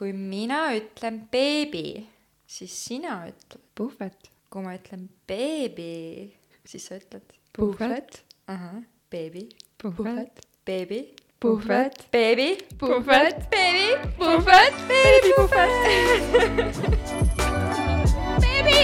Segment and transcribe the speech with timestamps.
[0.00, 2.06] kui mina ütlen beebi,
[2.48, 3.60] siis sina ütled.
[3.76, 4.30] puhvet.
[4.48, 6.32] kui ma ütlen beebi,
[6.64, 7.34] siis sa ütled.
[7.52, 8.22] puhvet.
[8.48, 8.80] ahah,
[9.12, 9.50] beebi.
[9.76, 10.40] puhvet.
[10.64, 11.02] beebi.
[11.36, 12.00] puhvet.
[12.16, 12.48] beebi.
[12.80, 13.44] puhvet.
[13.52, 13.88] beebi.
[14.16, 14.74] puhvet.
[14.88, 15.34] beebi.
[15.36, 15.76] puhvet.
[18.40, 18.80] beebi.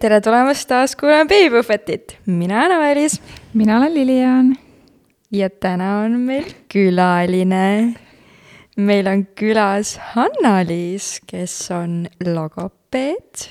[0.00, 3.20] tere tulemast taas kuulama Beebipuhvetit, mina olen Avelis
[3.54, 4.56] mina olen Lilian.
[5.30, 7.94] ja täna on meil külaline.
[8.76, 13.50] meil on külas Hanna-Liis, kes on logopeed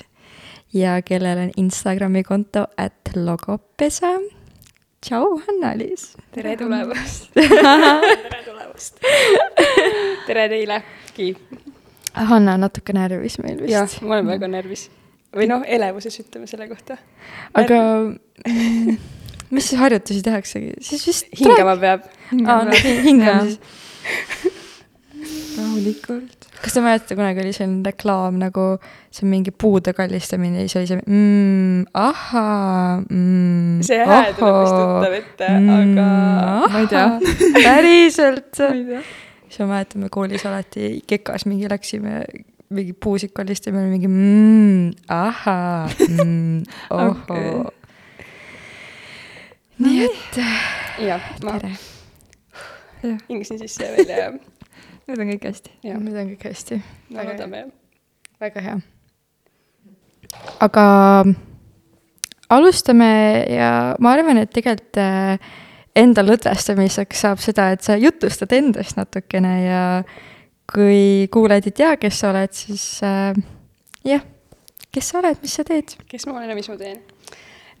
[0.72, 4.06] ja kellel on Instagrami konto at logopesa.
[5.00, 6.16] tšau, Hanna-Liis.
[6.32, 9.00] tere tulemast tere tulemast
[10.26, 11.36] tere teilegi.
[12.12, 14.02] Hanna on natuke närvis meil jah, vist.
[14.02, 14.90] ma olen väga närvis.
[15.36, 16.96] või noh, elevuses ütleme selle kohta.
[17.54, 17.76] aga
[19.50, 21.30] mis harjutusi tehaksegi, siis vist.
[21.40, 22.06] hingama peab.
[22.46, 22.60] aa,
[23.06, 24.56] hingame siis.
[25.56, 26.48] rahulikult.
[26.60, 28.66] kas te mäletate, kunagi oli selline reklaam nagu,
[29.10, 33.80] see on mingi puude kallistamine ja siis oli see mm, ahaa mm,.
[33.86, 36.06] see hääl tuleb vist tuttav ette mm,, aga
[36.74, 37.08] ma ei tea.
[37.66, 38.62] päriselt
[39.50, 42.22] siis ma mäletan, me koolis alati kekas mingi läksime,
[42.70, 46.62] mingi puusik kallistamine, mingi mm, ahaa mm,
[47.00, 47.70] ohoo
[49.80, 50.40] nii et
[51.06, 51.58] jah, ma
[53.28, 54.32] hingasin sisse ja välja ja,
[55.08, 55.76] nüüd on kõik hästi.
[55.88, 57.70] nüüd on kõik hästi no loodame jah.
[58.44, 58.76] väga hea.
[60.66, 60.84] aga
[62.50, 63.10] alustame
[63.50, 63.70] ja
[64.02, 65.38] ma arvan, et tegelikult äh,
[65.98, 69.84] enda lõdvestamiseks saab seda, et sa jutustad endast natukene ja
[70.70, 73.32] kui kuulajad ei tea, kes sa oled, siis äh,
[74.06, 74.22] jah,
[74.94, 75.96] kes sa oled, mis sa teed?
[76.10, 77.00] kes ma olen ja mis ma teen?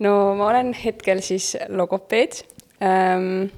[0.04, 2.42] No ma olen hetkel siis logopeed
[2.84, 3.48] ähm,.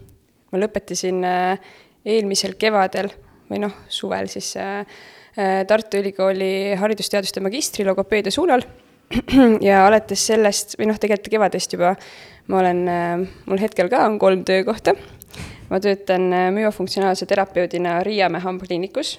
[0.52, 1.70] ma lõpetasin äh,
[2.04, 3.08] eelmisel kevadel
[3.48, 4.82] või noh, suvel siis äh,
[5.38, 8.64] äh, Tartu Ülikooli haridusteaduste magistri logopeedia suunal
[9.69, 11.94] ja alates sellest või noh, tegelikult kevadest juba
[12.50, 12.81] ma olen
[13.47, 14.97] mul hetkel ka on kolm töökohta.
[15.70, 16.26] ma töötan
[16.56, 19.14] müofunktsionaalse terapeudina Riiamäe hambakliinikus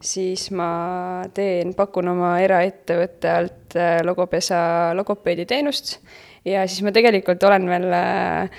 [0.00, 0.70] siis ma
[1.34, 4.60] teen, pakun oma eraettevõtte alt logopesa
[4.96, 5.98] logopeediteenust
[6.44, 8.50] ja siis ma tegelikult olen veel äh,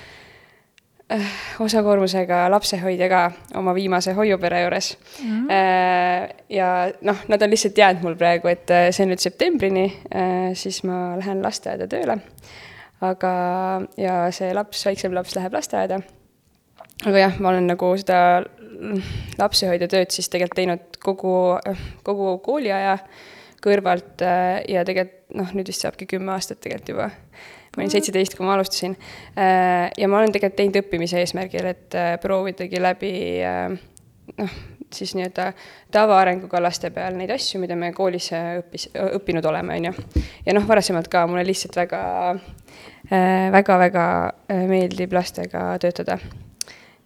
[1.12, 3.22] äh, osakoormusega lapsehoidja ka
[3.58, 5.28] oma viimase hoiupere juures mm.
[5.28, 6.44] -hmm.
[6.48, 9.86] ja noh, nad on lihtsalt jäänud mul praegu, et see on nüüd septembrini,
[10.54, 12.18] siis ma lähen lasteaeda tööle.
[13.00, 13.32] aga,
[13.96, 16.00] ja see laps, väiksem laps läheb lasteaeda.
[17.06, 18.42] aga jah, ma olen nagu seda
[19.38, 21.34] lapsehoidjatööd siis tegelikult teinud kogu,
[22.02, 22.98] kogu kooliaja
[23.62, 24.22] kõrvalt
[24.68, 27.10] ja tegelikult noh, nüüd vist saabki kümme aastat tegelikult juba.
[27.72, 28.96] Ma olin seitseteist, kui ma alustasin.
[29.36, 33.14] Äh, ja ma olen tegelikult teinud õppimise eesmärgil, et äh, proovidagi läbi
[34.38, 34.54] noh,
[34.92, 35.48] siis nii-öelda
[35.92, 40.22] tavaarenguga laste peal neid asju, mida me koolis õppis, õppinud oleme, on ju.
[40.46, 42.02] ja noh, varasemalt ka mulle lihtsalt väga,
[43.56, 44.06] väga-väga
[44.68, 46.20] meeldib lastega töötada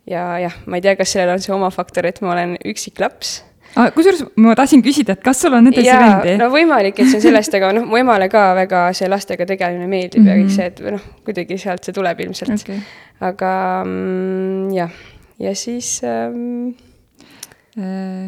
[0.07, 3.01] ja jah, ma ei tea, kas sellel on see oma faktor, et ma olen üksik
[3.03, 3.41] laps
[3.77, 3.91] ah,.
[3.95, 6.37] kusjuures ma tahtsin küsida, et kas sul on edasi vendi?
[6.41, 9.89] no võimalik, et see on sellest, aga noh, mu emale ka väga see lastega tegelemine
[9.91, 10.33] meeldib mm -hmm.
[10.33, 12.81] ja kõik see, et noh, kuidagi sealt see tuleb ilmselt okay..
[13.21, 13.53] aga
[13.85, 14.99] mm, jah,
[15.43, 16.75] ja siis ähm,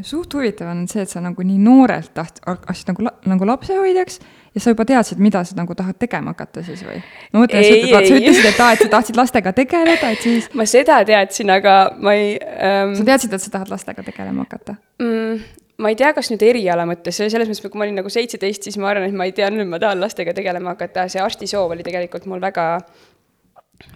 [0.04, 4.18] suht huvitav on see, et sa nagu nii noorelt taht-, hakkasid nagu, nagu lapsehoidjaks
[4.52, 6.98] ja sa juba teadsid, mida sa nagu tahad tegema hakata siis või?
[7.32, 10.50] ma mõtlen, et sa ütlesid, et aa, et sa tahtsid lastega tegeleda, et siis.
[10.58, 12.92] ma seda teadsin, aga ma ei ähm....
[12.98, 15.40] sa teadsid, et sa tahad lastega tegelema hakata mm,?
[15.80, 18.76] ma ei tea, kas nüüd eriala mõttes, selles mõttes, kui ma olin nagu seitseteist, siis
[18.82, 21.86] ma arvan, et ma ei tea, nüüd ma tahan lastega tegelema hakata, see arstisoov oli
[21.86, 22.72] tegelikult mul väga,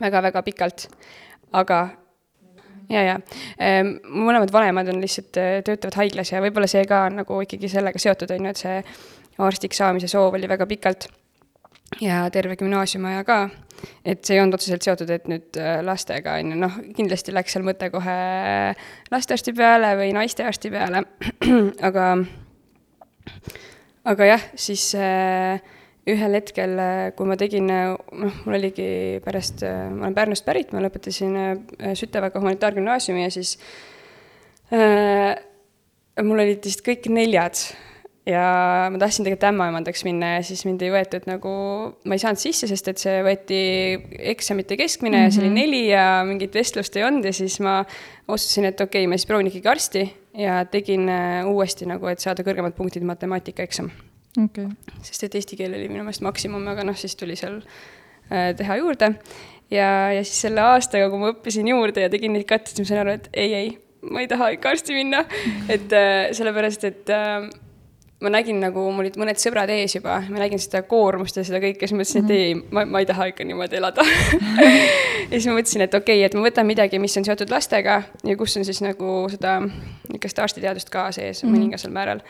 [0.01, 0.87] väga-väga pikalt.
[1.53, 1.83] aga
[2.92, 3.16] ja, ja
[3.58, 5.32] ehm, mõlemad vanemad on lihtsalt,
[5.66, 8.78] töötavad haiglas ja võib-olla see ka on nagu ikkagi sellega seotud, on ju, et see
[9.42, 11.08] arstiks saamise soov oli väga pikalt.
[12.00, 13.38] Ja terve gümnaasiumiaja ka.
[14.04, 17.65] et see ei olnud otseselt seotud, et nüüd lastega on ju, noh, kindlasti läks seal
[17.66, 18.15] mõte kohe
[19.10, 21.03] lastearsti peale või naistearsti peale,
[21.88, 22.06] aga,
[24.12, 25.59] aga jah, siis äh,
[26.10, 26.75] ühel hetkel,
[27.15, 31.37] kui ma tegin, noh, mul oligi pärast, ma olen Pärnust pärit, ma lõpetasin
[31.99, 33.54] Süteväega humanitaargümnaasiumi ja siis
[34.75, 35.39] äh,
[36.27, 37.60] mul olid vist kõik neljad
[38.27, 38.43] ja
[38.93, 41.54] ma tahtsin tegelikult ämmaemandaks minna ja siis mind ei võetud nagu,
[42.07, 43.63] ma ei saanud sisse, sest et see võeti
[44.34, 45.31] eksamite keskmine mm -hmm.
[45.31, 47.81] ja see oli neli ja mingit vestlust ei olnud ja siis ma
[48.28, 50.07] otsustasin, et okei okay,, ma siis proovin ikkagi arsti
[50.39, 51.10] ja tegin
[51.47, 53.91] uuesti nagu, et saada kõrgemad punktid matemaatikaeksam
[54.41, 54.69] okay..
[55.03, 58.79] sest et eesti keel oli minu meelest maksimum, aga noh, siis tuli seal äh, teha
[58.81, 59.15] juurde
[59.73, 62.93] ja, ja siis selle aastaga, kui ma õppisin juurde ja tegin neid katteid, siis ma
[62.93, 63.75] sain aru, et ei, ei,
[64.11, 65.25] ma ei taha ikka arsti minna.
[65.73, 67.49] et äh, sellepärast, et äh,
[68.23, 71.59] ma nägin nagu, mul olid mõned sõbrad ees juba, ma nägin seda koormust ja seda
[71.63, 72.39] kõike, siis mõtlesin, et mhm.
[72.39, 74.05] ei, ma, ma ei taha ikka niimoodi elada
[75.33, 78.03] ja siis ma mõtlesin, et okei okay,, et ma võtan midagi, mis on seotud lastega
[78.29, 81.57] ja kus on siis nagu seda niisugust arstiteadust ka sees mm -hmm.
[81.57, 82.23] mõningasel määral.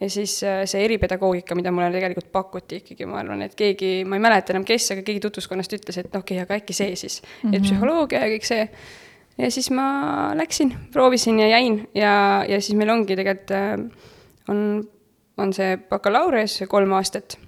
[0.00, 4.18] Ja siis äh, see eripedagoogika, mida mulle tegelikult pakuti ikkagi, ma arvan, et keegi, ma
[4.18, 7.20] ei mäleta enam, kes, aga keegi tutvuskonnast ütles, et okei okay,, aga äkki see siis
[7.22, 7.56] mm, -hmm.
[7.56, 8.68] et psühholoogia ja kõik see
[9.38, 9.88] ja siis ma
[10.38, 13.74] läksin, proovisin ja jäin ja, ja siis meil ongi tegelikult äh,
[14.48, 14.88] on
[15.38, 17.38] on see bakalaureus, kolm aastat.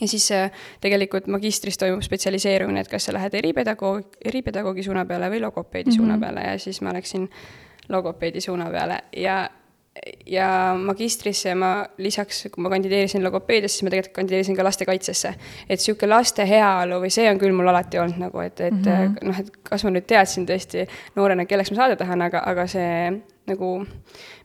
[0.00, 0.50] ja siis äh,
[0.80, 5.92] tegelikult magistris toimub spetsialiseerumine, et kas sa lähed eripedagoog, eripedagoogi suuna peale või logopeedi mm
[5.92, 5.96] -hmm.
[5.96, 6.20] suuna mhm.
[6.20, 7.30] peale ja siis ma läksin
[7.88, 9.50] logopeedi suuna peale ja
[10.26, 10.46] ja
[10.78, 15.34] magistrisse ma lisaks, kui ma kandideerisin logopeediasse, siis ma tegelikult kandideerisin ka lastekaitsesse.
[15.68, 18.84] et niisugune laste heaolu või see on küll mul alati olnud nagu, et, et mm
[18.86, 19.26] -hmm.
[19.26, 22.90] noh, et kas ma nüüd teadsin tõesti noorena, kelleks ma saada tahan, aga, aga see
[23.50, 23.70] nagu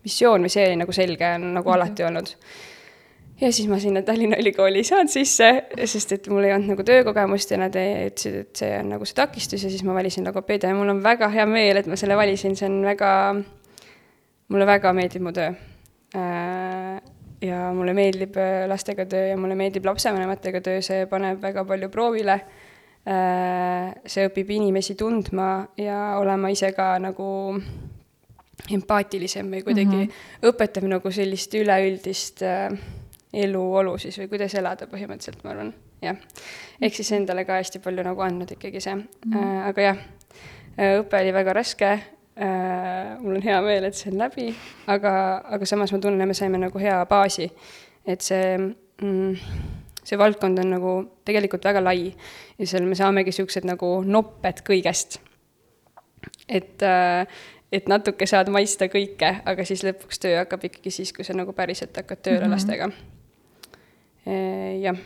[0.04, 1.82] missioon või see oli nagu selge, on nagu okay.
[1.82, 2.32] alati olnud.
[3.42, 5.50] ja siis ma sinna Tallinna Ülikooli ei saanud sisse,
[5.86, 9.18] sest et mul ei olnud nagu töökogemust ja nad ütlesid, et see on nagu see
[9.18, 12.18] takistus ja siis ma valisin logopeedia ja mul on väga hea meel, et ma selle
[12.18, 13.36] valisin, see on väga,
[14.52, 15.54] mulle väga meeldib mu töö.
[16.16, 17.02] Äh,
[17.46, 21.90] ja mulle meeldib äh, lastega töö ja mulle meeldib lapsevanematega töö, see paneb väga palju
[21.94, 27.28] proovile äh, see õpib inimesi tundma ja olema ise ka nagu
[28.72, 30.50] empaatilisem või kuidagi mm -hmm.
[30.50, 32.42] õpetab nagu sellist üleüldist
[33.34, 36.18] eluolu siis või kuidas elada põhimõtteliselt, ma arvan, jah.
[36.82, 39.62] ehk siis endale ka hästi palju nagu andnud ikkagi see mm, -hmm.
[39.70, 39.98] aga jah,
[41.02, 41.92] õpe oli väga raske
[42.36, 44.50] mul on hea meel, et see on läbi,
[44.92, 45.12] aga,
[45.56, 47.48] aga samas ma tunnen, et me saime nagu hea baasi,
[48.06, 49.38] et see mm,
[50.06, 50.94] see valdkond on nagu
[51.26, 52.10] tegelikult väga lai
[52.60, 55.20] ja seal me saamegi niisugused nagu nopped kõigest.
[56.50, 57.28] et äh,
[57.76, 61.54] et natuke saad maista kõike, aga siis lõpuks töö hakkab ikkagi siis, kui sa nagu
[61.58, 62.52] päriselt hakkad tööle mm -hmm.
[62.56, 62.90] lastega.
[64.82, 64.98] jah,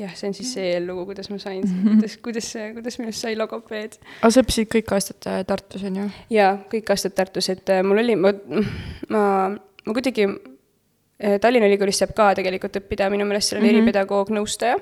[0.00, 1.96] jah, see on siis see eellugu, kuidas ma sain mm, -hmm.
[1.96, 3.98] kuidas, kuidas, kuidas minust sai logopeed.
[4.20, 6.06] aga sa õppisid kõik aastad äh, Tartus, on ju?
[6.36, 8.32] jaa, kõik aastad Tartus, et äh, mul oli, ma,
[9.08, 9.24] ma,
[9.86, 13.82] ma kuidagi äh, Tallinna Ülikoolis saab ka tegelikult õppida, minu meelest seal on mm -hmm.
[13.82, 14.78] eripedagoog, nõustaja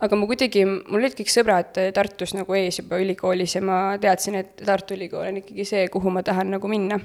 [0.00, 4.38] aga ma kuidagi, mul olid kõik sõbrad Tartus nagu ees juba ülikoolis ja ma teadsin,
[4.42, 7.00] et Tartu Ülikool on ikkagi see, kuhu ma tahan nagu minna.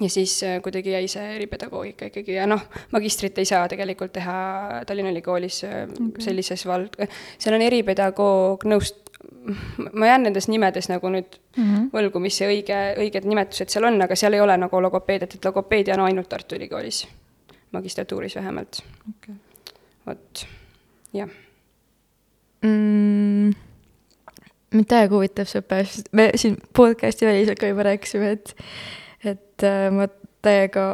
[0.00, 2.62] Ja siis äh, kuidagi jäi see eripedagoogika ikkagi ja noh,
[2.92, 4.38] magistrit ei saa tegelikult teha
[4.86, 6.24] Tallinna Ülikoolis äh, okay.
[6.28, 6.96] sellises vald-,
[7.38, 9.12] seal on eripedagoog nõust-,
[9.92, 11.88] ma jään nendes nimedes nagu nüüd mm -hmm.
[11.94, 15.44] võlgu, mis see õige, õiged nimetused seal on, aga seal ei ole nagu logopeediat, et
[15.44, 17.06] logopeedia on ainult Tartu Ülikoolis,
[17.72, 19.34] magistratuuris vähemalt okay..
[20.06, 20.46] vot,
[21.12, 21.28] jah
[22.62, 23.54] mm,?
[24.74, 28.54] mind täiega huvitab see õpe, sest me siin podcast'i väliselt ka juba rääkisime, et,
[29.24, 30.08] et äh, ma
[30.44, 30.86] täiega,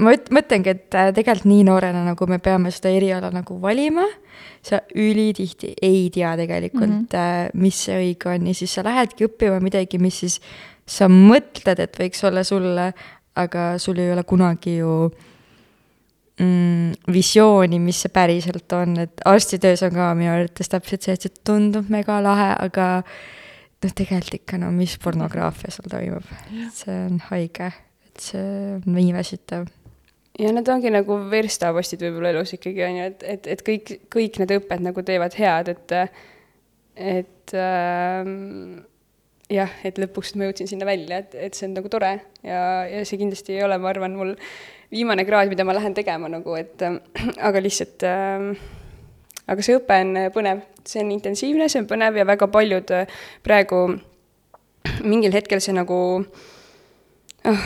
[0.00, 4.06] ma üt-, mõtlengi, et äh, tegelikult nii noorena, nagu me peame seda eriala nagu valima,
[4.64, 7.56] sa ülitihti ei tea tegelikult mm, -hmm.
[7.60, 10.40] mis see õige on ja siis sa lähedki õppima midagi, mis siis
[10.86, 12.92] sa mõtled, et võiks olla sulle,
[13.36, 15.10] aga sul ei ole kunagi ju
[16.40, 21.26] mm, visiooni, mis see päriselt on, et arstitöös on ka minu arvates täpselt see, et
[21.26, 22.88] see tundub mega lahe, aga
[23.80, 26.32] noh, tegelikult ikka no mis pornograafia seal toimub,
[26.76, 27.70] see on haige,
[28.10, 29.68] et see on nii väsitav
[30.40, 34.38] ja need ongi nagu verstapostid võib-olla elus ikkagi on ju, et, et, et kõik, kõik
[34.40, 35.96] need õpped nagu teevad head, et,
[36.96, 38.80] et ähm,
[39.50, 42.12] jah, et lõpuks ma jõudsin sinna välja, et, et see on nagu tore.
[42.46, 44.34] Ja, ja see kindlasti ei ole, ma arvan, mul
[44.92, 47.00] viimane kraad, mida ma lähen tegema nagu, et äh,
[47.48, 48.52] aga lihtsalt äh,
[49.50, 53.20] aga see õpe on põnev, see on intensiivne, see on põnev ja väga paljud äh,
[53.46, 53.84] praegu
[55.04, 55.98] mingil hetkel see nagu
[57.50, 57.64] oh,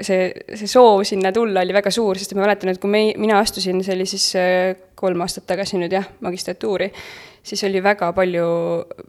[0.00, 3.40] see, see soov sinna tulla oli väga suur, sest ma mäletan, et kui me, mina
[3.42, 6.90] astusin, see oli siis äh, kolm aastat tagasi nüüd jah, magistratuuri,
[7.42, 8.44] siis oli väga palju,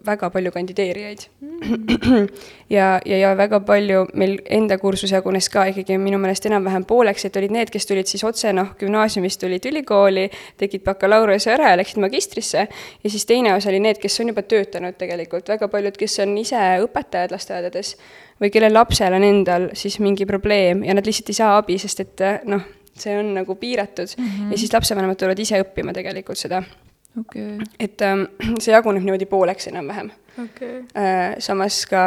[0.05, 1.25] väga palju kandideerijaid.
[1.41, 2.27] Mm.
[2.69, 7.25] ja, ja, ja väga palju, meil enda kursus jagunes ka ikkagi minu meelest enam-vähem pooleks,
[7.27, 10.27] et olid need, kes tulid siis otse noh, gümnaasiumist tulid ülikooli,
[10.61, 12.67] tegid bakalaureuse ära ja läksid magistrisse,
[13.03, 16.35] ja siis teine osa oli need, kes on juba töötanud tegelikult, väga paljud, kes on
[16.41, 17.95] ise õpetajad lasteaedades
[18.41, 22.05] või kelle lapsel on endal siis mingi probleem ja nad lihtsalt ei saa abi, sest
[22.05, 22.63] et noh,
[22.97, 24.09] see on nagu piiratud.
[24.17, 24.51] Mm -hmm.
[24.51, 26.63] ja siis lapsevanemad tulevad ise õppima tegelikult seda
[27.19, 27.57] okay..
[27.79, 28.27] et ähm,
[28.59, 30.11] see jaguneb niimoodi pooleks enam-vähem.
[30.45, 30.83] Okay..
[30.95, 32.03] Äh, samas ka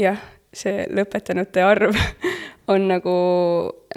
[0.00, 0.20] jah,
[0.54, 1.98] see lõpetanute arv
[2.72, 3.18] on nagu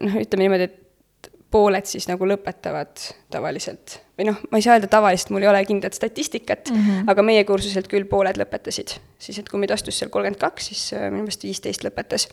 [0.04, 4.02] noh, ütleme niimoodi, et pooled siis nagu lõpetavad tavaliselt.
[4.20, 7.12] Või noh, ma ei saa öelda tavaliselt, mul ei ole kindlat statistikat mm, -hmm.
[7.14, 8.98] aga meie kursuselt küll pooled lõpetasid.
[9.20, 12.28] siis, et kui meid astus seal kolmkümmend kaks, siis äh, minu meelest viisteist lõpetas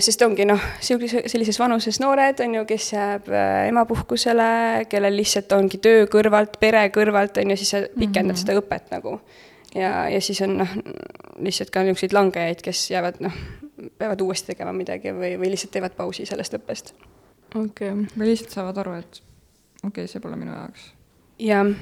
[0.00, 5.52] sest ongi noh, sellise, sellises vanuses noored, on ju, kes jääb äh, emapuhkusele, kellel lihtsalt
[5.52, 8.42] ongi töö kõrvalt, pere kõrvalt, on ju, siis sa pikendad mm -hmm.
[8.46, 9.20] seda õpet nagu.
[9.74, 10.76] ja, ja siis on noh,
[11.38, 13.32] lihtsalt ka niisuguseid langejaid, kes jäävad noh,
[13.98, 16.94] peavad uuesti tegema midagi või, või lihtsalt teevad pausi sellest õppest
[17.54, 19.22] okei okay., või lihtsalt saavad aru, et
[19.84, 20.90] okei okay,, see pole minu jaoks.
[21.38, 21.72] jah,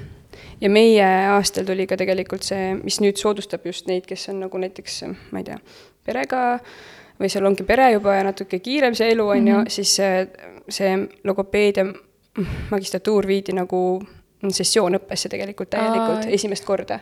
[0.60, 4.60] ja meie aastal tuli ka tegelikult see, mis nüüd soodustab just neid, kes on nagu
[4.60, 5.58] näiteks, ma ei tea,
[6.06, 6.42] perega
[7.18, 9.72] või seal ongi pere juba ja natuke kiirem see elu, on ju, mhm.
[9.72, 10.22] siis see,
[10.68, 10.94] see
[11.24, 11.88] logopeedia
[12.72, 13.82] magistratuur viidi nagu
[14.38, 16.34] sessioonõppesse tegelikult täielikult Aa.
[16.36, 17.00] esimest korda.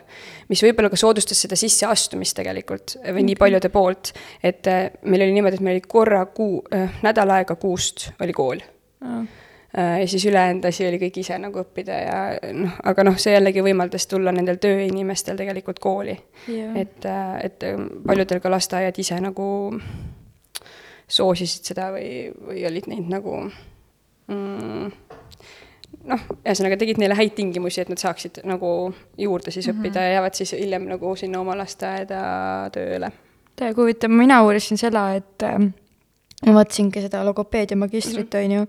[0.49, 5.35] mis võib-olla ka soodustas seda sisseastumist tegelikult või nii paljude poolt, et äh, meil oli
[5.35, 8.63] niimoodi, et meil oli korra kuu äh,, nädal aega kuust oli kool.
[9.77, 12.19] Äh, ja siis ülejäänud asi oli kõik ise nagu õppida ja
[12.55, 16.15] noh, aga noh, see jällegi võimaldas tulla nendel tööinimestel tegelikult kooli.
[16.75, 17.65] et, äh, et
[18.07, 19.47] paljudel ka lasteaiad ise nagu
[21.07, 23.35] soosisid seda või, või olid neid nagu
[24.27, 24.91] mm,
[26.11, 29.79] noh, ühesõnaga tegid neile häid tingimusi, et nad saaksid nagu juurde siis mm -hmm.
[29.79, 32.21] õppida ja jäävad siis hiljem nagu sinna oma lasteaeda
[32.71, 33.11] tööle.
[33.55, 35.59] täiega huvitav, mina uurisin seda, et äh,
[36.45, 38.45] ma vaatasingi seda logopeedia magistrit mm, -hmm.
[38.45, 38.65] on ju,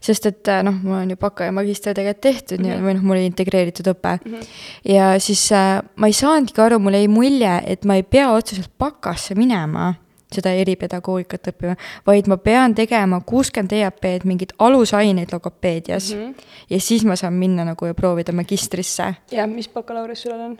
[0.00, 2.86] sest et äh, noh, mul on ju baka ja magister tegelikult tehtud mm -hmm.
[2.86, 4.32] või noh, mul oli integreeritud õpe mm.
[4.32, 4.46] -hmm.
[4.94, 8.70] ja siis äh, ma ei saanudki aru, mul jäi mulje, et ma ei pea otseselt
[8.78, 9.94] bakasse minema
[10.32, 16.22] seda eripedagoogikat õppima, vaid ma pean tegema kuuskümmend EAP-d, mingeid alusaineid logopeedias mm.
[16.22, 16.34] -hmm.
[16.70, 19.14] ja siis ma saan minna nagu ja proovida magistrisse.
[19.30, 20.58] ja mis bakalaureus sul on?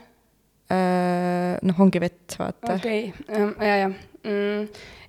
[0.68, 2.74] Noh, ongi vett, vaata.
[2.74, 3.90] okei okay., ja, ja
[4.26, 4.64] mm,.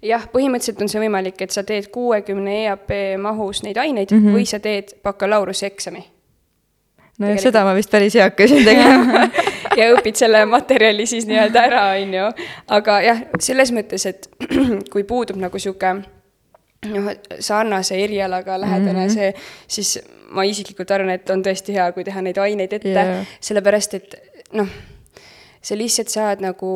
[0.05, 4.37] jah, põhimõtteliselt on see võimalik, et sa teed kuuekümne EAP mahus neid aineid mm -hmm.
[4.37, 6.03] või sa teed bakalaureuseeksami
[7.19, 9.23] nojah, seda ma vist päris ei hakka siin tegema
[9.79, 12.27] ja õpid selle materjali siis nii-öelda ära, on ju.
[12.77, 14.29] aga jah, selles mõttes, et
[14.93, 17.09] kui puudub nagu sihuke noh,
[17.39, 19.13] sarnase erialaga lähedane mm -hmm.
[19.13, 19.33] see,
[19.67, 19.99] siis
[20.29, 24.15] ma isiklikult arvan, et on tõesti hea, kui teha neid aineid ette yeah., sellepärast et
[24.53, 24.69] noh
[25.61, 26.71] sa lihtsalt saad nagu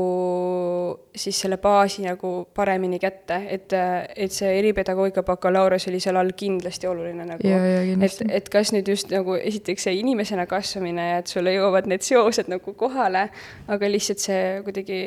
[1.16, 3.74] siis selle baasi nagu paremini kätte, et,
[4.16, 7.54] et see eripedagoogika bakalaureus oli seal all kindlasti oluline nagu.
[8.02, 12.06] et, et kas nüüd just nagu esiteks see inimesena kasvamine ja et sulle jõuavad need
[12.06, 13.28] seosed nagu kohale,
[13.72, 15.02] aga lihtsalt see kuidagi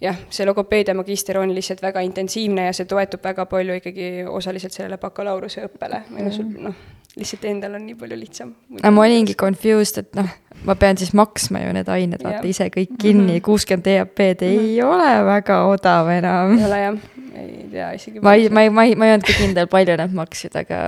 [0.00, 4.72] jah, see logopeedia magister on lihtsalt väga intensiivne ja see toetub väga palju ikkagi osaliselt
[4.72, 6.82] sellele bakalaureuse õppele või noh, sul noh
[7.16, 8.54] lihtsalt endal on nii palju lihtsam.
[8.80, 10.30] aga ma olingi confused, et noh,
[10.66, 13.44] ma pean siis maksma ju need ained, vaata ise kõik kinni, mhm.
[13.46, 14.94] kuuskümmend EAP-d ei mm -hmm.
[14.94, 16.58] ole väga odav enam.
[16.58, 16.98] ei ole jah,
[17.42, 18.20] ei tea isegi.
[18.20, 20.80] ma ei, ma ei, ma ei, ma ei olnudki kindel, palju nad maksid, aga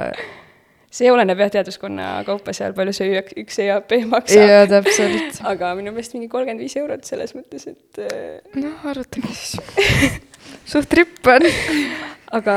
[0.97, 4.51] see oleneb jah teaduskonna kaupa seal, palju see üks EAP maksab.
[4.51, 5.41] jaa, täpselt.
[5.53, 8.03] aga minu meelest mingi kolmkümmend viis eurot selles mõttes, et.
[8.03, 9.57] Äh, noh, arvutage siis
[10.73, 11.47] suht ripp on
[12.39, 12.57] aga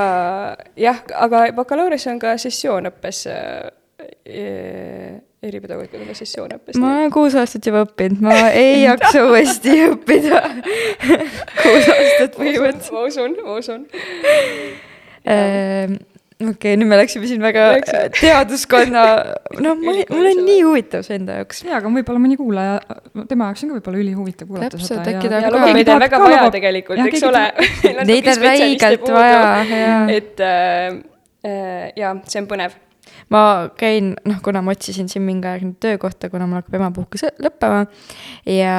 [0.80, 3.70] jah, aga bakalaureus on ka sessioonõppes äh,
[5.44, 6.80] eripedagoogika on ka sessioonõppes.
[6.82, 10.42] ma olen kuus aastat juba õppinud, ma ei jaksa uuesti õppida
[11.64, 12.94] kuus aastat põhimõtteliselt.
[12.96, 13.86] ma usun, ma usun
[15.24, 16.00] ehm,
[16.40, 18.10] okei okay,, nüüd me läksime siin väga Läksime.
[18.16, 19.04] teaduskonna,
[19.66, 21.64] no mul, mul on nii huvitav see enda jaoks.
[21.68, 22.78] jaa, aga võib-olla mõni kuulaja,
[23.28, 25.18] tema jaoks on ka võib-olla ülihuvitav kuulata Täpselt, seda.
[25.18, 25.72] äkki ta on ka.
[25.80, 27.46] Neid on väga vaja tegelikult, eks ole.
[28.08, 30.02] Neid on räigelt vaja, jaa.
[30.16, 31.02] et äh,
[31.44, 32.80] äh, jaa, see on põnev
[33.34, 33.44] ma
[33.78, 37.84] käin, noh, kuna ma otsisin siin mingi aeg nüüd töökohta, kuna mul hakkab emapuhkus lõppema
[38.48, 38.74] ja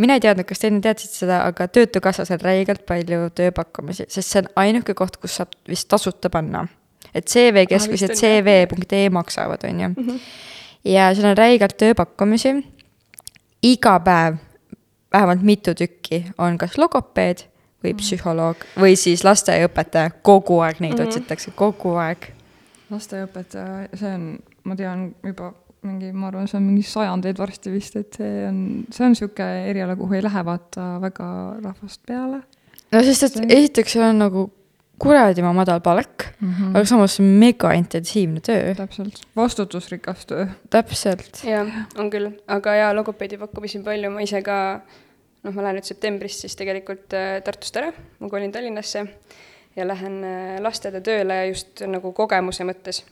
[0.00, 4.32] mina ei teadnud, kas te enne teadsite seda, aga Töötukassas on räigelt palju tööpakkumisi, sest
[4.32, 6.66] see on ainuke koht, kus saab vist tasuta panna
[7.14, 9.88] et CV keskmised CV.ee maksavad, on ju.
[9.88, 10.20] Mhm.
[10.84, 12.54] ja seal on räigelt tööpakkumisi.
[13.62, 14.36] iga päev
[15.12, 17.46] vähemalt mitu tükki on kas logopeed
[17.84, 18.00] või mhm.
[18.00, 21.08] psühholoog või siis lasteaiaõpetaja, kogu aeg neid mm -hmm.
[21.08, 22.32] otsitakse, kogu aeg.
[22.90, 25.52] lasteaiaõpetaja, see on, ma tean juba
[25.84, 28.58] mingi, ma arvan, see on mingi sajandeid varsti vist, et see on,
[28.90, 31.26] see on niisugune eriala, kuhu ei lähe vaata väga
[31.62, 32.42] rahvast peale.
[32.92, 33.50] no sest, et see...
[33.58, 34.48] esiteks see on nagu
[34.98, 36.76] kuradima madal palk mm, -hmm.
[36.76, 38.74] aga samas mega intensiivne töö.
[38.74, 40.46] täpselt, vastutusrikas töö.
[40.70, 41.42] täpselt.
[41.44, 41.66] jah,
[41.98, 44.80] on küll, aga jaa, logopeedi pakkumisi on palju, ma ise ka
[45.44, 49.06] noh, ma lähen nüüd septembris siis tegelikult äh, Tartust ära, ma kolin Tallinnasse
[49.76, 53.04] ja lähen äh, lasteaeda tööle just nagu kogemuse mõttes.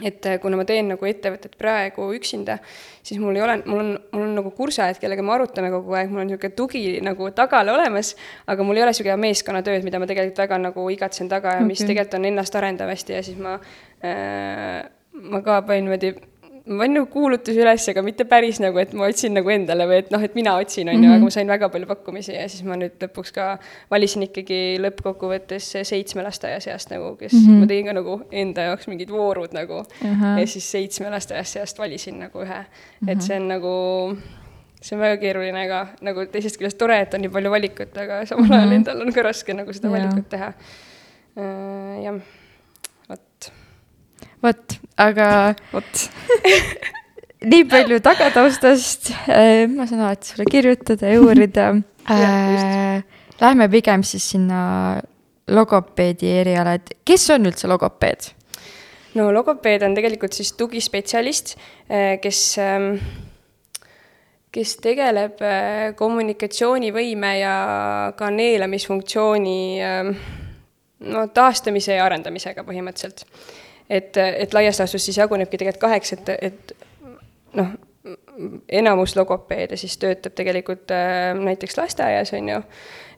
[0.00, 2.56] Et äh, kuna ma teen nagu ettevõtet praegu üksinda,
[3.04, 6.10] siis mul ei ole, mul on, mul on nagu kursajad, kellega me arutame kogu aeg,
[6.12, 8.14] mul on niisugune tugi nagu tagal olemas,
[8.48, 11.70] aga mul ei ole niisugune meeskonnatööd, mida ma tegelikult väga nagu igatsen taga ja okay.
[11.74, 13.58] mis tegelikult on ennast arendav hästi ja siis ma
[14.00, 14.80] äh,,
[15.12, 16.14] ma ka panin niimoodi
[16.66, 19.98] ma panin nagu kuulutusi üles, aga mitte päris nagu, et ma otsin nagu endale või
[20.02, 21.24] et noh, et mina otsin, on ju, aga mhm.
[21.26, 23.46] ma sain väga palju pakkumisi ja siis ma nüüd lõpuks ka
[23.90, 27.64] valisin ikkagi lõppkokkuvõttes seitsme lasteaia seast nagu, kes mm, -hmm.
[27.64, 30.04] ma tegin ka nagu enda jaoks mingid voorud nagu uh.
[30.04, 30.38] -huh.
[30.38, 33.10] ja siis seitsme lasteaia seast valisin nagu ühe uh, -huh.
[33.10, 33.74] et see on nagu
[34.82, 38.22] see on väga keeruline ka, nagu teisest küljest tore, et on nii palju valikut, aga
[38.26, 38.74] samal ajal mm -hmm.
[38.74, 39.92] endal on ka raske nagu seda ja.
[39.98, 40.52] valikut teha
[41.36, 42.04] uh,.
[42.04, 42.22] jah
[44.42, 45.28] vot, aga
[45.72, 46.02] vot
[47.52, 51.72] nii palju tagataustast äh,, ma saan alati sulle kirjutada ja uurida
[52.10, 53.02] äh,.
[53.42, 55.00] Lähme pigem siis sinna
[55.50, 58.30] logopeedi eriala, et kes on üldse logopeed?
[59.18, 61.56] no logopeed on tegelikult siis tugispetsialist,
[61.90, 62.94] äh, kes ähm,
[64.52, 67.56] kes tegeleb äh, kommunikatsioonivõime ja
[68.16, 70.14] ka neelamisfunktsiooni ähm,
[71.08, 73.24] no taastamise ja arendamisega põhimõtteliselt
[73.92, 76.72] et, et laias laastus siis jagunebki tegelikult kaheks, et, et
[77.58, 77.74] noh,
[78.72, 82.62] enamus logopeede siis töötab tegelikult äh, näiteks lasteaias, on ju,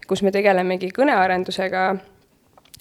[0.09, 1.85] kus me tegelemegi kõnearendusega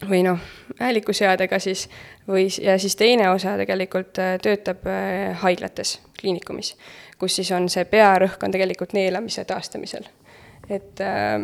[0.09, 0.41] või noh,
[0.79, 1.85] häälikuseadega siis,
[2.27, 6.73] või, ja siis teine osa tegelikult äh, töötab äh, haiglates, kliinikumis,
[7.19, 10.09] kus siis on see pearõhk on tegelikult neelamise taastamisel.
[10.69, 11.39] et äh,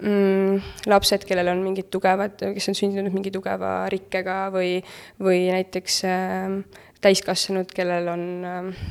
[0.00, 4.78] mm, lapsed, kellel on mingid tugevad, kes on sündinud mingi tugeva rikkega või,
[5.20, 6.58] või näiteks äh,
[7.00, 8.90] täiskasvanud, kellel on äh,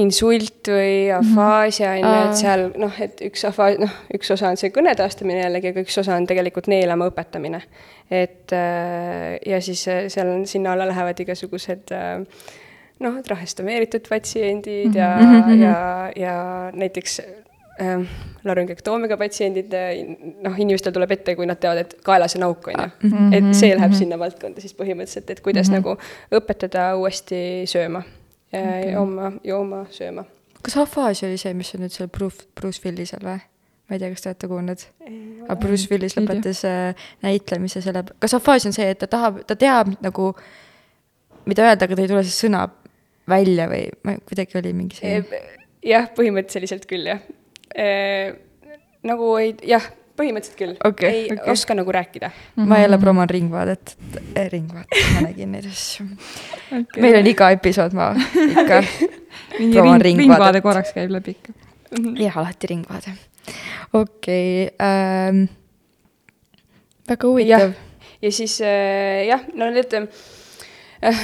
[0.00, 4.58] insult või afaasia on ju, et seal noh, et üks afa-, noh, üks osa on
[4.60, 7.62] see kõne taastamine jällegi, aga üks osa on tegelikult neelama õpetamine.
[8.10, 12.24] et äh, ja siis äh, seal on, sinna alla lähevad igasugused äh,
[13.04, 15.62] noh, trahestomeeritud patsiendid ja mm, -hmm.
[15.62, 16.36] ja, ja
[16.74, 17.20] näiteks
[17.80, 18.02] äh,
[18.44, 19.72] laryngektoomega patsiendid,
[20.44, 22.84] noh, inimestel tuleb ette, kui nad teavad, et kaelas on auk, on ju.
[22.84, 23.98] Ah, et see läheb mm -hmm.
[23.98, 25.96] sinna valdkonda siis põhimõtteliselt, et kuidas mm -hmm.
[26.30, 28.02] nagu õpetada uuesti sööma
[28.52, 30.24] okay., jooma, jooma, sööma.
[30.62, 33.40] kas afaasia oli see, mis on nüüd seal Bruce, Bruce Willisel või?
[33.88, 34.86] ma ei tea, kas te olete kuulnud?
[35.48, 39.56] aga Bruce Willis lõpetas äh, näitlemise selle, kas afaasia on see, et ta tahab, ta
[39.56, 40.34] teab nagu,
[41.44, 42.68] mida öelda, aga ta ei tule see sõna
[43.28, 45.24] välja või ma kuidagi oli mingi see?
[45.84, 47.43] jah, põhimõtteliselt küll, jah Äh,
[49.04, 49.84] nagu ei, jah,
[50.18, 51.10] põhimõtteliselt küll okay,.
[51.10, 51.52] ei okay.
[51.52, 52.36] oska nagu rääkida mm.
[52.56, 52.68] -hmm.
[52.68, 53.96] ma jälle promoon Ringvaadet,
[54.36, 56.06] eh, Ringvaadet, ma nägin neid asju
[56.70, 57.02] okay..
[57.02, 58.12] meil on iga episood, ma
[58.44, 58.82] ikka
[59.74, 62.04] promoon ring, Ringvaade korraks käib läbi ikka mm.
[62.04, 62.22] -hmm.
[62.22, 63.16] jah, alati Ringvaade.
[63.92, 65.44] okei okay, ähm,,
[67.08, 67.72] väga huvitav.
[68.22, 69.94] ja siis äh, jah, no need
[71.02, 71.20] äh,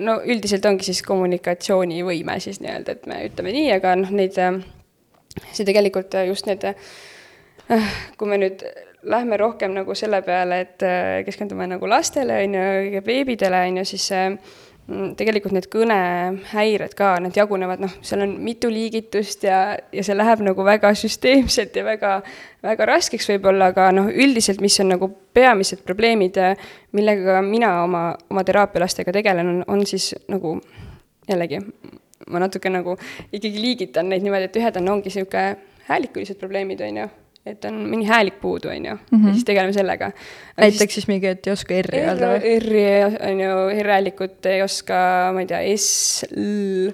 [0.00, 4.64] no üldiselt ongi siis kommunikatsioonivõime siis nii-öelda, et me ütleme nii, aga noh, neid äh,
[5.52, 8.64] see tegelikult äh, just need, äh, kui me nüüd
[9.02, 12.66] lähme rohkem nagu selle peale, et äh, keskendume nagu lastele, on ju,
[12.96, 18.36] ja beebidele, on ju, siis mm, tegelikult need kõnehäired ka, need jagunevad, noh, seal on
[18.44, 22.14] mitu liigitust ja, ja see läheb nagu väga süsteemselt ja väga,
[22.62, 26.38] väga raskeks võib-olla, aga noh, üldiselt, mis on nagu peamised probleemid,
[26.94, 30.60] millega mina oma, oma teraapialastega tegelen, on, on siis nagu
[31.28, 31.62] jällegi
[32.30, 32.96] ma natuke nagu
[33.32, 35.56] ikkagi liigitan neid niimoodi, et ühed on, ongi niisugune
[35.88, 37.08] häälikulised probleemid, on ju,
[37.46, 39.32] et on mõni häälik puudu, on ju, ja mhm.
[39.34, 40.12] siis tegeleme sellega.
[40.60, 42.54] näiteks siis mingi, et ei oska R-i öelda või?
[42.60, 42.86] R-i
[43.30, 44.96] on ju, R-häälikut ei oska,
[45.34, 46.92] ma ei tea, S, L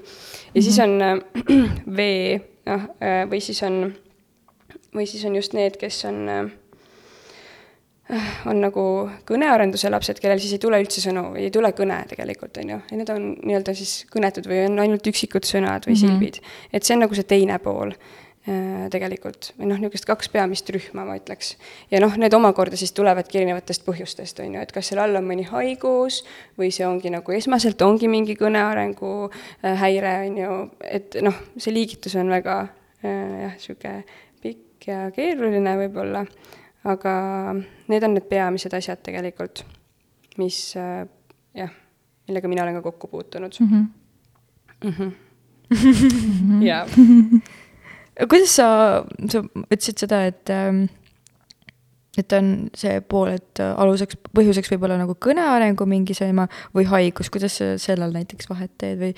[0.54, 1.18] ja siis on äh,
[1.98, 2.08] V,
[2.68, 2.88] noh,
[3.30, 3.82] või siis on,
[4.94, 6.48] või siis on just need, kes on äh,
[8.48, 8.84] on nagu
[9.28, 13.00] kõnearenduse lapsed, kellel siis ei tule üldse sõnu ei tule kõne tegelikult, on ju, ja
[13.00, 16.16] need on nii-öelda siis kõnetud või on ainult üksikud sõnad või mm -hmm.
[16.16, 16.40] silbid.
[16.72, 21.04] et see on nagu see teine pool äh, tegelikult, või noh, niisugust kaks peamist rühma,
[21.04, 21.56] ma ütleks.
[21.90, 25.28] ja noh, need omakorda siis tulevadki erinevatest põhjustest, on ju, et kas seal all on
[25.28, 26.24] mõni haigus
[26.58, 29.30] või see ongi nagu esmaselt ongi mingi kõnearengu
[29.64, 32.62] äh, häire, on ju, et noh, see liigitus on väga
[33.04, 34.04] äh, jah, niisugune
[34.40, 36.24] pikk ja keeruline võib-olla
[36.84, 37.12] aga
[37.88, 39.64] need on need peamised asjad tegelikult,
[40.38, 41.06] mis äh,
[41.56, 41.72] jah,
[42.28, 43.68] millega mina olen ka kokku puutunud mm.
[43.68, 43.86] -hmm.
[44.84, 46.62] Mm -hmm.
[46.62, 46.86] jaa.
[48.28, 50.86] kuidas sa, sa ütlesid seda, et ähm,
[52.18, 57.30] et on see pool, et aluseks, põhjuseks võib olla nagu kõnearengu mingi seema või haigus,
[57.30, 59.12] kuidas sa sellel näiteks vahet teed või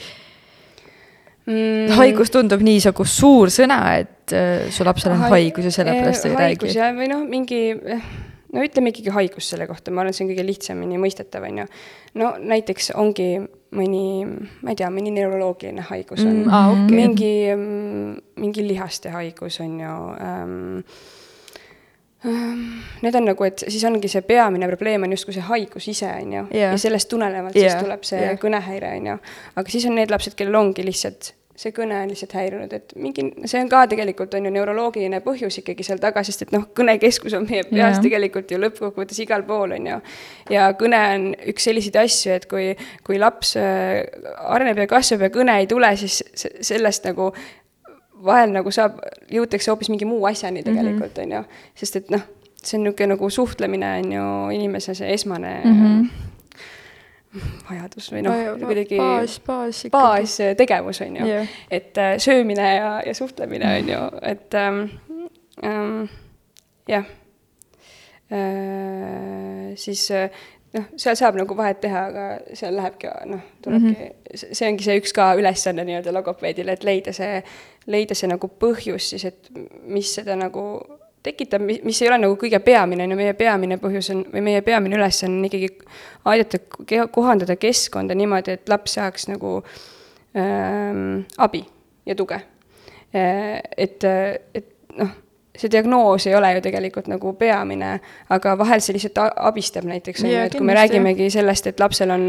[1.46, 1.92] mm.?
[1.98, 6.35] haigus tundub nii nagu suur sõna, et äh, su lapsel on haigus ja sellepärast ei
[6.35, 6.42] räägi.
[6.48, 7.62] haigus jah, või noh, mingi
[8.50, 11.70] no ütleme ikkagi haigus selle kohta, ma arvan, see on kõige lihtsamini mõistetav, on ju.
[12.20, 13.31] no näiteks ongi
[13.76, 14.05] mõni,
[14.64, 16.96] ma ei tea, mõni neuroloogiline haigus on Mm, aa, okei.
[16.96, 17.33] mingi,
[18.40, 20.59] mingi lihaste haigus on ju ähm,
[22.23, 26.33] Need on nagu, et siis ongi see peamine probleem on justkui see haigus ise, on
[26.37, 26.47] ju.
[26.53, 26.75] Jah.
[26.75, 28.39] ja sellest tulenevalt Jah, siis tuleb see jah.
[28.41, 29.19] kõnehäire, on ju.
[29.57, 33.25] aga siis on need lapsed, kellel ongi lihtsalt see kõne on lihtsalt häirinud, et mingi,
[33.51, 37.35] see on ka tegelikult on ju neuroloogiline põhjus ikkagi seal taga, sest et noh, kõnekeskus
[37.37, 38.01] on meie peas Jah.
[38.05, 39.99] tegelikult ju lõppkokkuvõttes igal pool, on ju.
[40.55, 42.71] ja kõne on üks selliseid asju, et kui,
[43.05, 44.07] kui laps äh,
[44.49, 47.29] areneb ja kasvab ja kõne ei tule, siis se- sellest nagu
[48.25, 49.01] vahel nagu saab,
[49.33, 51.43] jõutakse hoopis mingi muu asjani tegelikult, on ju.
[51.79, 52.25] sest et noh,
[52.61, 57.41] see on niisugune nagu suhtlemine on ju inimese see esmane mm -hmm.
[57.71, 61.49] vajadus või noh, kuidagi baas, baas baastegevus, on ju Jah.
[61.71, 64.81] et äh, söömine ja, ja suhtlemine on ju, et ähm,
[65.65, 66.09] ähm,
[66.89, 67.05] jah
[68.33, 69.77] äh,.
[69.77, 70.31] siis äh,
[70.77, 74.55] noh, seal saab nagu vahet teha, aga seal lähebki noh, tulebki mm, -hmm.
[74.55, 77.43] see ongi see üks ka ülesanne nii-öelda logopeedile, et leida see,
[77.87, 79.51] leida see nagu põhjus siis, et
[79.83, 80.65] mis seda nagu
[81.23, 84.45] tekitab, mis, mis ei ole nagu kõige peamine, on ju, meie peamine põhjus on, või
[84.47, 85.69] meie peamine ülesanne on ikkagi
[86.25, 86.61] aidata
[87.13, 89.59] kohandada keskkonda niimoodi, et laps saaks nagu
[90.37, 91.65] ähm, abi
[92.07, 92.41] ja tuge.
[93.13, 94.05] Et,
[94.55, 95.11] et noh,
[95.61, 97.94] see diagnoos ei ole ju tegelikult nagu peamine,
[98.33, 99.20] aga vahel see lihtsalt
[99.51, 102.29] abistab näiteks, on ju, et kui me räägimegi sellest, et lapsel on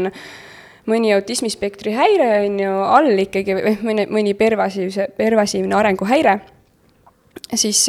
[0.90, 6.38] mõni autismispektri häire, on ju, all ikkagi, või mõni, mõni pervasiivse, pervasiivne arenguhäire,
[7.54, 7.84] siis,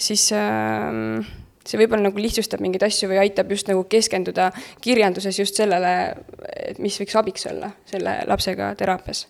[0.00, 4.48] siis see võib-olla nagu lihtsustab mingeid asju või aitab just nagu keskenduda
[4.82, 5.94] kirjanduses just sellele,
[6.56, 9.26] et mis võiks abiks olla selle lapsega teraapias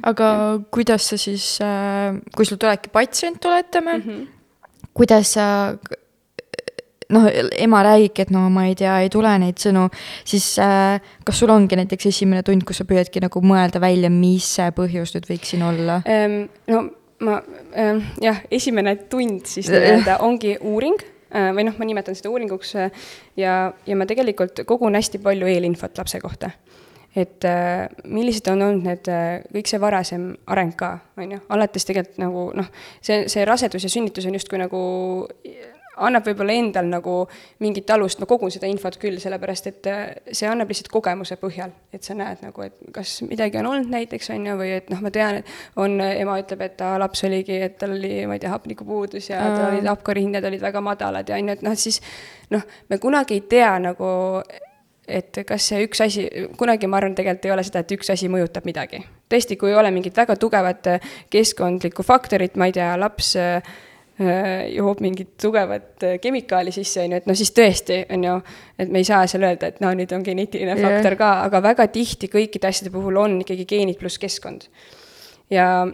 [0.00, 0.28] aga
[0.72, 1.46] kuidas sa siis,
[2.36, 4.04] kui sul tulebki patsient, oletame mm.
[4.06, 4.28] -hmm.
[4.96, 5.46] Kuidas sa
[7.12, 7.28] noh,
[7.58, 9.86] ema räägibki, et no ma ei tea, ei tule neid sõnu,
[10.28, 14.48] siis äh, kas sul ongi näiteks esimene tund, kus sa püüadki nagu mõelda välja, mis
[14.56, 16.00] see põhjus nüüd võiks siin olla?
[16.08, 16.84] Ehm, no
[17.22, 17.38] ma
[17.78, 20.98] ähm, jah, esimene tund siis nii-öelda ongi uuring
[21.34, 23.06] äh, või noh, ma nimetan seda uuringuks äh,
[23.38, 26.52] ja, ja ma tegelikult kogun hästi palju eelinfot lapse kohta.
[27.16, 29.12] Et äh, millised on olnud need,
[29.52, 32.72] kõik see varasem areng ka, on ju, alates tegelikult nagu noh,
[33.04, 34.82] see, see rasedus ja sünnitus on justkui nagu
[36.00, 37.14] annab võib-olla endal nagu
[37.62, 40.00] mingit alust, ma kogun seda infot küll, sellepärast et äh,
[40.32, 44.32] see annab lihtsalt kogemuse põhjal, et sa näed nagu, et kas midagi on olnud näiteks,
[44.34, 47.60] on ju, või et noh, ma tean, et on, ema ütleb, et ta laps oligi,
[47.68, 51.38] et tal oli, ma ei tea, hapnikupuudus ja tal olid hapkarihinnad olid väga madalad ja
[51.38, 52.00] on ju, et noh, siis
[52.54, 54.12] noh, me kunagi ei tea nagu,
[55.12, 56.26] et kas see üks asi,
[56.58, 59.02] kunagi ma arvan, tegelikult ei ole seda, et üks asi mõjutab midagi.
[59.32, 63.74] tõesti, kui ei ole mingit väga tugevat äh, keskkondlikku faktorit, ma ei tea, laps äh,
[64.72, 68.34] joob mingit tugevat äh, kemikaali sisse, on ju, et noh, siis tõesti, on ju,
[68.78, 70.82] et me ei saa seal öelda, et no nüüd on geneetiline Jah.
[70.84, 74.68] faktor ka, aga väga tihti kõikide asjade puhul on ikkagi geenid pluss keskkond.
[75.50, 75.86] ja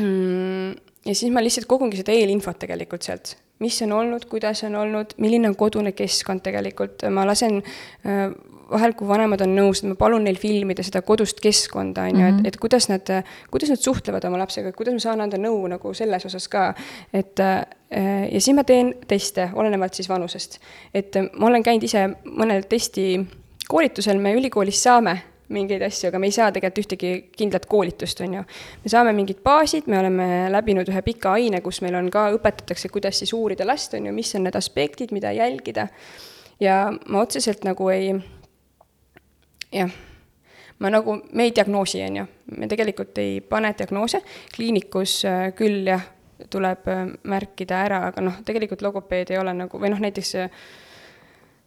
[0.00, 0.74] mm,
[1.06, 5.16] ja siis ma lihtsalt kogungi seda eelinfot tegelikult sealt, mis on olnud, kuidas on olnud,
[5.22, 8.28] milline on kodune keskkond tegelikult, ma lasen äh,
[8.70, 12.40] vahel, kui vanemad on nõus, ma palun neil filmida seda kodust keskkonda, on ju, et,
[12.50, 13.10] et kuidas nad,
[13.52, 16.66] kuidas nad suhtlevad oma lapsega, kuidas ma saan anda nõu nagu selles osas ka.
[17.12, 20.58] et äh, ja siis ma teen teste, olenevalt siis vanusest.
[20.94, 25.20] et ma olen käinud ise mõnel testikoolitusel, me ülikoolis saame
[25.52, 28.44] mingeid asju, aga me ei saa tegelikult ühtegi kindlat koolitust, on ju.
[28.84, 32.88] me saame mingid baasid, me oleme läbinud ühe pika aine, kus meil on ka, õpetatakse,
[32.92, 35.88] kuidas siis uurida last, on ju, mis on need aspektid, mida jälgida.
[36.60, 36.78] ja
[37.08, 38.14] ma otseselt nagu ei,
[39.74, 39.92] jah,
[40.78, 42.26] ma nagu, me ei diagnoosi, on ju,
[42.56, 44.22] me tegelikult ei pane diagnoose,
[44.54, 46.08] kliinikus äh, küll jah,
[46.50, 50.64] tuleb äh, märkida ära, aga noh, tegelikult logopeed ei ole nagu, või noh, näiteks äh,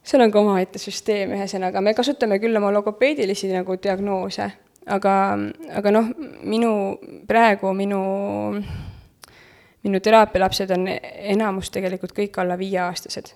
[0.07, 4.47] seal on ka omaette süsteem, ühesõnaga, me kasutame küll oma logopeedilisi nagu diagnoose,
[4.93, 5.15] aga,
[5.79, 6.11] aga noh,
[6.47, 6.71] minu,
[7.27, 7.99] praegu minu,
[9.83, 13.33] minu teraapialapsed on enamus tegelikult kõik alla viieaastased.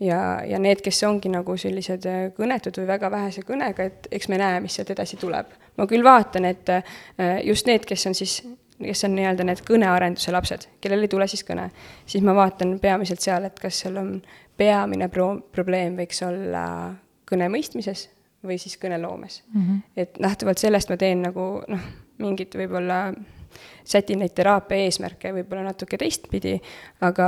[0.00, 4.38] ja, ja need, kes ongi nagu sellised kõnetud või väga vähese kõnega, et eks me
[4.40, 5.46] näe, mis sealt edasi tuleb.
[5.76, 6.82] ma küll vaatan, et äh,
[7.44, 8.42] just need, kes on siis
[8.80, 11.66] kes on nii-öelda need kõnearenduse lapsed, kellel ei tule siis kõne,
[12.08, 14.14] siis ma vaatan peamiselt seal, et kas seal on
[14.60, 16.64] peamine pro-, probleem võiks olla
[17.30, 18.08] kõne mõistmises
[18.46, 19.60] või siis kõneloomes mm.
[19.60, 19.82] -hmm.
[19.96, 21.88] et lähtuvalt sellest ma teen nagu noh,
[22.20, 23.00] mingit võib-olla,
[23.84, 26.58] sätin neid teraapia eesmärke võib-olla natuke teistpidi,
[27.00, 27.26] aga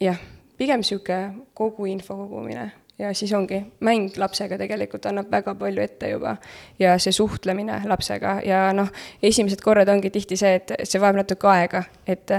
[0.00, 0.18] jah,
[0.58, 6.10] pigem niisugune kogu info kogumine ja siis ongi, mäng lapsega tegelikult annab väga palju ette
[6.10, 6.36] juba.
[6.78, 8.88] ja see suhtlemine lapsega ja noh,
[9.22, 12.32] esimesed korrad ongi tihti see, et see vajab natuke aega, et,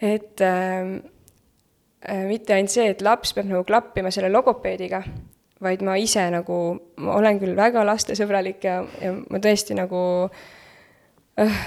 [0.00, 0.96] et äh,
[2.26, 5.02] mitte ainult see, et laps peab nagu klappima selle logopeediga,
[5.62, 6.58] vaid ma ise nagu,
[7.02, 10.02] ma olen küll väga lastesõbralik ja, ja ma tõesti nagu
[11.38, 11.62] äh,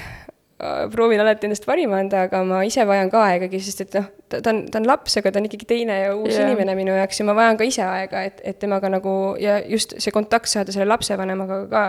[0.92, 4.40] proovin alati endast parima anda, aga ma ise vajan ka aegagi, sest et noh, ta,
[4.40, 6.48] ta on, ta on laps, aga ta on ikkagi teine ja uus yeah.
[6.48, 9.98] inimene minu jaoks ja ma vajan ka ise aega, et, et temaga nagu ja just
[10.00, 11.86] see kontakt saada selle lapsevanemaga ka,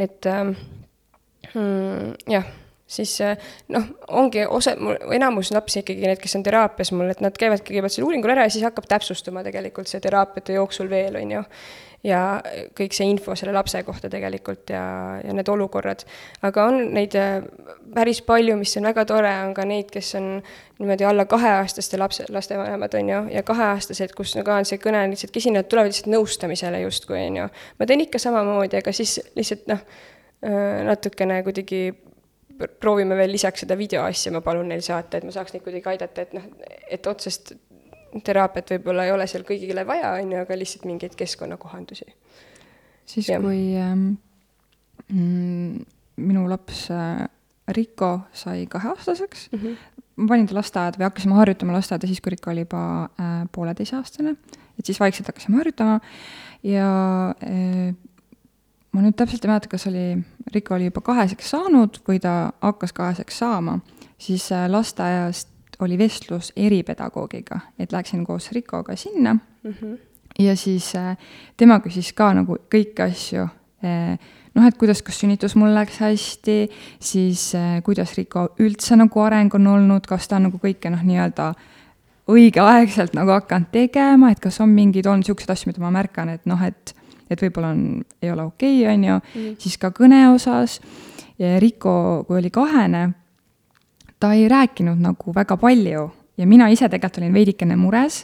[0.00, 0.54] et ähm,
[1.52, 2.48] mm, jah
[2.86, 4.76] siis äh, noh, ongi osa,
[5.14, 8.46] enamus lapsi ikkagi need, kes on teraapias mul, et nad käivadki kõigepealt selle uuringul ära
[8.46, 11.42] ja siis hakkab täpsustuma tegelikult see teraapiate jooksul veel, on ju.
[12.06, 12.20] ja
[12.78, 14.84] kõik see info selle lapse kohta tegelikult ja,
[15.24, 16.04] ja need olukorrad.
[16.46, 17.42] aga on neid äh,
[17.94, 20.30] päris palju, mis on väga tore, on ka neid, kes on
[20.78, 25.34] niimoodi alla kaheaastaste lapse, lastevanemad, on ju, ja kaheaastased, kus ka on see kõne lihtsalt,
[25.34, 27.52] kes sinna tulevad lihtsalt nõustamisele justkui, on ju.
[27.80, 29.86] ma teen ikka samamoodi, aga siis lihtsalt noh,
[30.46, 31.88] äh, natukene kuidagi
[32.80, 36.26] proovime veel lisaks seda videoasja, ma palun neil saata, et ma saaks neid kuidagi aidata,
[36.26, 36.46] et noh,
[36.90, 37.54] et otsest
[38.24, 42.06] teraapiat võib-olla ei ole seal kõigile vaja, on ju, aga lihtsalt mingeid keskkonnakohandusi.
[43.06, 44.08] siis kui ähm,
[46.16, 47.26] minu laps äh,
[47.68, 50.02] Riko sai kaheaastaseks mm, -hmm.
[50.16, 54.36] ma panin ta lasteaeda või hakkasime harjutama lasteaeda siis, kui Riko oli juba äh, pooleteiseaastane,
[54.78, 56.00] et siis vaikselt hakkasime harjutama
[56.62, 56.90] ja
[57.42, 57.94] äh,
[58.96, 60.06] ma nüüd täpselt ei mäleta, kas oli,
[60.54, 63.78] Riko oli juba kaheseks saanud või ta hakkas kaheseks saama,
[64.18, 65.52] siis äh, lasteaiast
[65.84, 69.74] oli vestlus eripedagoogiga, et läksin koos Rikoga sinna mm.
[69.74, 69.98] -hmm.
[70.38, 71.16] ja siis äh,
[71.56, 73.44] tema küsis ka nagu kõiki asju
[73.84, 74.18] äh,
[74.54, 77.52] noh, et kuidas, kas sünnitus mul läks hästi, siis
[77.84, 81.52] kuidas Riko üldse nagu areng on olnud, kas ta on nagu kõike noh, nii-öelda
[82.26, 86.46] õigeaegselt nagu hakanud tegema, et kas on mingeid olnud niisuguseid asju, mida ma märkan, et
[86.46, 86.95] noh, et
[87.30, 87.82] et võib-olla on,
[88.22, 90.80] ei ole okei okay,, on ju mm., siis ka kõne osas.
[91.36, 93.10] Riko, kui oli kahene,
[94.20, 98.22] ta ei rääkinud nagu väga palju ja mina ise tegelikult olin veidikene mures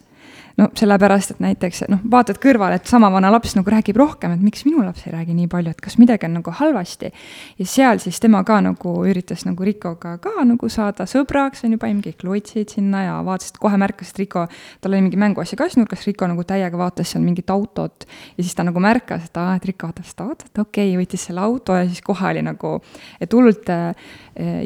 [0.58, 4.42] no sellepärast, et näiteks noh, vaatad kõrvale, et sama vana laps nagu räägib rohkem, et
[4.44, 7.12] miks minu laps ei räägi nii palju, et kas midagi on nagu halvasti.
[7.58, 11.80] ja seal siis tema ka nagu üritas nagu Rikoga ka nagu saada sõbraks, on ju,
[11.82, 14.46] panime kõik lotsid sinna ja vaatas, et kohe märkas, et Riko,
[14.80, 18.06] tal oli mingi mänguasja kassnurgas, Riko nagu täiega vaatas seal mingit autot.
[18.36, 21.26] ja siis ta nagu märkas, et aa, et Riko vaatab seda autot, okei okay,, võttis
[21.28, 22.76] selle auto ja siis kohe oli nagu,
[23.20, 23.94] et hullult äh,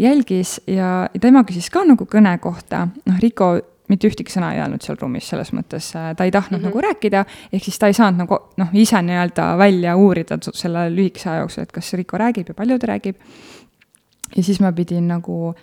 [0.01, 3.55] jälgis ja tema küsis ka nagu kõne kohta, noh, Riko
[3.89, 6.75] mitte ühtegi sõna ei öelnud seal ruumis, selles mõttes äh, ta ei tahtnud mm -hmm.
[6.75, 11.31] nagu rääkida, ehk siis ta ei saanud nagu noh, ise nii-öelda välja uurida selle lühikese
[11.31, 13.17] aja jooksul, et kas Riko räägib ja palju ta räägib.
[14.37, 15.55] ja siis ma pidin nagu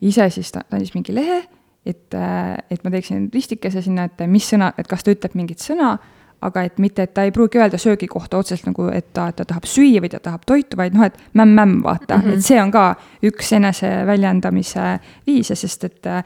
[0.00, 1.42] ise siis, ta andis mingi lehe,
[1.86, 5.58] et, äh, et ma teeksin ristikese sinna, et mis sõna, et kas ta ütleb mingit
[5.58, 5.98] sõna,
[6.46, 9.46] aga et mitte, et ta ei pruugi öelda söögi kohta otseselt nagu, et ta, ta
[9.48, 12.36] tahab süüa või ta tahab toitu, vaid noh, et mämm-mämm, vaata mm, -hmm.
[12.36, 12.84] et see on ka
[13.24, 16.24] üks enese väljendamise viise, sest et äh,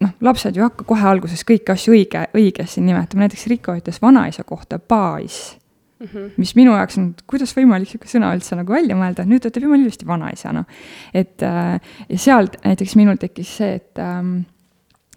[0.00, 4.00] noh, lapsed ju ei hakka kohe alguses kõiki asju õige, õigesti nimetama, näiteks Riko ütles
[4.02, 5.56] vanaisa kohta pais
[6.00, 6.06] mm.
[6.06, 6.30] -hmm.
[6.36, 9.82] mis minu jaoks on, kuidas võimalik niisugune sõna üldse nagu välja mõelda, nüüd ütleb jumala
[9.82, 10.66] ilusti vanaisa, noh.
[11.14, 14.38] et äh, ja seal näiteks minul tekkis see, et ähm,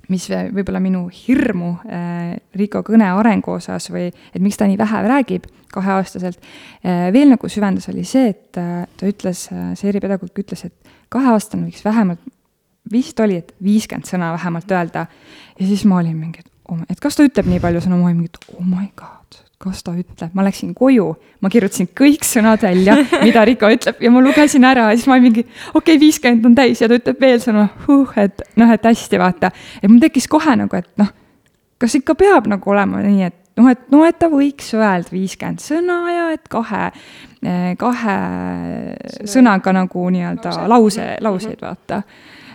[0.10, 5.04] mis võib-olla minu hirmu äh, Riko kõne arengu osas või et miks ta nii vähe
[5.08, 10.42] räägib kaheaastaselt äh,, veel nagu süvendas, oli see, et äh, ta ütles äh,, see eripedagoog
[10.42, 12.24] ütles, et kaheaastane võiks vähemalt
[12.92, 15.06] vist oli, et viiskümmend sõna vähemalt öelda.
[15.60, 18.10] ja siis ma olin mingi, et oh, et kas ta ütleb nii palju sõnu, ma
[18.10, 21.10] olin mingi, et oh my god, kas ta ütleb, ma läksin koju,
[21.44, 24.90] ma kirjutasin kõik sõnad välja, mida Riko ütleb ja ma lugesin ära.
[24.94, 27.66] Ja siis ma olin mingi, okei okay,, viiskümmend on täis ja ta ütleb veel sõnu,
[27.88, 29.52] huh, et noh, et hästi, vaata.
[29.82, 31.12] et mul tekkis kohe nagu, et noh,
[31.80, 35.64] kas ikka peab nagu olema nii, et noh, et noh, et ta võiks öelda viiskümmend
[35.64, 36.90] sõna ja et kahe,
[37.80, 38.18] kahe
[39.28, 42.04] sõnaga nagu nii-öelda lause, lauseid vaata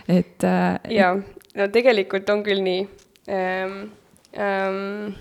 [0.07, 0.79] et äh,.
[0.97, 1.13] jaa,
[1.55, 2.81] no tegelikult on küll nii
[3.29, 3.77] ähm,.
[4.35, 5.13] Ähm,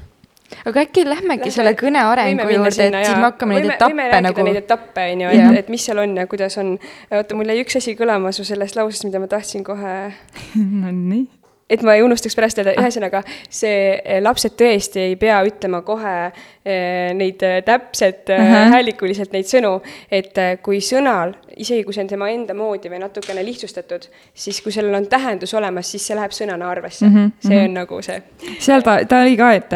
[0.67, 4.47] aga äkki lähmegi Lähme, selle kõne arengu juurde, et siin me hakkame neid etappe nagu.
[4.49, 6.75] Neid etappe, on ju, et, et mis seal on ja kuidas on.
[7.15, 9.95] oota, mul jäi üks asi kõlama su sellest lausest, mida ma tahtsin kohe
[10.83, 11.25] Nonii
[11.71, 16.15] et ma ei unustaks pärast öelda, ühesõnaga see eh, lapsed tõesti ei pea ütlema kohe
[16.27, 18.71] eh, neid eh, täpselt uh -huh.
[18.73, 23.45] häälikuliselt neid sõnu, et kui sõnal, isegi kui see on tema enda moodi või natukene
[23.45, 27.15] lihtsustatud, siis kui sellel on tähendus olemas, siis see läheb sõnana arvesse mm.
[27.15, 27.49] -hmm.
[27.49, 28.23] see on nagu see.
[28.59, 29.71] seal ta, ta oli ka, et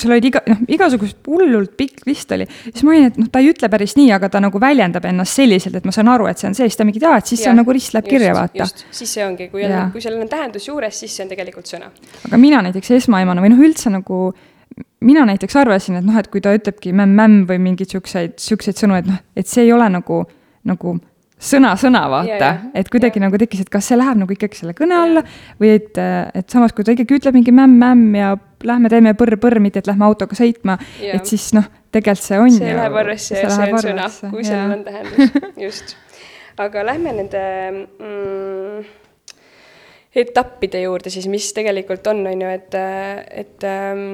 [0.00, 3.40] seal olid iga, noh, igasugust hullult pikk list oli, siis ma olin, et noh, ta
[3.40, 6.38] ei ütle päris nii, aga ta nagu väljendab ennast selliselt, et ma saan aru, et
[6.38, 8.08] see on see, siis ta mingi, aa, et siis ja, see on nagu rist läheb
[8.08, 8.66] kirja, vaata.
[8.90, 11.88] siis see ongi, kui on, kui sellel on tähendus juures, siis see on tegelikult sõna.
[12.28, 14.34] aga mina näiteks esmaemana või noh, üldse nagu
[15.00, 18.96] mina näiteks arvasin, et noh, et kui ta ütlebki mämm-mämm või mingeid siukseid, siukseid sõnu,
[18.98, 20.22] et noh, et see ei ole nagu,
[20.66, 20.96] nagu
[21.36, 23.26] sõna-sõna, vaata Ja, ja., et kuidagi Ja.
[23.26, 25.22] nagu tekkis, et kas see läheb nagu ikkagi selle kõne alla
[25.60, 25.98] või et,
[26.34, 30.06] et samas, kui ta ikkagi ütleb mingi mämm-mämm ja lähme teeme põrr-põrr, mitte et lähme
[30.08, 34.08] autoga sõitma, et siis noh, tegelikult see on see läheb arvesse ja see on sõna,
[34.32, 35.96] kui sellel on tähendus, just.
[36.56, 37.44] aga lähme nende
[38.00, 38.88] mm,
[40.16, 42.80] etappide juurde siis, mis tegelikult on, on ju, et,
[43.44, 44.08] et ähm,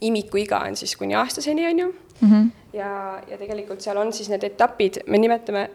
[0.00, 2.30] imikuiga on siis kuni aastaseni, on ju mm.
[2.30, 2.50] -hmm.
[2.72, 5.70] ja, ja tegelikult seal on siis need etapid, me nimetame,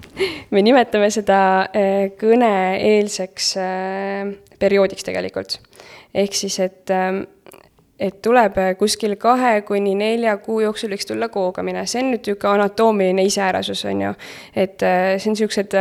[0.54, 5.60] me nimetame seda äh, kõneeelseks äh, perioodiks tegelikult.
[6.14, 7.26] ehk siis, et äh,
[7.98, 12.52] et tuleb kuskil kahe kuni nelja kuu jooksul võiks tulla koogamine, see on nüüd niisugune
[12.52, 14.12] anatoomiline iseärasus, on ju.
[14.54, 15.74] et see on niisugused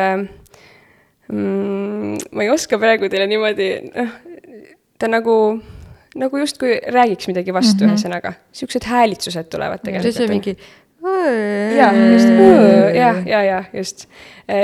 [1.27, 4.15] mm,, ma ei oska praegu teile niimoodi, noh,
[4.99, 5.35] ta nagu,
[6.17, 7.95] nagu justkui räägiks midagi vastu mm, -hmm.
[7.95, 8.33] ühesõnaga.
[8.51, 10.13] niisugused häälitsused tulevad tegelikult.
[10.13, 10.57] siis on mingi.
[11.77, 12.27] jaa, just,
[12.95, 14.07] jah, ja, ja just.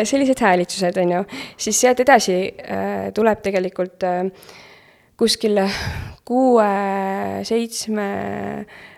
[0.04, 1.24] sellised häälitsused, on ju.
[1.58, 4.26] siis sealt edasi äh, tuleb tegelikult äh,
[5.18, 5.60] kuskil
[6.26, 6.70] kuue,
[7.44, 8.08] seitsme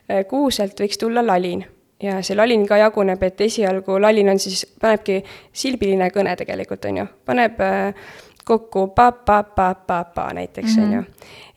[0.09, 1.65] äh, kuuselt võiks tulla lalin.
[2.03, 6.97] ja see lalin ka jaguneb, et esialgu lalin on siis, panebki silbiline kõne tegelikult, on
[6.97, 7.05] ju.
[7.25, 8.07] paneb äh,
[8.45, 11.01] kokku pa-pa-pa-pa-pa näiteks, on ju.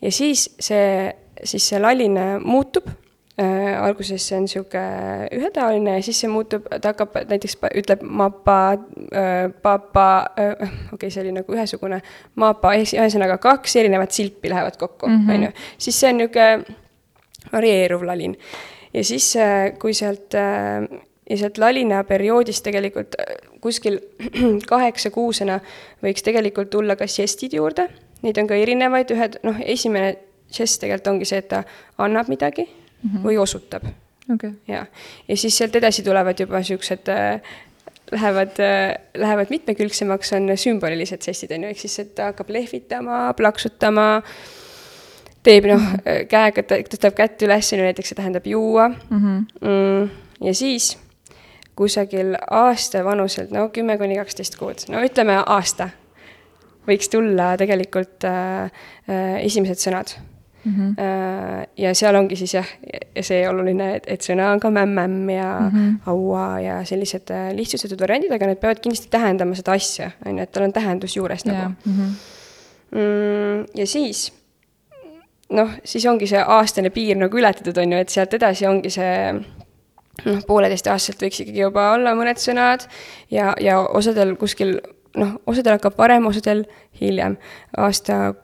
[0.03, 1.13] ja siis see,
[1.45, 2.89] siis see lalin muutub
[3.41, 8.59] äh, alguses see on niisugune ühetaoline ja siis see muutub, ta hakkab näiteks, ütleb mapa
[8.73, 12.01] äh,, papa äh,, okei okay,, see oli nagu ühesugune,
[12.41, 15.53] mapa, ühesõnaga kaks erinevat silpi lähevad kokku, on ju.
[15.79, 16.79] siis see on niisugune
[17.53, 18.37] varieeruv lalin.
[18.95, 19.31] ja siis,
[19.81, 20.89] kui sealt äh,
[21.31, 23.17] ja sealt lalina perioodist tegelikult
[23.61, 24.01] kuskil
[24.73, 25.61] kaheksa-kuusena
[26.05, 27.89] võiks tegelikult tulla ka žestid juurde,
[28.23, 30.17] neid on ka erinevaid, ühed, noh, esimene
[30.55, 31.63] žest tegelikult ongi see, et ta
[31.99, 33.25] annab midagi mm -hmm.
[33.25, 33.85] või osutab
[34.35, 34.53] okay..
[34.69, 34.87] ja,
[35.29, 37.41] ja siis sealt edasi tulevad juba niisugused äh,
[38.13, 43.35] lähevad äh,, lähevad mitmekülgsemaks, on sümbolilised žestid, on ju, ehk siis, et ta hakkab lehvitama,
[43.37, 44.23] plaksutama,
[45.43, 46.25] teeb noh mm -hmm.
[46.29, 49.19] käega, tõstab kätt üles, on ju, näiteks see tähendab juua mm.
[49.19, 49.69] -hmm.
[49.69, 50.11] Mm,
[50.47, 50.99] ja siis
[51.79, 55.91] kusagil aasta vanuselt, no kümme kuni kaksteist kuud, no ütleme aasta,
[56.89, 60.15] võiks tulla tegelikult äh, äh, esimesed sõnad
[60.65, 60.73] mm.
[60.73, 60.95] -hmm.
[61.05, 62.73] Äh, ja seal ongi siis jah,
[63.21, 66.01] see oluline, et, et sõna on ka mämm-mämm ja mm -hmm.
[66.07, 70.43] haua ja sellised äh, lihtsustatud variandid, aga need peavad kindlasti tähendama seda asja, on ju,
[70.43, 71.63] et tal on tähendus juures yeah.
[71.63, 71.93] nagu mm.
[71.93, 72.13] -hmm.
[72.91, 74.33] Mm, ja siis
[75.51, 79.35] noh, siis ongi see aastane piir nagu ületatud, on ju, et sealt edasi ongi see
[80.27, 82.87] noh, pooleteistaastaselt võiks ikkagi juba olla mõned sõnad
[83.31, 84.79] ja, ja osadel kuskil
[85.19, 86.65] noh, osadel hakkab varem, osadel
[87.01, 87.37] hiljem.
[87.77, 88.35] aasta,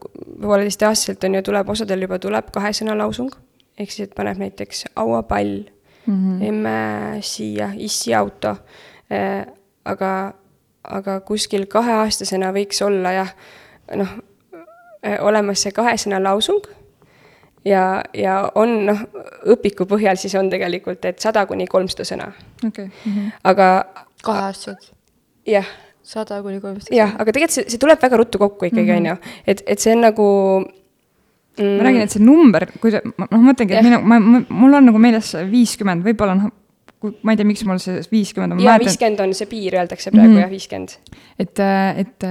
[0.42, 3.32] pooleteistaastaselt on ju, tuleb, osadel juba tuleb kahe sõna lausung,
[3.78, 5.56] ehk siis, et paneb näiteks hauapall
[6.06, 6.46] mm, -hmm.
[6.48, 6.76] emme
[7.20, 8.56] siia, issi auto
[9.12, 9.46] äh,.
[9.84, 10.34] aga,
[10.84, 13.34] aga kuskil kaheaastasena võiks olla jah,
[13.94, 14.08] noh,
[15.20, 16.64] olemas see kahe sõna lausung
[17.64, 19.00] ja, ja on noh,
[19.54, 22.30] õpiku põhjal siis on tegelikult, et sada kuni kolmsada sõna
[22.66, 22.86] okay.
[22.86, 23.12] mm.
[23.12, 23.32] -hmm.
[23.52, 23.68] aga.
[24.24, 24.92] kaheaastased?
[25.48, 25.68] jah.
[26.02, 26.96] sada kuni kolmsada.
[26.96, 29.94] jah, aga tegelikult see, see tuleb väga ruttu kokku ikkagi, on ju, et, et see
[29.96, 30.26] on nagu
[31.58, 31.76] mm..
[31.78, 34.80] ma räägin, et see number, kui ta, noh, ma mõtlengi, et minu, ma, ma, mul
[34.80, 36.52] on nagu meeles viiskümmend, võib-olla noh,
[37.22, 38.62] ma ei tea, miks mul see viiskümmend on.
[38.64, 40.42] jaa, viiskümmend on see piir, öeldakse praegu mm -hmm.
[40.44, 40.96] jah, viiskümmend.
[41.38, 41.62] et,
[42.04, 42.26] et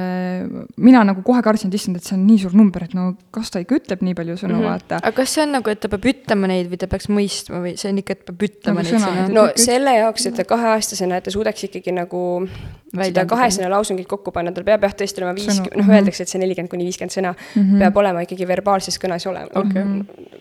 [0.78, 3.52] mina nagu kohe kartsin, et issand, et see on nii suur number, et no kas
[3.52, 4.70] ta ikka ütleb nii palju sõnu mm, -hmm.
[4.70, 5.00] vaata.
[5.02, 7.76] aga kas see on nagu, et ta peab ütlema neid või ta peaks mõistma või
[7.78, 9.28] see on ikka, et peab ütlema Nagu neid sõnu?
[9.34, 13.30] no selle jaoks, et ta kaheaastasena, et ta suudaks ikkagi nagu seda Väljendada.
[13.30, 15.96] kahe sõna lausungit kokku panna, tal peab jah tõesti olema viiskümmend, noh, mhm.
[15.98, 17.80] öeldakse, et see nelikümmend kuni viiskümmend sõna mm -hmm.
[17.80, 19.84] peab olema ikkagi verbaalses kõnes olema okay.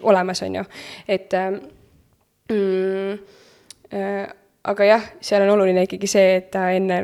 [0.03, 0.65] olemas, on ju.
[1.09, 1.63] et ähm,
[2.51, 3.42] mm, äh,
[3.93, 6.99] aga jah, seal on oluline ikkagi see, et ta enne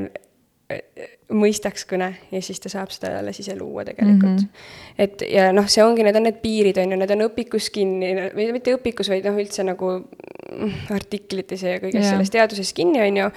[0.70, 0.82] äh,
[1.28, 4.46] mõistaks kõne ja siis ta saab seda alles ise luua tegelikult mm.
[4.46, 5.02] -hmm.
[5.04, 8.14] et ja noh, see ongi, need on need piirid, on ju, need on õpikus kinni,
[8.36, 12.14] või mitte õpikus, vaid noh, üldse nagu mm, artiklites ja kõiges yeah.
[12.14, 13.28] selles teaduses kinni, on ju.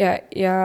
[0.00, 0.56] ja, ja,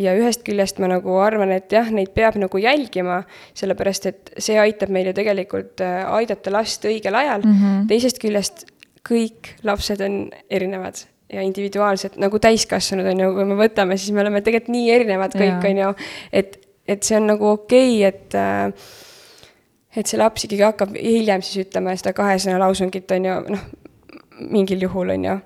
[0.00, 3.22] ja ühest küljest ma nagu arvan, et jah, neid peab nagu jälgima,
[3.58, 7.58] sellepärast et see aitab meil ju tegelikult äh, aidata last õigel ajal mm.
[7.58, 7.88] -hmm.
[7.92, 8.66] teisest küljest
[9.04, 14.24] kõik lapsed on erinevad ja individuaalsed nagu täiskasvanud on ju, kui me võtame, siis me
[14.24, 15.94] oleme tegelikult nii erinevad kõik, on ju.
[16.32, 18.90] et, et see on nagu okei okay,, et äh,
[19.96, 23.64] et see laps ikkagi hakkab hiljem siis ütlema seda kahe sõna lausungit, on ju, noh,
[24.52, 25.38] mingil juhul, on ju.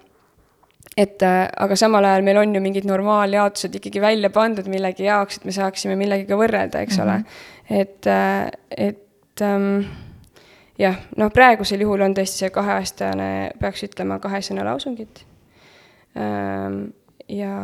[0.96, 5.40] et äh, aga samal ajal meil on ju mingid normaaljaotused ikkagi välja pandud millegi jaoks,
[5.40, 7.14] et me saaksime millegagi võrrelda, eks mm -hmm.
[7.70, 7.80] ole.
[7.82, 9.86] et äh,, et ähm,
[10.78, 13.30] jah, noh, praegusel juhul on tõesti see kaheaastane,
[13.60, 15.24] peaks ütlema kahe sõna lausungit.
[16.16, 16.78] Ähm,
[17.28, 17.56] ja,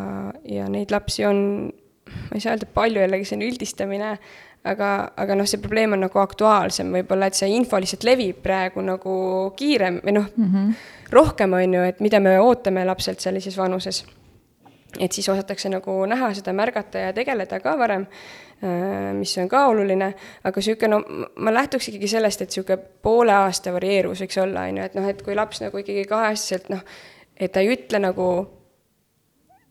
[0.44, 1.72] ja neid lapsi on
[2.12, 4.14] ma ei saa öelda palju jällegi, see on üldistamine,
[4.68, 4.88] aga,
[5.18, 9.14] aga noh, see probleem on nagu aktuaalsem võib-olla, et see info lihtsalt levib praegu nagu
[9.58, 10.74] kiirem või noh mm -hmm.,
[11.12, 14.04] rohkem on ju, et mida me ootame lapselt sellises vanuses.
[15.00, 18.06] et siis osatakse nagu näha seda, märgata ja tegeleda ka varem,
[18.62, 23.32] äh, mis on ka oluline, aga niisugune, no ma lähtuks ikkagi sellest, et niisugune poole
[23.32, 26.84] aasta varieeruvus võiks olla, on ju, et noh, et kui laps nagu ikkagi kaheaastaselt noh,
[27.42, 28.28] et ta ei ütle nagu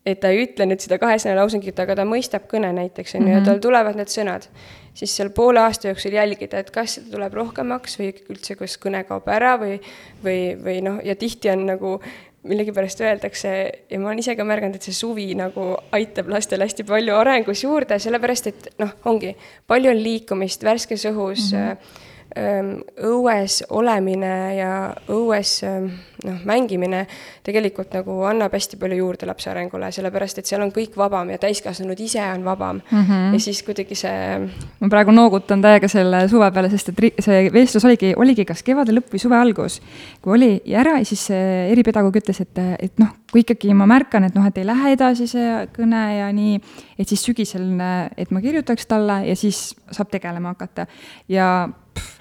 [0.06, 3.34] et ta ei ütle nüüd seda kahesõna lausungit, aga ta mõistab kõne näiteks, on ju,
[3.34, 3.48] ja mhm.
[3.48, 4.48] tal tulevad need sõnad
[4.94, 9.02] siis seal poole aasta jooksul jälgida, et kas seda tuleb rohkemaks või üldse, kas kõne
[9.08, 9.78] kaob ära või,
[10.24, 11.96] või, või noh, ja tihti on nagu
[12.42, 13.50] millegipärast öeldakse
[13.90, 17.62] ja ma olen ise ka märganud, et see suvi nagu aitab lastel hästi palju arengus
[17.62, 19.36] juurde, sellepärast et noh, ongi,
[19.70, 22.00] palju on liikumist värskes õhus mm, -hmm
[22.32, 24.72] õues olemine ja
[25.12, 27.02] õues noh, mängimine
[27.44, 31.40] tegelikult nagu annab hästi palju juurde lapse arengule, sellepärast et seal on kõik vabam ja
[31.42, 33.02] täiskasvanud ise on vabam mm.
[33.02, 33.34] -hmm.
[33.34, 34.48] ja siis kuidagi see.
[34.80, 38.92] ma praegu noogutan täiega selle suve peale, sest et see vestlus oligi, oligi kas kevade
[38.92, 39.80] lõpp või suve algus.
[40.22, 44.46] kui oli ära, siis eripedagoog ütles, et, et noh, kui ikkagi ma märkan, et noh,
[44.46, 46.60] et ei lähe edasi see kõne ja nii,
[46.98, 47.68] et siis sügisel,
[48.16, 50.86] et ma kirjutaks talle ja siis saab tegelema hakata.
[51.28, 51.68] ja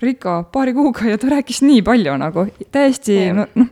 [0.01, 3.67] Riko paari kuuga ja ta rääkis nii palju nagu täiesti noh no,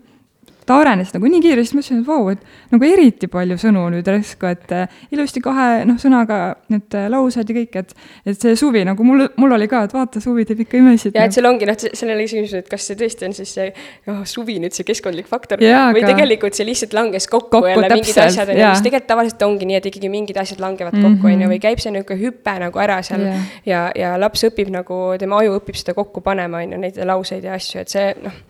[0.70, 4.08] ta arenes nagu nii kiiresti, ma ütlesin, et vau, et nagu eriti palju sõnu nüüd
[4.10, 6.40] järsku, et äh, ilusti kahe noh, sõnaga
[6.70, 7.96] need äh, laused ja kõik, et
[8.30, 11.18] et see suvi nagu mul, mul oli ka, et vaata, suvi teeb ikka imesid.
[11.18, 13.70] ja et seal ongi noh, seal oli küsimus, et kas see tõesti on siis see
[14.12, 16.14] oh, suvi nüüd see keskkondlik faktor ja, või aga...
[16.14, 19.46] tegelikult see lihtsalt langes kokku, kokku jälle täpselt, mingid asjad, on ju, mis tegelikult tavaliselt
[19.50, 21.22] ongi nii, et ikkagi mingid asjad langevad mm -hmm.
[21.22, 23.54] kokku, on ju, või käib see niisugune hüpe nagu ära seal yeah.
[23.66, 27.50] ja, ja laps õpib nagu, tema aju õpib seda kokku panema, on ju, neid lauseid
[27.50, 28.44] ja asju, et see noh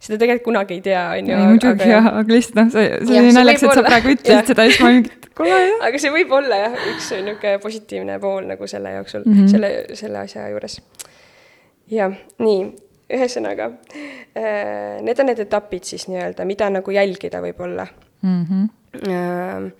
[0.00, 1.38] seda tegelikult kunagi ei tea, on ju.
[1.50, 4.72] muidugi jah, aga lihtsalt noh, see, see oli naljakas, et sa praegu ütlesid seda ja
[4.72, 5.74] siis ma mingi, kuule jah.
[5.88, 9.50] aga see võib olla jah, üks niisugune positiivne pool nagu selle jooksul mm, -hmm.
[9.52, 10.78] selle, selle asja juures.
[11.92, 12.64] jah, nii,
[13.18, 17.86] ühesõnaga äh,, need on need etapid siis nii-öelda, mida nagu jälgida võib-olla
[18.22, 18.44] mm.
[18.44, 18.68] -hmm.
[18.90, 19.70] Äh,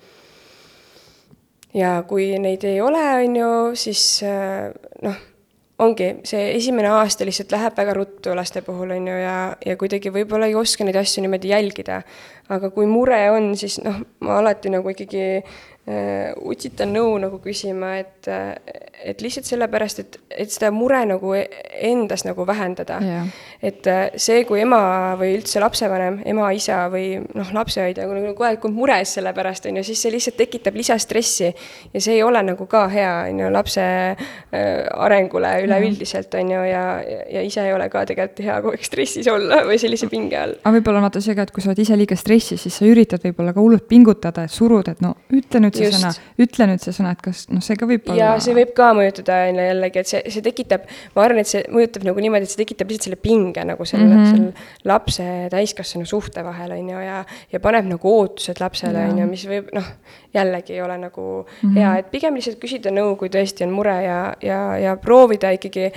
[1.75, 4.69] ja kui neid ei ole, on ju, siis äh,
[5.03, 5.30] noh
[5.81, 10.13] ongi, see esimene aasta lihtsalt läheb väga ruttu laste puhul, on ju, ja, ja kuidagi
[10.15, 12.03] võib-olla ei oska neid asju niimoodi jälgida.
[12.51, 15.43] aga kui mure on, siis noh, ma alati nagu ikkagi
[15.89, 18.29] äh, utsitan nõu nagu küsima, et,
[19.05, 23.31] et lihtsalt sellepärast, et, et seda mure nagu endas nagu vähendada yeah
[23.63, 24.81] et äh, see, kui ema
[25.21, 29.67] või üldse lapsevanem, ema, isa või noh, lapsehoidja nagu kogu aeg on mures selle pärast,
[29.69, 31.51] on ju, siis see lihtsalt tekitab lisastressi.
[31.93, 36.63] ja see ei ole nagu ka hea, on ju, lapse äh, arengule üleüldiselt, on ju,
[36.71, 40.09] ja, ja, ja ise ei ole ka tegelikult hea kogu aeg stressis olla või sellise
[40.09, 40.57] pinge all.
[40.63, 43.25] aga võib-olla vaata see ka, et kui sa oled ise liiga stressis, siis sa üritad
[43.29, 45.99] võib-olla ka hullult pingutada, et suruda, et no ütle nüüd see Just.
[46.01, 46.13] sõna,
[46.47, 48.19] ütle nüüd see sõna, et kas noh, see ka võib olla.
[48.21, 51.51] ja see võib ka mõjutada on ju jällegi, et see, see tekitab, ma arvan, et
[51.51, 54.31] see mõjutab nagu niimoodi, et see tekitab lihtsalt selle pinge pinge nagu selle mm, -hmm.
[54.31, 54.53] selle
[54.85, 59.27] lapse ja täiskasvanu suhte vahel, on ju, ja, ja paneb nagu ootused lapsele, on ju,
[59.27, 59.87] mis võib noh,
[60.35, 61.79] jällegi ei ole nagu mm -hmm.
[61.79, 65.91] hea, et pigem lihtsalt küsida nõu, kui tõesti on mure ja, ja, ja proovida ikkagi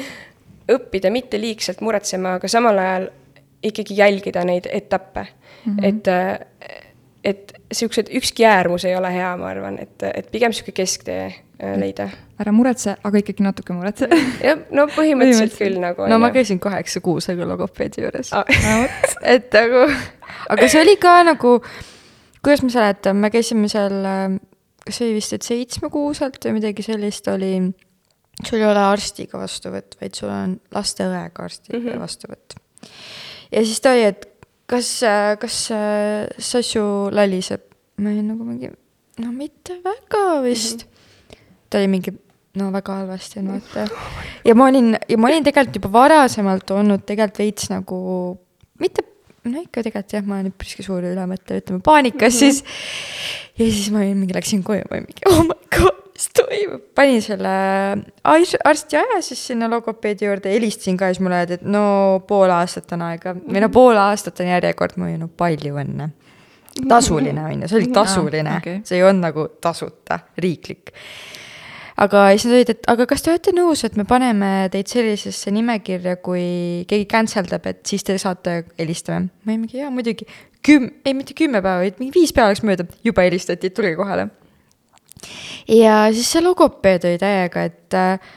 [0.71, 3.09] õppida mitte liigselt muretsema, aga samal ajal
[3.63, 5.28] ikkagi jälgida neid etappe
[5.65, 5.86] mm, -hmm.
[5.86, 6.07] et
[7.24, 11.76] et niisugused, ükski äärmus ei ole hea, ma arvan, et, et pigem niisugune kesktee äh,
[11.80, 12.09] leida.
[12.41, 14.09] ära muretse, aga ikkagi natuke muretse.
[14.43, 16.07] jah, no põhimõtteliselt küll nagu.
[16.11, 18.49] no ma käisin kaheksa kuusega logopeedi juures ah.
[19.36, 19.86] et nagu,
[20.55, 21.55] aga see oli ka nagu,
[22.43, 23.95] kuidas ma seletan, me käisime seal,
[24.84, 27.55] kas see oli vist, et seitsmekuuselt või midagi sellist oli,
[28.43, 32.03] sul ei ole arstiga vastuvõtt, vaid sul on lasteõega arstiga mm -hmm.
[32.03, 32.59] vastuvõtt.
[33.51, 34.32] ja siis ta oli, et
[34.66, 34.89] kas,
[35.39, 35.59] kas
[36.39, 37.70] Sassu laliseb?
[37.97, 38.70] ma olin nagu mingi,
[39.22, 40.89] no mitte väga vist mm.
[40.89, 41.39] -hmm.
[41.70, 42.14] ta oli mingi,
[42.55, 43.88] no väga halvasti on vaata.
[44.47, 47.97] ja ma olin, ja ma olin tegelikult juba varasemalt olnud tegelikult veits nagu,
[48.80, 49.05] mitte,
[49.43, 52.39] no ikka tegelikult jah, ma olen üpriski suur ülemõtleja, ütleme paanikas mm, -hmm.
[52.39, 52.64] siis.
[53.57, 56.82] ja siis ma olin mingi, läksin koju, ma olin mingi, oh my god mis toimub,
[56.95, 57.53] panin selle
[58.30, 61.86] arsti aja siis sinna logopeedi juurde, helistasin ka ja siis mulle öeldi, et no
[62.28, 66.09] pool aastat on aega või no pool aastat on järjekord, ma olin no palju õnne.
[66.89, 70.93] tasuline on ju, see oli tasuline okay., see ei olnud nagu tasuta, riiklik
[72.03, 75.53] aga siis nad olid, et aga kas te olete nõus, et me paneme teid sellisesse
[75.53, 76.45] nimekirja, kui
[76.89, 79.28] keegi cancel dab, et siis te saate helistama.
[79.45, 80.30] ma olin mingi jaa, muidugi.
[80.66, 84.30] küm-, ei mitte kümme päeva, vaid mingi viis päeva läks mööda, juba helistati, tulge kohale
[85.67, 88.34] ja siis see logopeed oli täiega, et äh,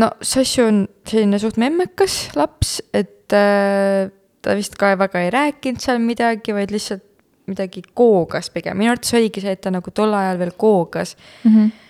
[0.00, 4.08] no Sassu on selline suht memmekas laps, et äh,
[4.40, 7.06] ta vist ka väga ei rääkinud seal midagi, vaid lihtsalt
[7.50, 11.54] midagi koogas pigem, minu arvates oligi see, et ta nagu tol ajal veel koogas mm.
[11.54, 11.86] -hmm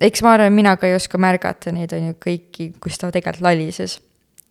[0.00, 3.44] eks ma arvan, mina ka ei oska märgata neid, on ju, kõiki, kus ta tegelikult
[3.44, 4.00] lalises.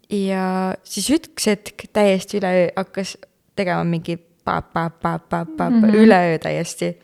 [0.10, 3.18] ja siis üks hetk täiesti üleöö hakkas
[3.58, 5.96] tegema mingi pa-pa-pa-pa-pa mm -hmm.
[5.96, 6.98] üleöö täiesti.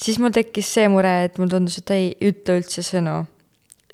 [0.00, 3.24] Siis mul tekkis see mure, et mulle tundus, et ta ei ütle üldse sõnu.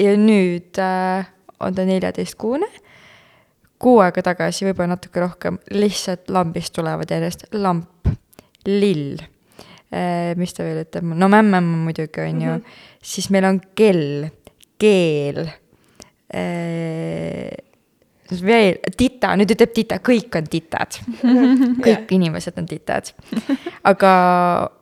[0.00, 1.28] ja nüüd äh,
[1.60, 2.68] on ta neljateistkuune
[3.78, 8.08] kuu aega tagasi, võib-olla natuke rohkem, lihtsalt lambist tulevad järjest lamp,
[8.66, 9.20] lill
[9.94, 12.80] Eh, mis ta veel ütleb, no mämm-mämm muidugi, on ju mm, -hmm.
[13.02, 14.26] siis meil on kell,
[14.82, 15.46] keel
[18.30, 20.98] eh,, veel tita, nüüd ütleb tita, kõik on titad
[21.86, 23.12] kõik inimesed on titad.
[23.86, 24.10] aga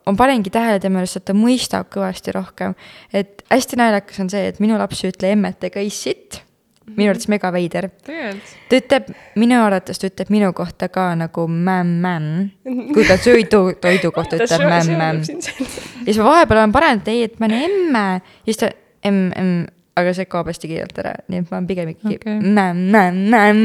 [0.06, 2.74] on panengi tähele tema arust, et ta mõistab kõvasti rohkem.
[3.12, 6.44] et hästi naljakas on see, et minu laps ei ütle emmet ega issit
[6.84, 7.88] minu arvates mega veider.
[8.04, 9.08] ta ütleb,
[9.40, 12.50] minu arvates ta ütleb minu kohta ka nagu mämm-mämm,
[12.94, 15.22] kui ta söödu, toidu kohta ütleb mämm-mämm.
[15.24, 18.04] ja siis ma vahepeal olen panenud, ei, et ma olen emme,
[18.44, 18.70] siis ta
[19.04, 19.64] emm-emm,
[20.00, 23.62] aga see kaob hästi kiirelt ära, nii et ma olen pigem ikkagi mämm-mämm-mämm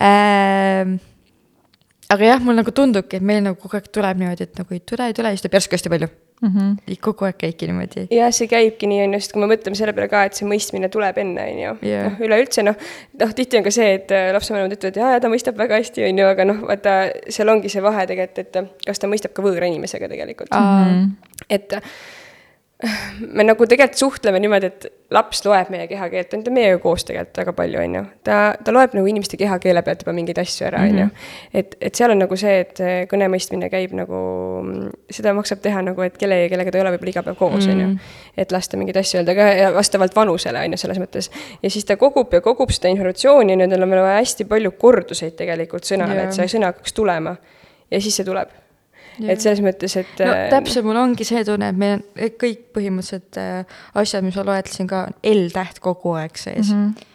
[0.00, 0.94] äh,
[2.12, 4.82] aga jah, mul nagu tundubki, et meil nagu kogu aeg tuleb niimoodi, et nagu ei
[4.86, 6.50] tule, ei tule, siis tuleb järsku hästi palju mm.
[6.50, 6.96] -hmm.
[7.00, 8.06] kogu aeg käibki niimoodi.
[8.14, 10.48] jah, see käibki nii, on ju, sest kui me mõtleme selle peale ka, et see
[10.48, 11.76] mõistmine tuleb enne, on ju.
[11.92, 12.76] noh, üleüldse noh,
[13.20, 16.22] noh, tihti on ka see, et äh, lapsevanemad ütlevad, jaa, ta mõistab väga hästi, on
[16.22, 16.96] ju, aga noh, vaata,
[17.28, 20.84] seal ongi see vahe tegelikult, et kas ta mõistab ka võõra inimesega tegelikult mm.
[20.84, 21.48] -hmm.
[21.48, 21.80] et
[23.38, 27.40] me nagu tegelikult suhtleme niimoodi, et laps loeb meie kehakeelt, on ta meiega koos tegelikult
[27.40, 28.02] väga palju, on ju.
[28.26, 31.06] ta, ta loeb nagu inimeste kehakeele pealt juba mingeid asju ära, on ju.
[31.06, 31.28] Mhm.
[31.60, 34.22] et, et seal on nagu see, et kõne mõistmine käib nagu,
[35.12, 37.84] seda maksab teha nagu, et kelle, kellega ta ei ole võib-olla iga päev koos, on
[37.84, 37.88] ju.
[37.92, 38.18] Mhm.
[38.44, 41.30] et lasta mingeid asju öelda ka vastavalt vanusele, on ju, selles mõttes.
[41.62, 44.74] ja siis ta kogub ja kogub seda informatsiooni ja nüüd on meil vaja hästi palju
[44.80, 47.36] korduseid tegelikult sõnale, et see sõna hakkaks tulema.
[47.90, 48.63] ja siis see tuleb
[49.22, 50.14] et selles mõttes, et.
[50.20, 54.38] no äh, täpselt, mul ongi see tunne, et meil on kõik põhimõtteliselt äh, asjad, mis
[54.38, 56.80] ma loetlesin ka, on L-täht kogu aeg sees mm.
[56.80, 57.06] -hmm.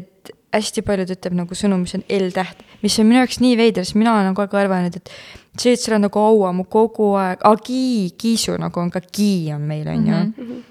[0.00, 3.86] et hästi paljud ütleb nagu sõnu, mis on L-täht, mis on minu jaoks nii veider,
[3.86, 5.12] sest mina olen kogu aeg arvanud, et
[5.58, 7.84] see, et seal on nagu aua mu kogu aeg, agi,
[8.18, 10.34] kiisu nagu on ka gi on meil, on ju mm.
[10.38, 10.66] -hmm.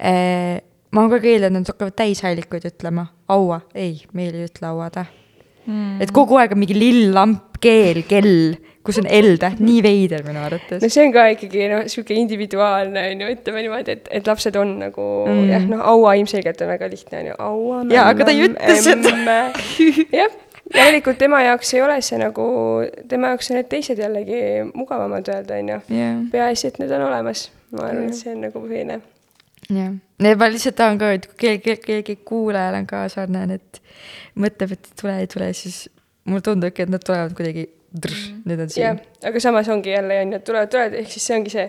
[0.00, 0.12] E,
[0.90, 5.20] ma olen kogu aeg eeldanud, nad hakkavad täishäälikuid ütlema, aua, ei, meil ei ütle auatäht
[5.66, 6.00] mm..
[6.00, 8.56] et kogu aeg on mingi lill lamp, keel, kell
[8.86, 10.80] kus on L-täht, nii veider minu arvates.
[10.82, 14.56] no see on ka ikkagi noh, sihuke individuaalne on ju, ütleme niimoodi, et, et lapsed
[14.60, 15.42] on nagu mm.
[15.52, 17.82] jah, noh, aua ilmselgelt on väga lihtne on ju, aua.
[17.92, 19.38] jaa, aga ta ei ütle seda.
[20.22, 20.40] jah,
[20.74, 22.50] järelikult tema jaoks ei ole see nagu,
[23.12, 26.20] tema jaoks on need teised jällegi mugavamad öelda, on ju yeah..
[26.32, 29.00] peaasi, et need on olemas, ma arvan yeah., et see on nagu põhiline
[29.70, 29.92] jah,
[30.40, 33.82] ma lihtsalt tahan ka, et kui keegi, keegi kuulajal on ka sarnane, et
[34.40, 35.84] mõtleb, et tule, ei tule, siis
[36.28, 37.68] mulle tundubki, et nad tulevad kuidagi.
[37.90, 38.84] Nüüd on siin.
[38.84, 38.98] jah,
[39.30, 41.66] aga samas ongi jälle, on ju, tulevad, tulevad, ehk siis see ongi see,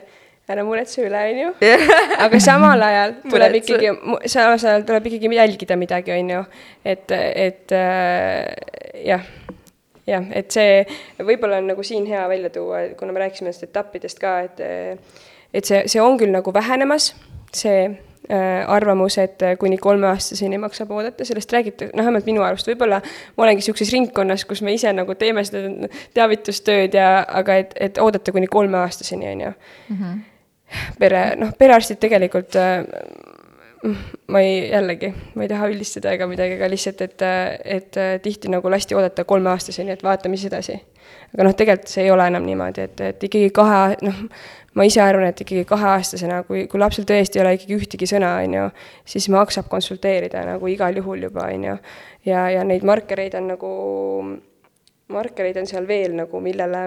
[0.52, 1.54] ära muretse üle, on ju.
[2.26, 3.94] aga samal ajal tuleb ikkagi,
[4.30, 6.44] samas ajal tuleb ikkagi jälgida midagi, on ju.
[6.86, 9.26] et, et äh, jah,
[10.10, 10.86] jah, et see
[11.22, 14.64] võib-olla on nagu siin hea välja tuua, kuna me rääkisime nendest etappidest ka, et
[15.52, 17.12] et see, see on küll nagu vähenemas,
[17.56, 17.90] see
[18.68, 23.02] arvamus, et äh, kuni kolmeaastaseni maksab oodata, sellest räägitakse, noh, vähemalt minu arust, võib-olla
[23.38, 28.02] ma olengi niisuguses ringkonnas, kus me ise nagu teeme seda teavitustööd ja, aga et, et
[28.02, 29.54] oodata kuni kolmeaastaseni, on ju.
[29.96, 30.20] Mhm.
[31.00, 32.86] pere, noh, perearstid tegelikult äh,
[34.28, 37.24] ma ei, jällegi, ma ei taha üldistada ega midagi, aga lihtsalt, et,
[37.66, 40.78] et tihti nagu lasti oodata kolmeaastaseni, et vaatame siis edasi.
[41.34, 44.24] aga noh, tegelikult see ei ole enam niimoodi, et, et ikkagi kahe, noh,
[44.78, 48.34] ma ise arvan, et ikkagi kaheaastasena, kui, kui lapsel tõesti ei ole ikkagi ühtegi sõna,
[48.46, 48.66] on ju,
[49.14, 51.78] siis maksab konsulteerida nagu igal juhul juba, on ju.
[52.30, 53.72] ja, ja neid markereid on nagu,
[55.12, 56.86] markereid on seal veel nagu, millele,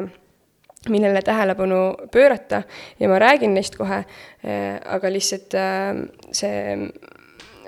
[0.89, 1.81] millele tähelepanu
[2.13, 2.63] pöörata
[3.01, 4.05] ja ma räägin neist kohe,
[4.45, 6.79] eh, aga lihtsalt eh, see,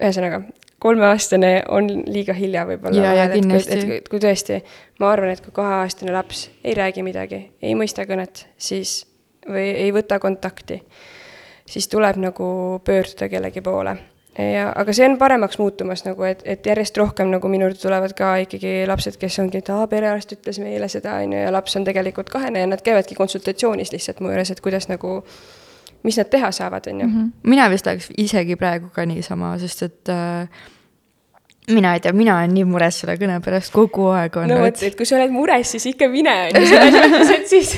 [0.00, 0.40] ühesõnaga,
[0.80, 3.12] kolmeaastane on liiga hilja võib-olla.
[3.26, 3.36] et,
[3.68, 4.62] et, et kui tõesti,
[5.00, 9.02] ma arvan, et kui kaheaastane laps ei räägi midagi, ei mõista kõnet, siis
[9.48, 10.80] või ei võta kontakti,
[11.66, 12.46] siis tuleb nagu
[12.84, 13.96] pöörduda kellegi poole.
[14.38, 18.12] ja, aga see on paremaks muutumas nagu, et, et järjest rohkem nagu minu juurde tulevad
[18.16, 21.76] ka ikkagi lapsed, kes ongi, et aa, perearst ütles meile seda, on ju, ja laps
[21.76, 25.22] on tegelikult kahene ja nad käivadki konsultatsioonis lihtsalt mu juures, et kuidas nagu
[26.06, 27.06] mis nad teha saavad, on ju.
[27.06, 27.28] Mhm.
[27.42, 30.48] mina vist läheks isegi praegu ka niisama, sest et äh,
[31.72, 34.54] mina ei tea, mina olen nii mures selle kõne pärast kogu aeg olnud.
[34.54, 37.50] no vot, et kui sa oled mures, siis ikka mine, on ju, selles mõttes, et
[37.50, 37.72] siis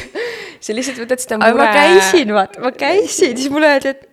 [0.61, 1.57] sa lihtsalt võtad seda mure.
[1.59, 4.07] ma käisin, vaata, ma käisin, siis mulle öeldi, et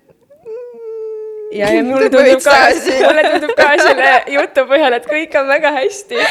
[1.56, 2.58] ja, ja mulle tundub ka,
[3.08, 6.22] mulle tundub ka selle jutu põhjal, et kõik on väga hästi.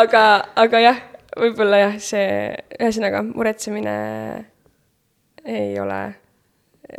[0.00, 0.24] aga,
[0.64, 1.02] aga jah,
[1.38, 2.30] võib-olla jah, see,
[2.80, 3.96] ühesõnaga muretsemine
[5.46, 6.00] ei ole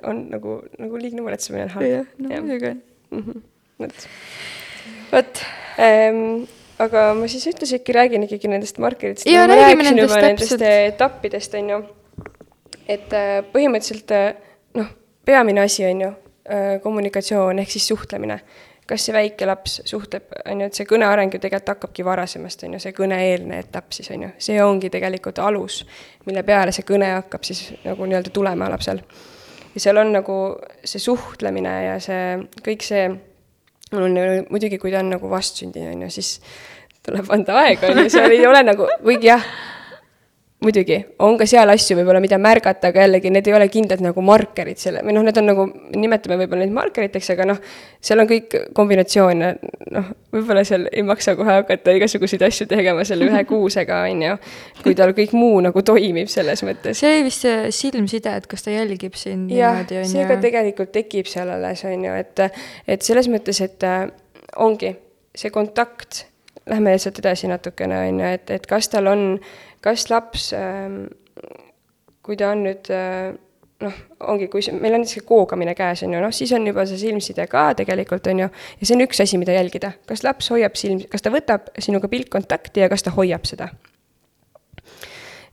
[0.07, 1.87] on nagu, nagu liigne muretsemine on halb.
[1.89, 2.83] jah, no muidugi on.
[3.11, 3.41] Mhm.
[5.11, 5.41] vot,
[5.79, 6.47] ähm,
[6.81, 9.29] aga ma siis ühtlasi räägin ikkagi nendest markeritest.
[9.29, 10.65] Ma rääkisin nendest juba nendest täpselt.
[10.93, 11.83] etappidest, on ju.
[12.87, 14.33] et äh, põhimõtteliselt äh,
[14.79, 14.89] noh,
[15.25, 18.39] peamine asi on ju äh, kommunikatsioon ehk siis suhtlemine.
[18.91, 22.65] kas see väike laps suhtleb, on ju, et see kõne areng ju tegelikult hakkabki varasemast,
[22.67, 25.85] on ju, see kõne-eelne etapp siis on ju, see ongi tegelikult alus,
[26.25, 28.99] mille peale see kõne hakkab siis nagu nii-öelda tulema lapsel.
[29.75, 30.37] ja seal on nagu
[30.83, 33.05] see suhtlemine ja see kõik see
[33.97, 36.37] on ju muidugi, kui ta on nagu vastsündinu, on ju, siis
[37.05, 39.45] tuleb anda aega, on ju, seal ei ole nagu, kuigi jah,
[40.61, 44.21] muidugi, on ka seal asju võib-olla, mida märgata, aga jällegi need ei ole kindlad nagu
[44.25, 45.65] markerid selle, või noh, need on nagu,
[45.97, 47.61] nimetame võib-olla neid markeriteks, aga noh,
[48.03, 49.49] seal on kõik kombinatsioone,
[49.97, 54.37] noh, võib-olla seal ei maksa kohe hakata igasuguseid asju tegema selle ühe kuusega, on ju,
[54.83, 57.01] kui tal kõik muu nagu toimib selles mõttes.
[57.01, 60.93] see oli vist see silmside, et kas ta jälgib sind niimoodi, on see ka tegelikult
[60.93, 62.45] tekib seal alles, on ju, et,
[62.85, 64.05] et selles mõttes, et äh,
[64.61, 64.93] ongi
[65.35, 66.27] see kontakt,
[66.69, 69.25] lähme sealt edasi natukene, on ju, et, et kas tal on,
[69.81, 71.03] kas laps ähm,
[72.25, 73.31] kui ta on nüüd äh,
[73.81, 74.01] noh,
[74.31, 77.47] ongi, kui meil on see koogamine käes, on ju, noh, siis on juba see silmside
[77.51, 79.93] ka tegelikult, on ju, ja see on üks asi, mida jälgida.
[80.09, 83.71] kas laps hoiab silm, kas ta võtab sinuga pilkkontakti ja kas ta hoiab seda?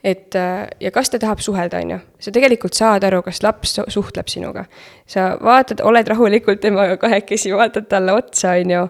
[0.04, 2.00] et äh, ja kas ta tahab suhelda, on ju.
[2.22, 4.66] sa tegelikult saad aru, kas laps su- suhtleb sinuga.
[5.06, 8.84] sa vaatad, oled rahulikult temaga kahekesi, vaatad talle otsa, on ju,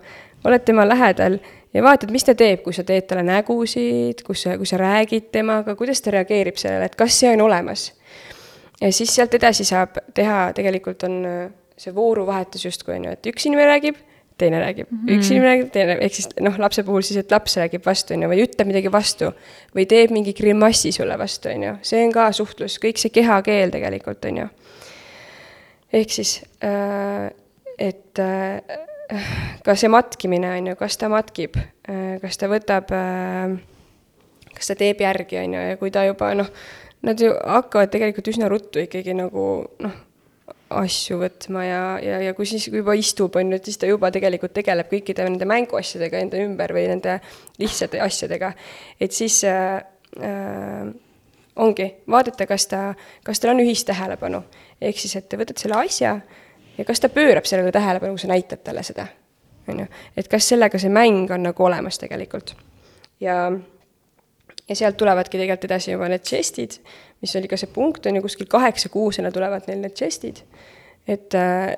[0.49, 1.39] oled tema lähedal
[1.75, 5.31] ja vaatad, mis ta teeb, kui sa teed talle nägusid, kus sa, kui sa räägid
[5.35, 7.93] temaga, kuidas ta reageerib sellele, et kas see on olemas.
[8.81, 11.41] ja siis sealt edasi saab teha, tegelikult on äh,
[11.79, 13.99] see vooruvahetus justkui on ju, et üks inimene räägib,
[14.39, 15.19] teine räägib mm, -hmm.
[15.19, 18.23] üks inimene räägib, teine, ehk siis noh, lapse puhul siis, et laps räägib vastu, on
[18.23, 19.33] ju, või ütleb midagi vastu.
[19.75, 23.75] või teeb mingi grimassi sulle vastu, on ju, see on ka suhtlus, kõik see kehakeel
[23.75, 24.49] tegelikult, on ju.
[25.93, 27.31] ehk siis äh,,
[27.79, 28.88] et äh,
[29.65, 33.57] ka see matkimine, on ju, kas ta matkib äh,, kas ta võtab äh,
[34.59, 36.51] kas ta teeb järgi, on ju, ja kui ta juba noh,
[37.07, 39.49] nad ju hakkavad tegelikult üsna ruttu ikkagi nagu
[39.85, 39.97] noh,
[40.79, 43.89] asju võtma ja, ja, ja kui siis kui juba istub, on ju, et siis ta
[43.89, 47.19] juba tegelikult tegeleb kõikide nende mänguasjadega enda ümber või nende
[47.61, 48.53] lihtsate asjadega.
[49.01, 49.79] et siis äh,
[50.21, 50.91] äh,
[51.57, 52.83] ongi, vaadata, kas ta,
[53.25, 54.43] kas tal on ühistähelepanu.
[54.81, 56.19] ehk siis, et võtad selle asja
[56.79, 59.07] ja kas ta pöörab sellele tähelepanu, kui sa näitad talle seda,
[59.69, 59.87] on ju.
[60.17, 62.57] et kas sellega see mäng on nagu olemas tegelikult.
[63.21, 63.51] ja
[64.69, 66.79] ja sealt tulevadki tegelikult edasi juba need žestid,
[67.23, 70.43] mis oli ka see punkt, on ju, kuskil kaheksa-kuusena tulevad neil need žestid.
[71.09, 71.35] et,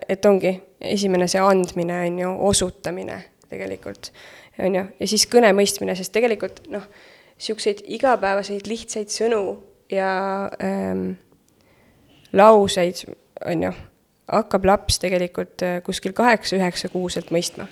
[0.08, 4.12] et ongi esimene see andmine, on ju, osutamine tegelikult,
[4.58, 6.86] on ju, ja siis kõne mõistmine, sest tegelikult noh,
[7.38, 9.44] niisuguseid igapäevaseid lihtsaid sõnu
[9.92, 10.10] ja
[10.62, 11.12] ähm,
[12.36, 13.06] lauseid,
[13.46, 13.72] on ju,
[14.30, 17.68] hakkab laps tegelikult äh, kuskil kaheksa-üheksa kuuselt mõistma.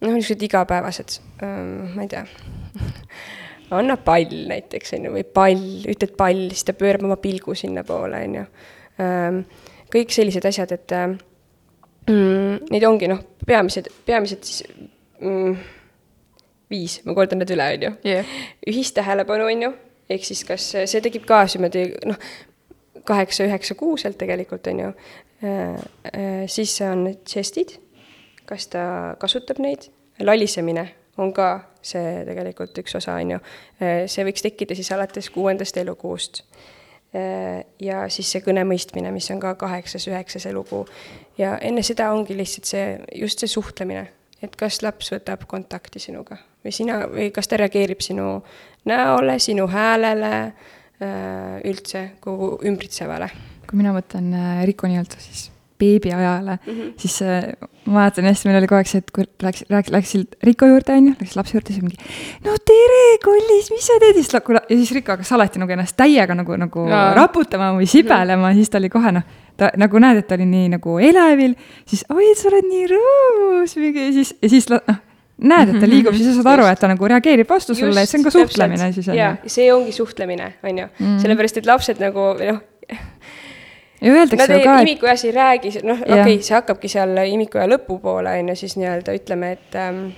[0.00, 2.24] noh, niisugused igapäevased ähm,, ma ei tea
[3.70, 8.20] anna pall näiteks, on ju, või pall, ütled pall, siis ta pöörab oma pilgu sinnapoole,
[8.28, 8.44] on ju.
[9.92, 11.08] kõik sellised asjad, et äh,
[12.08, 14.64] mm, neid ongi noh, peamised, peamised siis
[15.20, 15.58] mm,
[16.70, 18.34] viis, ma kordan need üle, on ju Jah.
[18.68, 19.72] ühistähelepanu, on ju,
[20.10, 22.28] ehk siis kas see tekib ka niimoodi noh,
[23.08, 24.92] kaheksa-üheksa kuuselt tegelikult, on ju.
[26.46, 27.76] Siis on žestid,
[28.48, 28.82] kas ta
[29.20, 29.86] kasutab neid,
[30.20, 31.48] lalisemine on ka
[31.82, 33.38] see tegelikult üks osa, on ju.
[34.10, 36.42] see võiks tekkida siis alates kuuendast elukuust.
[37.80, 40.86] ja siis see kõne mõistmine, mis on ka kaheksas-üheksas elukuu.
[41.38, 44.08] ja enne seda ongi lihtsalt see, just see suhtlemine,
[44.42, 48.42] et kas laps võtab kontakti sinuga või sina, või kas ta reageerib sinu
[48.88, 50.52] näole, sinu häälele,
[51.64, 53.28] üldse kogu ümbritsevale.
[53.68, 55.48] Kui mina mõtlen äh, Riku nii-öelda siis
[55.78, 56.92] beebiajale mm, -hmm.
[56.96, 57.44] siis äh,
[57.84, 60.94] ma mäletan hästi, meil oli kogu aeg see, et kui läks, läks, läksid Riko juurde,
[60.98, 61.96] onju, läks lapse juurde, siis mingi.
[62.44, 65.96] no tere, kollis, mis sa teed, siis la- ja siis Riko hakkas alati nagu ennast
[65.96, 67.12] täiega nagu, nagu Jaa.
[67.14, 69.26] raputama või sibelema, siis ta oli kohe noh.
[69.56, 71.54] ta nagu näed, et ta oli nii nagu elevil,
[71.86, 74.98] siis oi, sa oled nii rõõmus, mingi ja siis, ja siis noh.
[75.38, 78.10] näed, et ta liigub, siis sa saad aru, et ta nagu reageerib vastu sulle, et
[78.10, 80.86] see on ka suhtlemine siis on ju., see ongi suhtlemine, on ju.
[80.86, 81.18] -hmm.
[81.22, 82.60] sellepärast, et lapsed nagu noh,
[84.00, 87.16] ja öeldakse Nad ei, ka, et imikueas ei räägi, noh, okei okay,, see hakkabki seal
[87.26, 90.08] imikuea lõpupoole, on ju, siis nii-öelda ütleme, et ähm,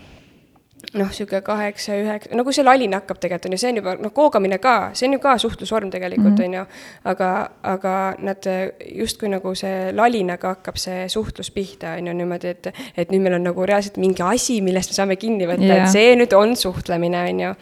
[0.97, 3.95] noh, niisugune kaheksa, üheksa, no kui see lalin hakkab tegelikult, on ju, see on juba,
[4.01, 6.45] noh, koogamine ka, see on ju ka suhtlusvorm tegelikult, Mhm.
[6.47, 6.65] on ju,
[7.13, 7.31] aga,
[7.63, 12.73] aga nad äh, justkui nagu see lalinaga hakkab see suhtlus pihta, on ju, niimoodi, et
[12.97, 15.85] et nüüd meil on nagu reaalselt mingi asi, millest me saame kinni võtta Jah.
[15.87, 17.55] et see nüüd on suhtlemine, on ju.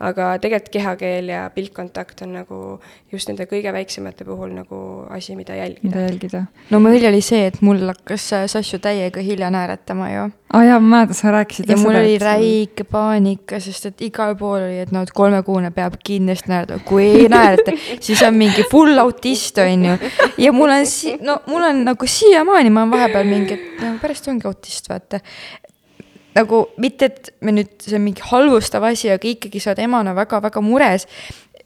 [0.00, 2.58] Aga tegelikult kehakeel ja pilkkontakt on nagu
[3.12, 4.80] just nende kõige väiksemate puhul nagu
[5.14, 5.88] asi, mida jälgida.
[5.88, 6.42] mida jälgida.
[6.70, 10.24] no meil oli see, et mul hakkas Sassu täiega hilja naeratama ju.
[10.28, 11.70] aa ah, jaa, ma mäletan, sa rääkisid.
[11.70, 12.22] ja mul oli et...
[12.22, 17.06] räige paanika, sest et igal pool oli, et noh, et kolmekuune peab kindlasti naeratama, kui
[17.06, 19.96] ei naerata, siis on mingi full autist, on ju.
[20.38, 23.96] ja mul on si-, no mul on nagu siiamaani, ma olen vahepeal mingi, et no
[24.02, 25.22] pärast ongi autist, vaata
[26.38, 30.14] nagu mitte, et me nüüd, see on mingi halvustav asi, aga ikkagi sa oled emana
[30.16, 31.06] väga-väga mures.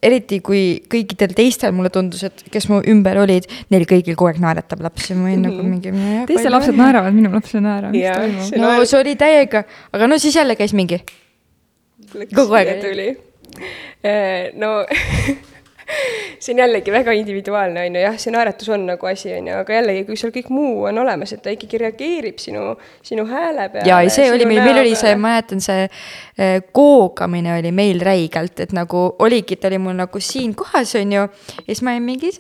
[0.03, 4.41] eriti kui kõikidel teistel mulle tundus, et kes mu ümber olid, neil kõigil kogu aeg
[4.43, 5.53] naeratab laps ja ma olin mm -hmm.
[5.53, 5.71] nagu mhm.
[5.71, 6.27] mingi.
[6.27, 8.57] teiste lapsed naeravad, minu laps ei naera, mis toimub?
[8.65, 9.63] no see oli täiega,
[9.93, 10.99] aga no siis jälle käis mingi.
[12.35, 12.81] kogu aeg.
[12.83, 13.09] tuli.
[14.03, 14.83] Äh, no
[16.43, 19.57] see on jällegi väga individuaalne, on ju, jah, see naeratus on nagu asi, on ju,
[19.63, 22.75] aga jällegi, kui sul kõik muu on olemas, et ta ikkagi reageerib sinu,
[23.07, 23.89] sinu hääle peale.
[23.89, 28.03] ja, ja see oli meil, meil oli see, ma mäletan, see eh, koogamine oli meil
[28.05, 31.29] räigelt, et nagu oligi, ta oli mul nagu siin kohas, on ju,
[31.59, 32.33] ja siis ma olin mingi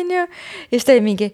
[0.00, 1.30] on ju, ja siis ta oli mingi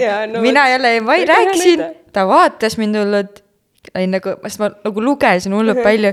[0.00, 3.42] ja, no, mina jälle, ei rääkisin, ta vaatas mind hullult,
[3.94, 6.12] olin nagu, sest ma nagu lugesin hullult palju.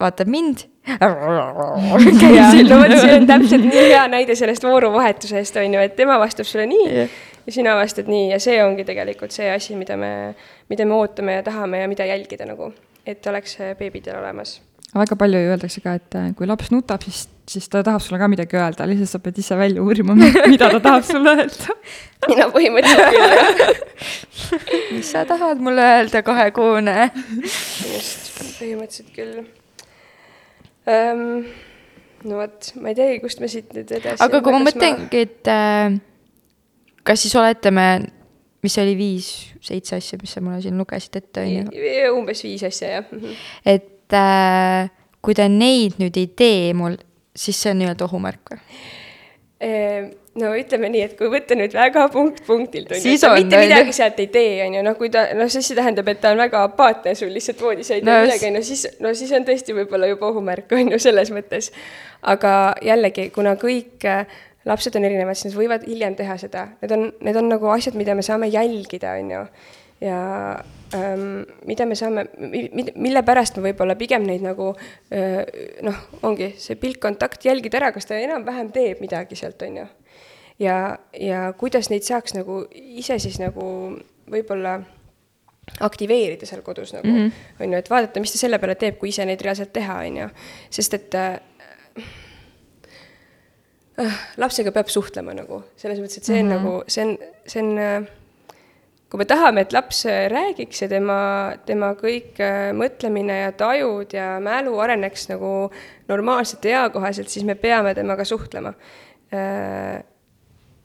[0.00, 0.66] Vaatab mind.
[2.70, 6.48] no vot, see on täpselt nii hea näide sellest vooruvahetusest, on ju, et tema vastab
[6.48, 7.20] sulle nii yeah.
[7.46, 10.34] ja sina vastad nii ja see ongi tegelikult see asi, mida me,
[10.72, 12.72] mida me ootame ja tahame ja mida jälgida nagu,
[13.06, 14.58] et oleks beebidel olemas
[14.92, 18.18] väga palju ju öeldakse ka, et äh, kui laps nutab, siis, siis ta tahab sulle
[18.20, 20.16] ka midagi öelda, lihtsalt sa pead ise välja uurima,
[20.52, 21.78] mida ta tahab sulle öelda.
[22.28, 23.48] mina põhimõtteliselt küll, jah.
[24.98, 26.96] mis sa tahad mulle öelda, kahekuune?
[27.40, 29.42] just, põhimõtteliselt küll
[30.86, 31.44] um,.
[32.22, 34.22] no vot, ma ei teagi, kust me siit nüüd edasi.
[34.22, 35.98] aga kui ma mõtlengi et äh,
[37.06, 37.86] kas siis oletame,
[38.62, 42.16] mis see oli, viis-seitse asja, mis sa mulle siin lugesid ette, on ju?
[42.16, 43.06] umbes viis asja, jah.
[43.10, 43.38] Mhm.
[43.74, 44.90] et äh,
[45.22, 46.98] kui ta neid nüüd ei tee mul,
[47.34, 48.60] siis see on nii-öelda ohumärk või?
[50.40, 53.92] No ütleme nii, et kui võtta nüüd väga punkt punktilt, on ju, ta mitte midagi
[53.92, 56.40] sealt ei tee, on ju, noh, kui ta, noh, siis see tähendab, et ta on
[56.40, 59.44] väga apaatne sul lihtsalt voodis ei tee no, midagi, on ju, siis, no siis on
[59.44, 61.68] tõesti võib-olla juba ohumärk, on ju, selles mõttes.
[62.32, 64.24] aga jällegi, kuna kõik äh,
[64.64, 68.00] lapsed on erinevad, siis nad võivad hiljem teha seda, need on, need on nagu asjad,
[68.00, 69.46] mida me saame jälgida, on ju.
[70.02, 70.18] Ja
[70.96, 74.72] ähm, mida me saame, mille pärast me võib-olla pigem neid nagu
[75.12, 75.42] äh,
[75.86, 79.90] noh, ongi see pilkkontakt, jälgida ära, kas ta enam-vähem teeb midagi sealt, on ju.
[80.62, 83.66] Ja, ja kuidas neid saaks nagu ise siis nagu
[84.30, 84.78] võib-olla
[85.82, 87.64] aktiveerida seal kodus nagu mm, -hmm.
[87.64, 90.16] on ju, et vaadata, mis ta selle peale teeb, kui ise neid reaalselt teha, on
[90.16, 90.28] ju.
[90.70, 91.38] sest et äh,
[94.00, 96.64] äh, lapsega peab suhtlema nagu, selles mõttes, et see on mm -hmm.
[96.64, 98.10] nagu, see on, see on äh,
[99.10, 104.40] kui me tahame, et laps räägiks ja tema, tema kõik äh, mõtlemine ja tajud ja
[104.40, 105.70] mälu areneks nagu
[106.08, 108.74] normaalselt ja eakohaselt, siis me peame temaga suhtlema.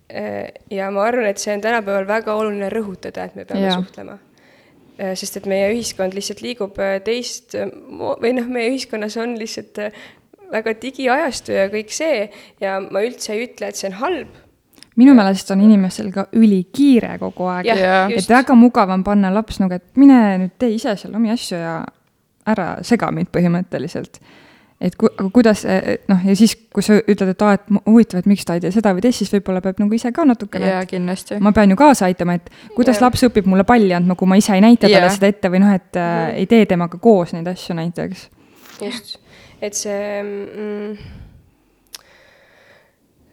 [0.08, 3.68] Äh, äh, ja ma arvan, et see on tänapäeval väga oluline rõhutada, et me peame
[3.68, 3.76] ja.
[3.80, 4.20] suhtlema.
[4.98, 9.78] sest et meie ühiskond lihtsalt liigub teist või noh, meie ühiskonnas on lihtsalt
[10.50, 12.24] väga digiajastu ja kõik see
[12.64, 14.40] ja ma üldse ei ütle, et see on halb
[14.98, 17.70] minu meelest on inimestel ka ülikiire kogu aeg,
[18.18, 21.62] et väga mugav on panna laps nagu, et mine nüüd tee ise seal omi asju
[21.62, 21.78] ja
[22.48, 24.22] ära sega mind põhimõtteliselt.
[24.82, 25.64] Et ku-, aga kuidas,
[26.10, 28.72] noh, ja siis, kui sa ütled, et aa, et huvitav, et miks ta ei tee
[28.76, 30.72] seda või teist, siis võib-olla peab nagu ise ka natukene.
[30.74, 31.42] jaa, kindlasti.
[31.44, 33.08] ma pean ju kaasa aitama, et kuidas ja.
[33.08, 35.76] laps õpib mulle palli andma, kui ma ise ei näita talle seda ette või noh,
[35.76, 38.28] et äh, ei tee temaga koos neid asju näiteks.
[38.82, 39.18] just,
[39.62, 40.98] et see mm,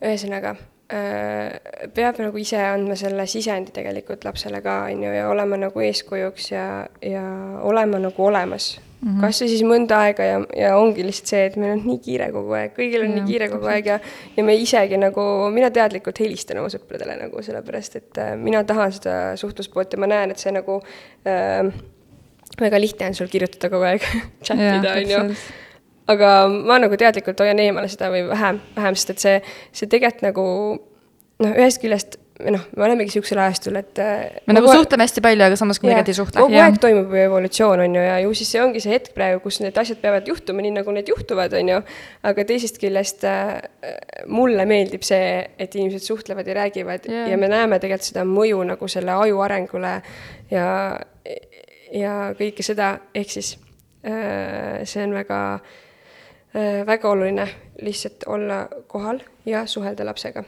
[0.04, 0.56] ühesõnaga
[0.92, 5.80] Äh, peab nagu ise andma selle sisendi tegelikult lapsele ka, on ju, ja olema nagu
[5.80, 6.64] eeskujuks ja,
[7.00, 7.22] ja
[7.64, 8.74] olema nagu olemas
[9.04, 9.20] mm -hmm..
[9.20, 12.30] kas või siis mõnda aega ja, ja ongi lihtsalt see, et meil on nii kiire
[12.32, 13.98] kogu aeg, kõigil on ja, nii kiire kogu aeg ja
[14.36, 15.24] ja me isegi nagu,
[15.54, 20.10] mina teadlikult helistan oma sõpradele nagu sellepärast, et äh, mina tahan seda suhtluspoolt ja ma
[20.10, 20.80] näen, et see nagu
[21.28, 21.68] äh,
[22.60, 24.08] väga lihtne on sul kirjutada kogu aeg
[24.46, 25.22] chat ida, on ju
[26.14, 29.38] aga ma nagu teadlikult hoian eemale seda või vähem, vähem, sest et see,
[29.72, 30.44] see tegelikult nagu
[31.44, 33.98] noh, ühest küljest noh, me olemegi niisugusel ajastul, et.
[34.02, 36.42] Äh, me nagu suhtleme hästi palju, aga samas kuidagi ei suhtle.
[36.42, 39.40] kogu aeg toimub ju evolutsioon, on ju, ja ju siis see ongi see hetk praegu,
[39.44, 41.80] kus need asjad peavad juhtuma nii, nagu need juhtuvad, on ju.
[42.30, 43.54] aga teisest küljest äh,
[44.26, 47.30] mulle meeldib see, et inimesed suhtlevad ja räägivad yeah.
[47.30, 49.94] ja me näeme tegelikult seda mõju nagu selle aju arengule
[50.50, 50.66] ja,
[51.94, 53.54] ja kõike seda, ehk siis
[54.02, 55.40] äh, see on väga
[56.54, 57.48] Äh, väga oluline
[57.82, 60.44] lihtsalt olla kohal ja suhelda lapsega.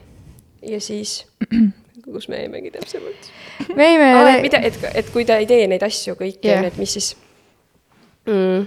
[0.67, 1.27] Ja siis,
[2.05, 3.31] kus me jäimegi täpsemalt?
[3.75, 4.43] me jäime ah,.
[4.43, 7.14] mida, et, et kui ta ei tee neid asju kõiki yeah., et mis siis
[8.27, 8.67] mm,?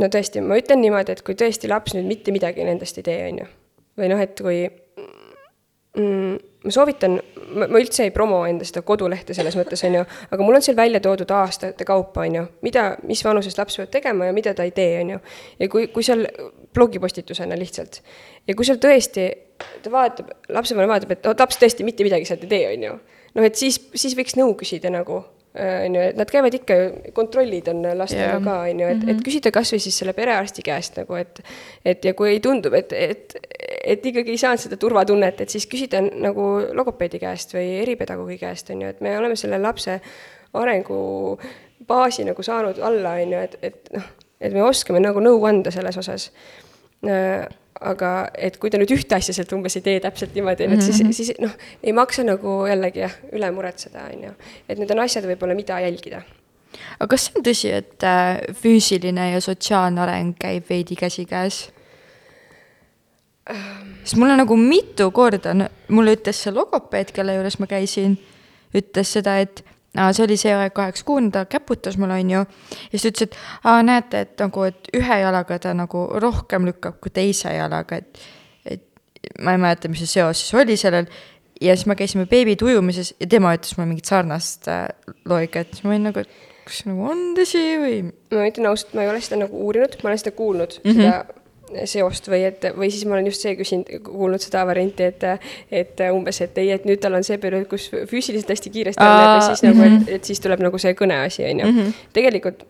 [0.00, 3.20] no tõesti, ma ütlen niimoodi, et kui tõesti laps nüüd mitte midagi nendest ei tee,
[3.30, 3.50] on ju.
[4.00, 4.64] või noh, et kui
[5.96, 7.18] mm, ma soovitan,
[7.58, 10.76] ma, üldse ei promo enda seda kodulehte selles mõttes, on ju, aga mul on seal
[10.78, 14.66] välja toodud aastate kaupa, on ju, mida, mis vanuses laps peab tegema ja mida ta
[14.66, 15.20] ei tee, on ju.
[15.60, 16.26] ja kui, kui seal
[16.74, 18.00] blogipostitusena lihtsalt.
[18.48, 19.28] ja kui seal tõesti,
[19.84, 22.98] ta vaatab, lapsevanem vaatab, et laps tõesti mitte midagi sealt ei tee, on ju.
[23.38, 25.22] noh, et siis, siis võiks nõu küsida nagu
[25.54, 26.76] on ju, et nad käivad ikka
[27.14, 28.42] kontrollid on lastega yeah.
[28.42, 29.20] ka, on ju, et et mhm.
[29.26, 31.40] küsida kasvõi siis selle perearsti käest nagu, et
[31.84, 33.36] et ja kui tundub, et, et,
[33.84, 38.74] et ikkagi ei saanud seda turvatunnet, et siis küsida nagu logopeedi käest või eripedagoogi käest,
[38.74, 40.00] on ju, et me oleme selle lapse
[40.54, 40.98] arengu
[41.86, 45.70] baasi nagu saanud alla, on ju, et, et noh, et me oskame nagu nõu anda
[45.74, 46.30] selles osas
[47.84, 51.00] aga et kui ta nüüd ühte asja sealt umbes ei tee täpselt niimoodi, et siis
[51.02, 51.12] -hmm.
[51.12, 51.52] siis noh,
[51.82, 54.32] ei maksa nagu jällegi jah, üle muretseda, on ju.
[54.68, 56.22] et need on asjad võib-olla, mida jälgida.
[57.00, 61.70] aga kas see on tõsi, et äh, füüsiline ja sotsiaalne areng käib veidi käsikäes?
[64.04, 68.16] sest mulle nagu mitu korda, mulle ütles see logopeed, kelle juures ma käisin,
[68.74, 69.64] ütles seda, et
[69.94, 72.46] see oli see aeg kaheksa-kuune, ta käputas mulle, on ju,
[72.92, 76.66] ja siis ta ütles, et aa, näete, et nagu, et ühe jalaga ta nagu rohkem
[76.70, 78.24] lükkab kui teise jalaga, et
[78.64, 78.82] et
[79.40, 81.06] ma ei mäleta, mis see seos siis oli sellel,
[81.60, 84.88] ja siis me käisime beebid ujumises ja tema ütles mulle mingit sarnast äh,
[85.30, 87.96] loogikat, siis ma olin nagu, et kas see nagu on tõsi või?
[88.34, 91.00] ma ütlen ausalt, ma ei ole seda nagu uurinud, ma olen seda kuulnud mm, -hmm.
[91.00, 91.43] seda
[91.90, 95.26] seost või et, või siis ma olen just see küsinud, kuulnud seda varianti, et,
[95.82, 99.36] et umbes, et ei, et nüüd tal on see periood, kus füüsiliselt hästi kiiresti areneb
[99.36, 100.08] ja siis nagu, et, mhm.
[100.18, 101.70] et siis tuleb nagu see kõneasi, on ju.
[101.72, 101.94] Mhm.
[102.16, 102.66] tegelikult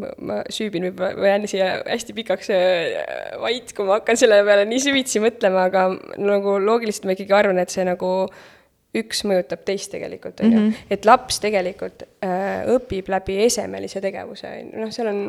[0.00, 2.98] ma, ma süübin võib-olla, ma jään siia hästi pikaks äh,
[3.42, 5.88] vait, kui ma hakkan selle peale nii süvitsi mõtlema, aga
[6.20, 8.12] nagu loogiliselt ma ikkagi arvan, et see nagu
[8.96, 10.60] üks mõjutab teist tegelikult, on ju.
[10.60, 10.86] Mhm.
[10.92, 15.20] et laps tegelikult äh, õpib läbi esemelise tegevuse, noh, seal on,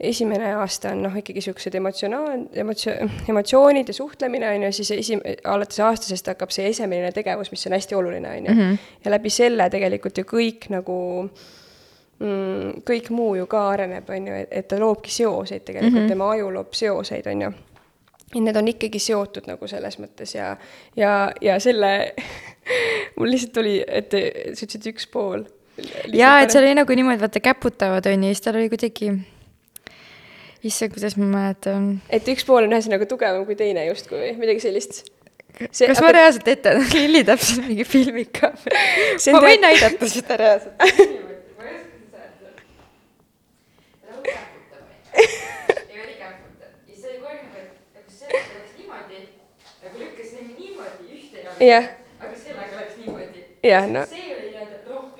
[0.00, 5.20] esimene aasta on noh, ikkagi niisugused emotsionaal, emotsio-, emotsioonid ja suhtlemine, on ju, siis esi-,
[5.50, 8.54] alates aastasest hakkab see esemeline tegevus, mis on hästi oluline, on ju.
[8.54, 8.80] Mhm.
[9.04, 10.96] ja läbi selle tegelikult ju kõik nagu
[12.18, 16.16] mm, kõik muu ju ka areneb, on ju, et ta loobki seoseid tegelikult mm, -hmm.
[16.16, 17.54] tema aju loob seoseid, on ju
[18.34, 20.56] et need on ikkagi seotud nagu selles mõttes ja,
[20.96, 22.14] ja, ja selle
[23.18, 25.44] mul lihtsalt tuli, et sa ütlesid üks pool.
[26.12, 29.12] jaa, et seal oli nagu niimoodi, vaata käputavad on ju, siis tal oli kuidagi,
[30.64, 31.90] issand, kuidas ma mäletan.
[32.08, 35.04] et üks pool on ühesõnaga tugevam kui teine justkui või midagi sellist?
[35.70, 36.06] See, kas aga...
[36.08, 41.20] ma reaalselt ette, Lilli täpselt mingi filmika ma võin näidata seda reaalselt
[51.60, 51.84] jah.
[52.20, 53.44] aga sellega läks niimoodi.
[53.62, 54.04] jah, no.
[54.10, 54.53] see oli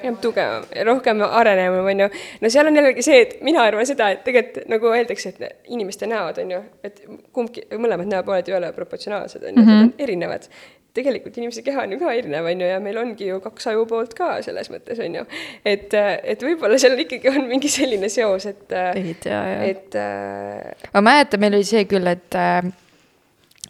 [0.05, 0.21] rohkem.
[0.23, 2.09] tugevam, rohkem arenevam, on ju.
[2.41, 6.09] no seal on jällegi see, et mina arvan seda, et tegelikult nagu öeldakse, et inimeste
[6.11, 7.03] näod on ju, et
[7.33, 9.93] kumbki, mõlemad näopooled ei ole proportsionaalsed, on ju, nad on mhm.
[10.07, 10.49] erinevad
[10.95, 14.15] tegelikult inimese keha on ju ka erinev, on ju, ja meil ongi ju kaks ajupoolt
[14.15, 15.25] ka selles mõttes, on ju.
[15.67, 18.65] et, et võib-olla seal ikkagi on mingi selline seos, et.
[18.71, 19.67] jah.
[19.67, 20.89] et äh....
[20.95, 22.63] ma mäletan, meil oli see küll, et äh,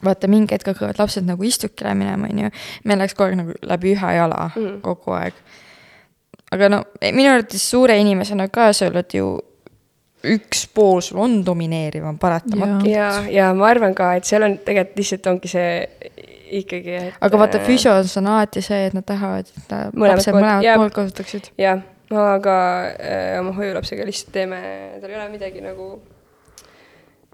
[0.04, 2.52] vaata mingi hetk hakkavad lapsed nagu istukile minema, on ju.
[2.84, 4.80] meil läks kogu aeg nagu läbi ühe jala mm.
[4.84, 5.40] kogu aeg.
[6.54, 9.32] Aga no minu arvates suure inimesena ka sa oled ju
[10.24, 12.88] üks pool sul on domineerivam paratamatult.
[12.88, 15.68] ja, ja ma arvan ka, et seal on tegelikult lihtsalt ongi see
[16.60, 17.18] ikkagi, et.
[17.24, 21.50] aga vaata äh, füsios on alati see, et nad tahavad, et lapsed mõlemad poolt kasutaksid.
[21.60, 21.84] jah,
[22.24, 22.56] aga
[22.94, 24.60] äh, oma hoiulapsega lihtsalt teeme,
[25.00, 25.92] tal ei ole midagi nagu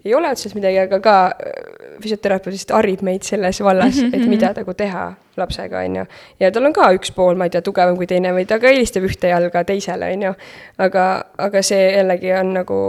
[0.05, 4.15] ei ole otseselt midagi, aga ka äh, füsioterapeut lihtsalt harib meid selles vallas mm, -hmm.
[4.15, 6.05] et mida nagu teha lapsega, on ju.
[6.39, 8.69] ja tal on ka üks pool, ma ei tea, tugevam kui teine või ta ka
[8.69, 10.33] eelistab ühte jalga teisele, on ju.
[10.77, 12.79] aga, aga see jällegi on nagu,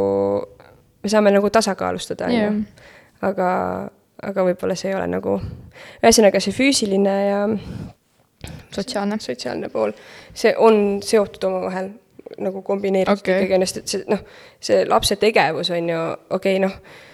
[1.02, 2.52] me saame nagu tasakaalustada, on ju.
[3.20, 3.48] aga,
[4.22, 5.40] aga võib-olla see ei ole nagu,
[6.02, 7.48] ühesõnaga see füüsiline ja
[8.74, 9.92] sotsiaalne, sotsiaalne pool,
[10.34, 11.92] see on seotud omavahel
[12.38, 13.42] nagu kombineeritud okay.
[13.42, 14.20] ikkagi ennast, et see noh,
[14.60, 17.10] see lapse tegevus on ju, okei okay,, noh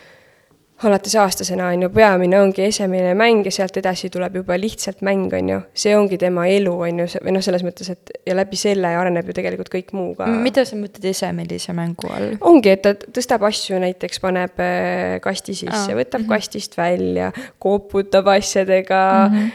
[0.86, 5.32] alates aastasena on ju, peamine ongi esemine mäng ja sealt edasi tuleb juba lihtsalt mäng,
[5.34, 5.58] on ju.
[5.74, 9.26] see ongi tema elu, on ju, või noh, selles mõttes, et ja läbi selle areneb
[9.26, 10.28] ju tegelikult kõik muu ka.
[10.30, 12.36] mida sa mõtled esemelise mängu all?
[12.46, 16.34] ongi, et ta tõstab asju, näiteks paneb äh, kasti sisse, võtab mm -hmm.
[16.36, 19.02] kastist välja, koputab asjadega
[19.32, 19.50] mm,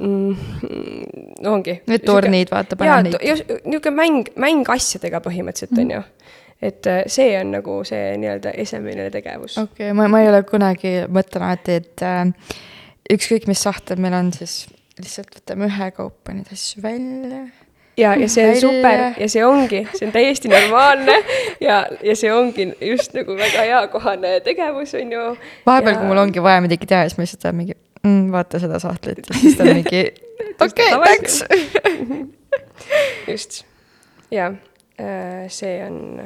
[0.00, 1.27] -hmm.
[1.42, 1.80] Äh, ongi.
[1.86, 3.18] Need tornid, vaata, paneb neid.
[3.64, 5.98] niisugune mäng, mäng asjadega põhimõtteliselt mm, -hmm.
[5.98, 6.02] on ju
[6.62, 9.58] et äh, see on nagu see nii-öelda esemeline tegevus.
[9.58, 12.58] okei okay,, ma, ma ei ole kunagi mõtlen alati, et äh,
[13.14, 14.64] ükskõik, mis sahtel meil on, siis
[14.98, 17.44] lihtsalt võtame ühekaupa neid asju välja
[17.98, 18.60] ja, ja see on Välja.
[18.60, 21.16] super ja see ongi, see on täiesti normaalne
[21.60, 25.24] ja, ja see ongi just nagu väga heakohane tegevus, on ju.
[25.66, 25.98] vahepeal ja...
[26.00, 29.24] kui mul ongi vaja midagi teha, siis ma lihtsalt olen mingi mm,, vaata seda sahtlit.
[29.28, 30.02] Ja siis ta mingi
[30.64, 31.44] okei okay,, thanks.
[33.30, 33.62] just,
[34.34, 34.52] ja
[35.52, 36.22] see on,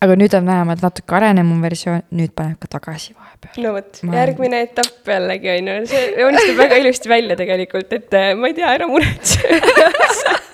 [0.00, 3.58] aga nüüd on vähemalt natuke arenenum versioon, nüüd paneb ka tagasi vahepeal.
[3.64, 8.30] no vot, järgmine etapp jällegi on ju, see joonistab väga ilusti välja tegelikult, et äh,
[8.38, 9.40] ma ei tea, ära muretse.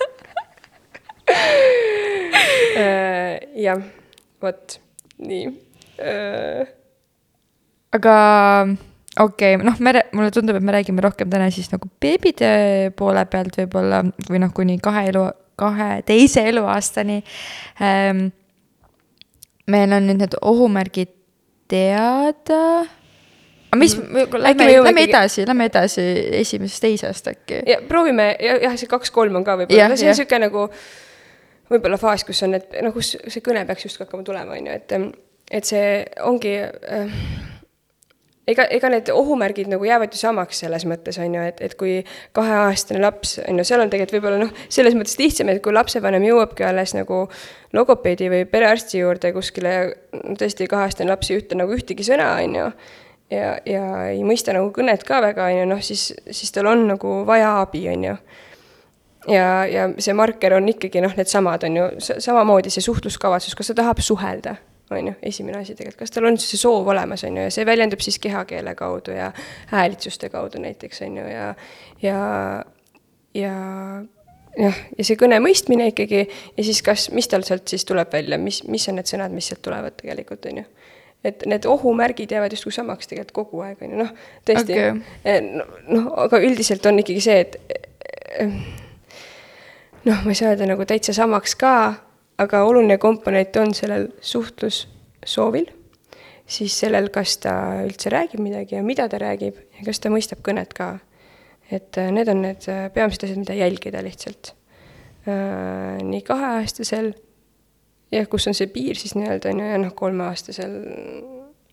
[2.75, 3.79] Äh, jah,
[4.43, 4.75] vot,
[5.23, 5.45] nii.
[6.03, 6.67] Äh,
[7.95, 8.15] aga
[9.19, 13.25] okei okay,, noh, me, mulle tundub, et me räägime rohkem täna siis nagu beebide poole
[13.31, 15.25] pealt võib-olla või noh, kuni kahe elu,
[15.59, 17.21] kahe teise eluaastani
[17.81, 18.27] ähm,.
[19.71, 21.13] meil on nüüd need ohumärgid
[21.71, 22.85] teada.
[23.71, 26.05] aga mis mm, Äkki lähme lähme edasi, lähme edasi
[26.41, 27.63] esimesest teisest äkki.
[27.67, 30.69] ja proovime ja jah, see kaks-kolm on ka võib-olla see on niisugune nagu
[31.71, 34.75] võib-olla faas, kus on, et noh, kus see kõne peaks justkui hakkama tulema, on ju,
[34.75, 34.97] et
[35.55, 35.89] et see
[36.25, 37.19] ongi äh,
[38.47, 41.97] ega, ega need ohumärgid nagu jäävad ju samaks selles mõttes, on ju, et, et kui
[42.37, 46.25] kaheaastane laps, on ju, seal on tegelikult võib-olla noh, selles mõttes lihtsam, et kui lapsevanem
[46.27, 47.25] jõuabki alles nagu
[47.75, 49.75] logopeedi või perearsti juurde kuskile
[50.39, 52.67] tõesti kaheaastane laps ei ütle nagu ühtegi sõna, on ju,
[53.33, 56.85] ja, ja ei mõista nagu kõnet ka väga, on ju, noh siis, siis tal on
[56.93, 58.19] nagu vaja abi, on ju.
[59.25, 61.85] Ja, ja see marker on ikkagi noh, needsamad on ju,
[62.21, 64.53] samamoodi see suhtluskavatsus, kas ta tahab suhelda,
[64.91, 67.65] on ju, esimene asi tegelikult, kas tal on see soov olemas, on ju, ja see
[67.65, 69.31] väljendub siis kehakeele kaudu ja
[69.71, 71.47] häälitsuste kaudu näiteks, on ju, ja,
[72.03, 72.19] ja,
[73.33, 73.55] ja
[74.59, 78.39] jah, ja see kõne mõistmine ikkagi ja siis kas, mis tal sealt siis tuleb välja,
[78.41, 80.69] mis, mis on need sõnad, mis sealt tulevad tegelikult, on ju.
[81.25, 84.11] Et need ohumärgid jäävad justkui samaks tegelikult kogu aeg, on ju, noh,
[84.45, 85.39] tõesti Okei.
[85.49, 87.57] noh no,, aga üldiselt on ikkagi see, et
[90.05, 91.73] noh, ma ei saa öelda nagu täitsa samaks ka,
[92.41, 95.69] aga oluline komponent on sellel suhtlussoovil,
[96.45, 97.55] siis sellel, kas ta
[97.85, 100.97] üldse räägib midagi ja mida ta räägib ja kas ta mõistab kõnet ka.
[101.71, 104.53] et äh, need on need äh, peamised asjad, mida jälgida lihtsalt.
[105.25, 107.15] nii kaheaastasel,
[108.13, 110.75] jah, kus on see piir siis nii-öelda, on ju, ja noh, kolmeaastasel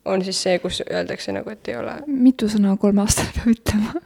[0.08, 4.00] on siis see, kus öeldakse nagu, et ei ole mitu sõna kolmeaastane peab ütlema?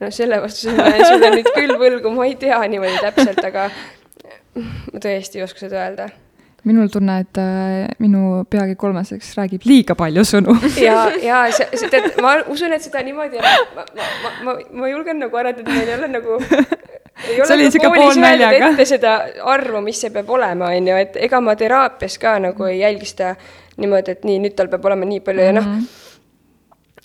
[0.00, 3.68] no selle vastuse ma jään sulle nüüd küll võlgu, ma ei tea niimoodi täpselt, aga
[4.58, 6.08] ma tõesti ei oska seda öelda.
[6.64, 10.56] minul tunne, et äh, minu peagi kolmeseks räägib liiga palju sõnu.
[10.80, 14.92] ja, ja see, see, tead, ma usun, et seda niimoodi ma, ma, ma, ma, ma
[14.92, 16.40] julgen nagu arvata, et meil ei ole nagu
[17.24, 19.12] ei See ole sihuke ka koolis öeldud ette seda
[19.54, 23.10] arvu, mis see peab olema, on ju, et ega ma teraapias ka nagu ei jälgi
[23.12, 23.34] seda
[23.80, 25.70] niimoodi, et nii, nüüd tal peab olema nii palju ja noh,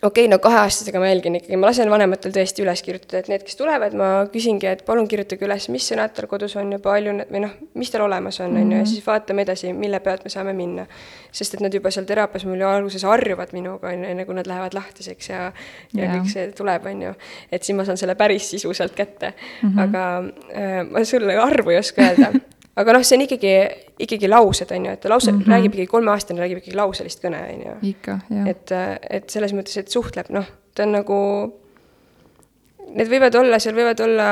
[0.04, 3.44] okei okay,, no kaheaastasega ma jälgin ikkagi, ma lasen vanematel tõesti üles kirjutada, et need,
[3.44, 7.18] kes tulevad, ma küsingi, et palun kirjutage üles, mis sõnad tal kodus on ja palju
[7.18, 10.24] need või noh, mis tal olemas on, on ju, ja siis vaatame edasi, mille pealt
[10.24, 10.86] me saame minna.
[11.32, 14.38] sest et nad juba seal teraapias mul ju alguses harjuvad minuga, on ju, enne kui
[14.38, 15.42] nad lähevad lahtiseks ja
[15.94, 16.14] ja Jaa.
[16.16, 17.14] kõik see tuleb, on ju.
[17.52, 19.70] et siis ma saan selle päris sisu sealt kätte mm.
[19.70, 19.82] -hmm.
[19.84, 20.24] aga
[20.56, 22.32] äh, ma sulle arvu ei oska öelda
[22.80, 23.54] aga noh, see on ikkagi,
[24.06, 25.54] ikkagi laused, on ju, et lause mm, -hmm.
[25.54, 28.52] räägib ikkagi, kolmeaastane räägib ikkagi lauselist kõne, on ju ikka, jah.
[28.54, 28.76] et,
[29.20, 31.20] et selles mõttes, et suhtleb, noh, ta on nagu,
[32.96, 34.30] need võivad olla, seal võivad olla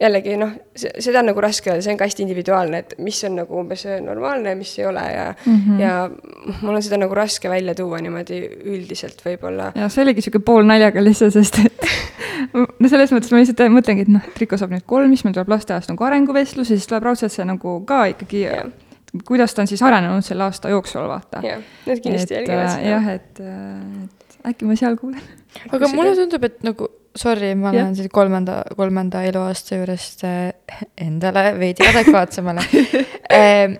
[0.00, 3.36] jällegi noh, seda on nagu raske öelda, see on ka hästi individuaalne, et mis on
[3.42, 5.80] nagu umbes normaalne ja mis ei ole ja mm, -hmm.
[5.80, 9.72] ja mul on seda nagu raske välja tuua niimoodi üldiselt võib-olla.
[9.74, 11.88] ja see oligi sihuke poolnaljaga lihtsalt, sest et
[12.80, 15.36] no selles mõttes ma lihtsalt mõtlengi, et noh, et Riko saab nüüd kolm, siis meil
[15.36, 18.70] tuleb lasteaiast nagu arenguvestlus ja siis tuleb raudselt see nagu ka ikkagi Jah.
[19.26, 21.44] kuidas ta on siis arenenud selle aasta jooksul, vaata.
[21.44, 22.88] jah, need kindlasti et, jälgivad äh, seda.
[22.88, 25.20] jah, et, äh, et äkki ma seal kuulen.
[25.68, 27.82] aga mulle tundub, et nagu sorry, ma Jah.
[27.82, 30.52] lähen siit kolmanda, kolmanda eluaasta juurest äh,
[30.98, 32.62] endale veidi adekvaatsemale
[33.30, 33.74] Ehm,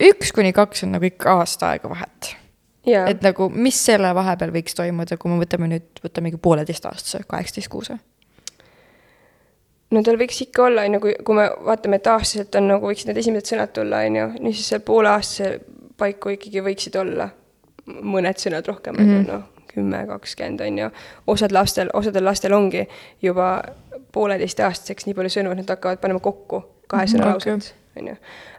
[0.00, 2.34] üks kuni kaks on nagu ikka aasta aega vahet.
[2.86, 7.96] et nagu, mis selle vahepeal võiks toimuda, kui me võtame nüüd, võtamegi pooleteistaastase, kaheksateist kuuse?
[9.94, 12.88] no tal võiks ikka olla, on ju, kui, kui me vaatame, et aastaselt on nagu,
[12.90, 15.52] võiksid need esimesed sõnad tulla, on ju, nii siis seal pooleaastase
[16.00, 17.28] paiku ikkagi võiksid olla
[17.86, 19.26] mõned sõnad rohkem, on ju, Mhm.
[19.30, 19.42] noh,
[19.74, 20.90] kümme, kakskümmend, on ju.
[21.34, 22.86] osad lastel, osadel lastel ongi
[23.22, 23.56] juba
[24.14, 28.16] pooleteistaastaseks nii palju sõnu, et nad hakkavad panema kokku kahe sõna Mhm, lauset, on ju.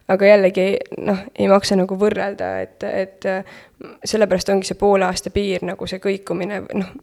[0.07, 3.57] aga jällegi noh, ei maksa nagu võrrelda, et, et äh,
[4.05, 6.93] sellepärast ongi see poole aasta piir nagu see kõikumine, noh,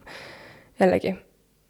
[0.81, 1.15] jällegi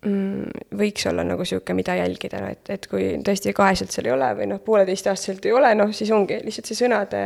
[0.07, 4.17] mm, võiks olla nagu niisugune, mida jälgida, no et, et kui tõesti kaheselt seal ei
[4.17, 7.23] ole või noh, pooleteistaastaselt ei ole, noh siis ongi lihtsalt see sõnade,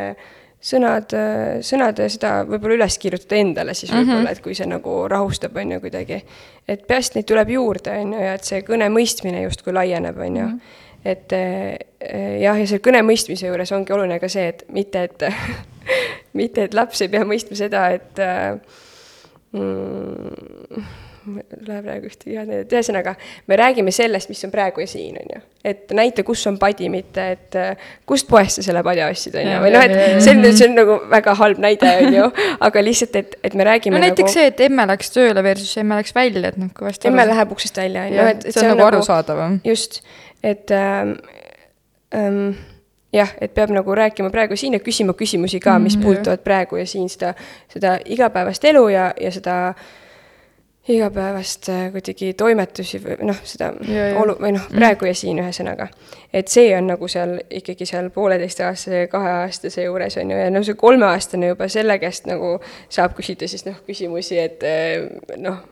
[0.67, 1.15] sõnad,
[1.67, 4.33] sõnade seda võib-olla üles kirjutada endale siis võib-olla mm, -hmm.
[4.33, 6.23] et kui see nagu rahustab, on ju, kuidagi.
[6.69, 10.19] et peaasi, et neid tuleb juurde, on ju, ja et see kõne mõistmine justkui laieneb,
[10.29, 10.49] on ju.
[11.05, 11.79] et eh,
[12.43, 15.27] jah, ja selle kõne mõistmise juures ongi oluline ka see, et mitte, et
[16.41, 18.25] mitte, et laps ei pea mõistma seda, et
[21.27, 23.15] äh, mm, läheb praegu ühtegi head näidet, ühesõnaga,
[23.47, 25.41] me räägime sellest, mis on praegu ja siin, on ju.
[25.67, 29.51] et näita, kus on padi, mitte et äh, kust poest sa selle padja ostsid, on
[29.51, 32.29] ju, või noh, et see on, see on nagu väga halb näide, on ju,
[32.69, 35.75] aga lihtsalt, et, et me räägime no näiteks nagu, see, et emme läks tööle versus
[35.83, 38.73] emme läks välja, et noh, kõvasti emme läheb uksest välja, on ju, et, see on
[38.75, 39.45] nagu arusaadav.
[39.67, 40.01] just,
[40.47, 41.19] et ähm,
[42.15, 42.57] ähm,
[43.17, 46.77] jah, et peab nagu rääkima praegu siin ja küsima küsimusi ka, mis Mhm, puudutavad praegu
[46.77, 47.35] ja siin seda,
[47.73, 49.75] seda igapäevast elu ja, ja seda
[50.89, 54.19] igapäevast äh, kuidagi toimetusi või noh, seda Ja, ja.
[54.21, 55.89] olu või noh, praegu ja siin ühesõnaga.
[56.33, 60.75] et see on nagu seal ikkagi seal pooleteistaastase, kaheaastase juures on ju, ja no see
[60.79, 62.59] kolmeaastane juba selle käest nagu
[62.89, 65.63] saab küsida siis noh, küsimusi, et äh, noh,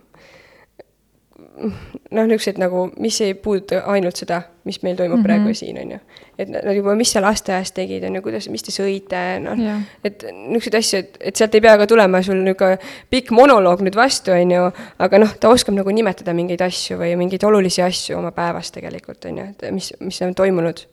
[1.34, 5.26] noh, niisugused nagu, mis ei puuduta ainult seda, mis meil toimub mm -hmm.
[5.26, 5.98] praegu siin, on ju.
[6.38, 9.82] et nad juba, mis sa lasteaias tegid, on ju, kuidas, mis te sõite, noh Jah.
[10.04, 12.78] et niisuguseid asju, et, et sealt ei pea ka tulema sul niisugune
[13.10, 17.16] pikk monoloog nüüd vastu, on ju, aga noh, ta oskab nagu nimetada mingeid asju või
[17.16, 20.86] mingeid olulisi asju oma päevast tegelikult, on ju, et mis, mis on toimunud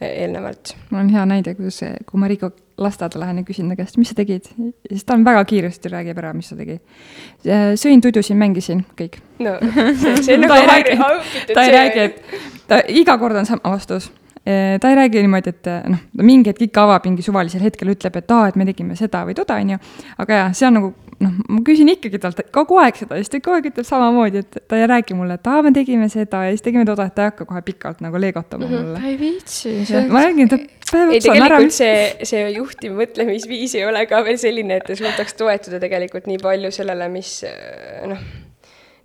[0.00, 0.76] eelnevalt.
[0.90, 4.12] mul on hea näide, kuidas, kui ma Riiko lasteaeda lähen ja küsin ta käest, mis
[4.12, 4.50] sa tegid,
[4.88, 6.78] siis ta on väga kiiresti räägib ära, mis ta tegi.
[7.80, 9.18] sõin, tudusin, mängisin, kõik.
[9.38, 9.56] no
[10.02, 12.22] see, see nagu ei räägi, häiri- ta ei räägi, et
[12.68, 14.10] ta iga kord on sama vastus.
[14.44, 18.20] ta ei räägi niimoodi, et noh, ta mingi hetk ikka avab mingi suvalisel hetkel, ütleb,
[18.20, 19.82] et aa, et me tegime seda või toda, on ju.
[20.18, 23.32] aga jaa, see on nagu noh, ma küsin ikkagi talt kogu aeg seda ja siis
[23.32, 26.44] ta kogu aeg ütleb samamoodi, et ta ei räägi mulle, et aa, me tegime seda
[26.46, 28.96] ja siis tegime toda, et ta ei hakka kohe pikalt nagu leegotama mulle.
[29.00, 29.76] ta ei viitsi.
[30.12, 30.58] ma räägin, ta
[30.90, 34.98] päev otsa on ära see, see juhtiv mõtlemisviis ei ole ka veel selline, et ta
[34.98, 38.26] suudaks toetuda tegelikult nii palju sellele, mis äh, noh,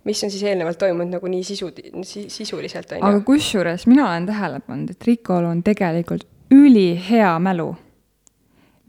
[0.08, 1.70] mis on siis eelnevalt toimunud nagu nii sisu,
[2.02, 3.24] sisuliselt, on aga ju.
[3.30, 7.70] kusjuures mina olen tähele pannud, et Rikol on tegelikult ülihea mälu,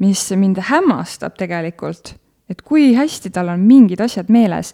[0.04, 2.16] mis mind hämmastab tegelikult,
[2.50, 4.74] et kui hästi tal on mingid asjad meeles.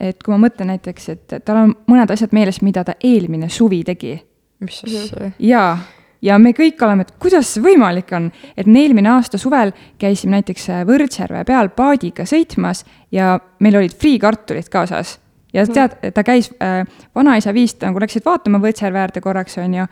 [0.00, 3.84] et kui ma mõtlen näiteks, et tal on mõned asjad meeles, mida ta eelmine suvi
[3.84, 4.18] tegi
[4.64, 5.30] mis asja?
[5.38, 5.78] jaa,
[6.24, 10.38] ja me kõik oleme, et kuidas see võimalik on, et me eelmine aasta suvel käisime
[10.38, 15.18] näiteks Võrtsjärve peal paadiga sõitmas ja meil olid friikartulid kaasas.
[15.54, 16.82] ja tead, ta käis äh,,
[17.14, 19.86] vanaisa viis nagu läksid vaatama Võrtsjärve äärde korraks, on ju,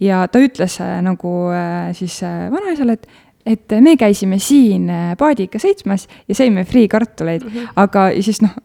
[0.00, 3.08] ja ta ütles äh, nagu äh, siis äh, vanaisale, et
[3.48, 7.76] et me käisime siin äh, paadiga sõitmas ja sõime friikartuleid mm, -hmm.
[7.84, 8.56] aga siis noh,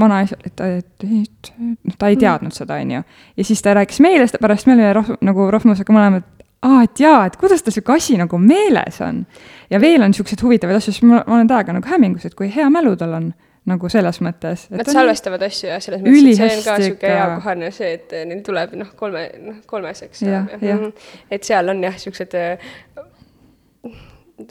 [0.00, 3.02] vanaisa, et ta, et, noh, ta ei teadnud seda, on ju.
[3.36, 6.26] ja siis ta rääkis meile pärast, me olime roh-, nagu Rohmusega mõlemad,
[6.62, 9.24] aa, et jaa, et kuidas tal sihuke asi nagu meeles on.
[9.70, 12.50] ja veel on siukseid huvitavaid asju, siis ma, ma olen täiega nagu hämmingus, et kui
[12.54, 13.32] hea mälu tal on
[13.68, 14.64] nagu selles mõttes.
[14.74, 17.12] Nad salvestavad asju ja selles mõttes, et see on ka niisugune ikka.
[17.14, 20.80] eakohane see, et neil tuleb noh, kolme, noh, Jah, saab jah.
[20.80, 20.90] Mhm.
[21.30, 22.34] et seal on jah, niisugused,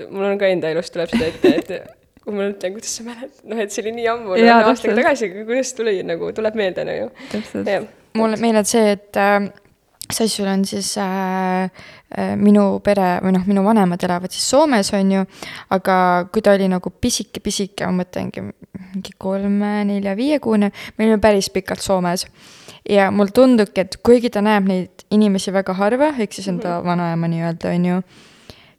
[0.10, 1.72] mul on ka enda elus tuleb seda ette, et
[2.22, 5.74] kui ma mõtlen, kuidas sa mäletad, noh, et see oli nii ammu, aastaid tagasi, kuidas
[5.78, 7.10] tuli nagu, tuleb meelde, no ju.
[7.32, 7.72] täpselt.
[7.74, 7.88] jah,
[8.20, 9.50] mul meeldib see, et äh,
[10.12, 15.14] Sassul on siis äh, äh, minu pere või noh, minu vanemad elavad siis Soomes, on
[15.16, 15.26] ju,
[15.72, 15.96] aga
[16.34, 21.82] kui ta oli nagu pisike-pisike, ma mõtlengi mingi kolme, nelja, viiekuune, me olime päris pikalt
[21.82, 22.28] Soomes.
[22.90, 27.30] ja mulle tundubki, et kuigi ta näeb neid inimesi väga harva, ehk siis enda vanaema
[27.32, 28.02] nii-öelda, on ju,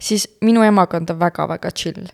[0.03, 2.09] siis minu emaga on väga-väga chill.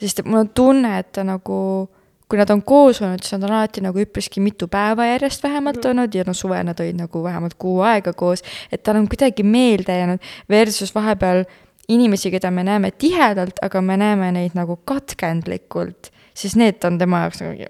[0.00, 1.88] sest et mul on tunne, et ta nagu
[2.28, 5.76] kui nad on koos olnud, siis nad on alati nagu üpriski mitu päeva järjest vähemalt
[5.84, 5.90] Mhm.
[5.90, 8.42] olnud ja no suve nad olid nagu vähemalt kuu aega koos,
[8.72, 10.18] et tal on kuidagi meelde jäänud
[10.50, 11.44] versus vahepeal
[11.88, 17.20] inimesi, keda me näeme tihedalt, aga me näeme neid nagu katkendlikult, siis need on tema
[17.26, 17.66] jaoks nagu mingi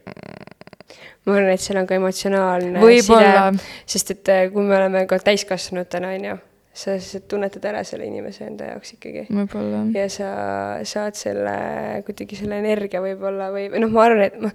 [1.26, 3.50] ma arvan, et seal on ka emotsionaalne Võib-olla.
[3.52, 6.36] side, sest et äh, kui me oleme ka täiskasvanutena, on ju,
[6.74, 9.26] sa lihtsalt tunnetad ära selle inimese enda jaoks ikkagi.
[9.94, 10.30] Ja sa
[10.88, 11.54] saad selle,
[12.06, 14.50] kuidagi selle energia võib-olla või, või noh, ma arvan, et ma,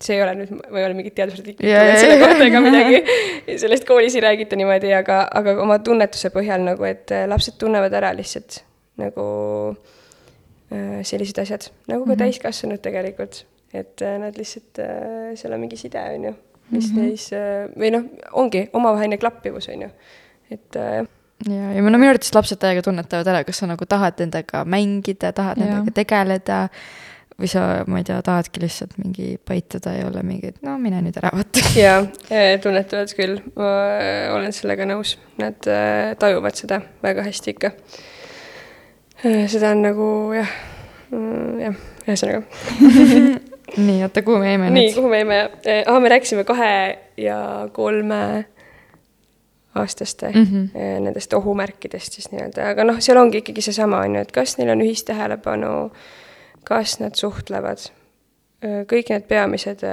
[0.00, 3.02] see ei ole nüüd, ma ei ole mingit teadusartiklit jaa, selle kohta ega midagi,
[3.60, 7.92] sellest koolis ei räägita niimoodi, aga, aga oma tunnetuse põhjal nagu, et äh, lapsed tunnevad
[8.00, 8.62] ära lihtsalt
[9.02, 9.26] nagu
[10.72, 13.44] äh, sellised asjad, nagu ka täiskasvanud tegelikult,
[13.76, 16.34] et äh, nad lihtsalt äh,, seal on mingi side, on ju,
[16.72, 17.04] mis mm -hmm.
[17.04, 19.92] neis äh, või noh, ongi omavaheline klappivus, on ju,
[20.56, 21.02] et äh,
[21.48, 25.32] ja, ja no minu arvates lapsed täiega tunnetavad ära, kas sa nagu tahad nendega mängida,
[25.36, 25.68] tahad Jah.
[25.68, 26.60] nendega tegeleda
[27.40, 31.00] või sa, ma ei tea, tahadki lihtsalt mingi paituda ja olla mingi, et no mine
[31.02, 31.64] nüüd ära vaata.
[31.84, 32.02] jaa,
[32.62, 37.72] tunnetavad küll, ma äh, olen sellega nõus, nad äh, tajuvad seda väga hästi ikka.
[39.22, 40.52] seda on nagu jah,
[41.62, 42.44] jah, ühesõnaga.
[43.86, 44.96] nii, oota, kuhu me jäime nii, nüüd?
[44.98, 45.42] kuhu me jäime?
[45.86, 46.72] aa, me rääkisime kahe
[47.16, 47.38] ja
[47.72, 48.22] kolme
[49.74, 51.00] aastaste mm -hmm.
[51.00, 54.70] nendest ohumärkidest siis nii-öelda, aga noh, seal ongi ikkagi seesama, on ju, et kas neil
[54.70, 55.90] on ühistähelepanu,
[56.64, 57.88] kas nad suhtlevad,
[58.62, 59.86] kõik need peamised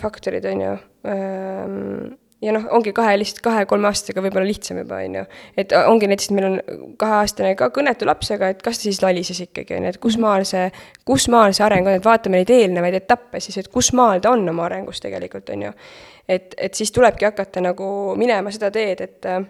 [0.00, 0.76] faktorid, on ju
[2.42, 5.22] ja noh, ongi kahe, lihtsalt kahe-kolme aastasega võib-olla lihtsam juba, on ju.
[5.58, 9.00] et ongi näiteks, et meil on kaheaastane ka kõnetu laps, aga et kas ta siis
[9.04, 10.66] lalises ikkagi, on ju, et kus maal see,
[11.08, 14.34] kus maal see areng on, et vaatame neid eelnevaid etappe siis, et kus maal ta
[14.36, 15.72] on oma arengus tegelikult, on ju.
[16.28, 17.88] Et, et siis tulebki hakata nagu
[18.18, 19.42] minema seda teed, et äh,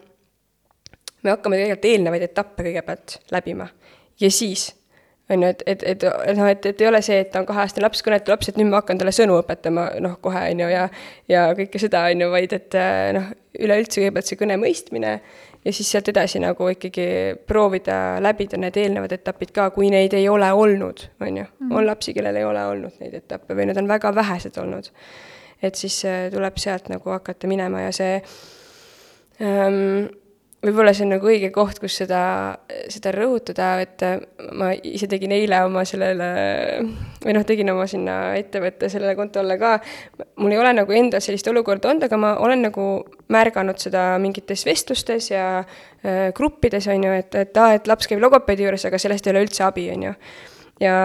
[1.22, 3.68] me hakkame tegelikult eelnevaid etappe kõigepealt läbima
[4.20, 4.70] ja siis
[5.30, 8.02] on ju, et, et, et noh, et, et ei ole see, et on kaheaastane laps,
[8.06, 10.86] kõnetu laps, et nüüd ma hakkan talle sõnu õpetama, noh, kohe, on ju, ja
[11.30, 12.78] ja kõike seda, on ju, vaid et
[13.16, 15.16] noh, üleüldse kõigepealt see kõne mõistmine
[15.66, 17.06] ja siis sealt edasi nagu ikkagi
[17.48, 21.46] proovida läbida need eelnevad etapid ka, kui neid ei ole olnud, on ju.
[21.72, 24.92] On lapsi, kellel ei ole olnud neid etappe või need on väga vähesed olnud.
[25.62, 28.20] Et siis äh, tuleb sealt nagu hakata minema ja see
[29.40, 30.06] ähm,
[30.66, 32.20] võib-olla see on nagu õige koht, kus seda,
[32.92, 34.02] seda rõhutada, et
[34.56, 36.28] ma ise tegin eile oma sellele,
[37.22, 39.76] või noh, tegin oma sinna ettevõtte sellele kontole ka,
[40.40, 42.88] mul ei ole nagu endal sellist olukorda olnud, aga ma olen nagu
[43.32, 48.22] märganud seda mingites vestlustes ja äh, gruppides, on ju, et, et aa, et laps käib
[48.24, 50.14] logopeedi juures, aga sellest ei ole üldse abi, on ju.
[50.82, 50.98] ja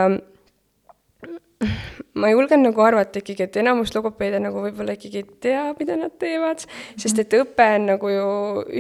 [2.14, 6.12] ma julgen nagu arvata ikkagi, et enamus logopeede nagu võib-olla ikkagi ei tea, mida nad
[6.20, 6.66] teevad,
[7.00, 8.26] sest et õpe on nagu ju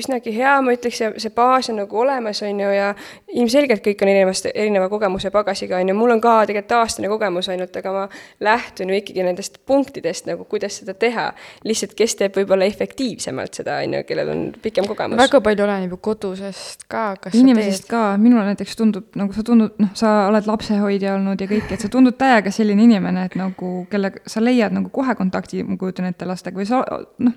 [0.02, 2.92] üsnagi hea, ma ütleks, ja see baas on nagu olemas, on ju, ja
[3.32, 7.48] ilmselgelt kõik on erinevast, erineva kogemuse pagasiga, on ju, mul on ka tegelikult aastane kogemus
[7.54, 8.04] ainult, aga ma
[8.44, 11.30] lähtun ju ikkagi nendest punktidest nagu, kuidas seda teha.
[11.64, 15.20] lihtsalt, kes teeb võib-olla efektiivsemalt seda, on ju, kellel on pikem kogemus.
[15.22, 19.80] väga palju oleneb ju kodusest ka, kas inimesest ka, minule näiteks tundub, nagu sa tundud,
[19.80, 23.72] noh, sa oled lapsehoidja olnud ja kõik, et sa tundud täiega selline inimene, et nagu,
[23.92, 26.84] kellega sa leiad nagu kohe kontakti, ma kujutan ette, lastega või sa
[27.26, 27.34] noh,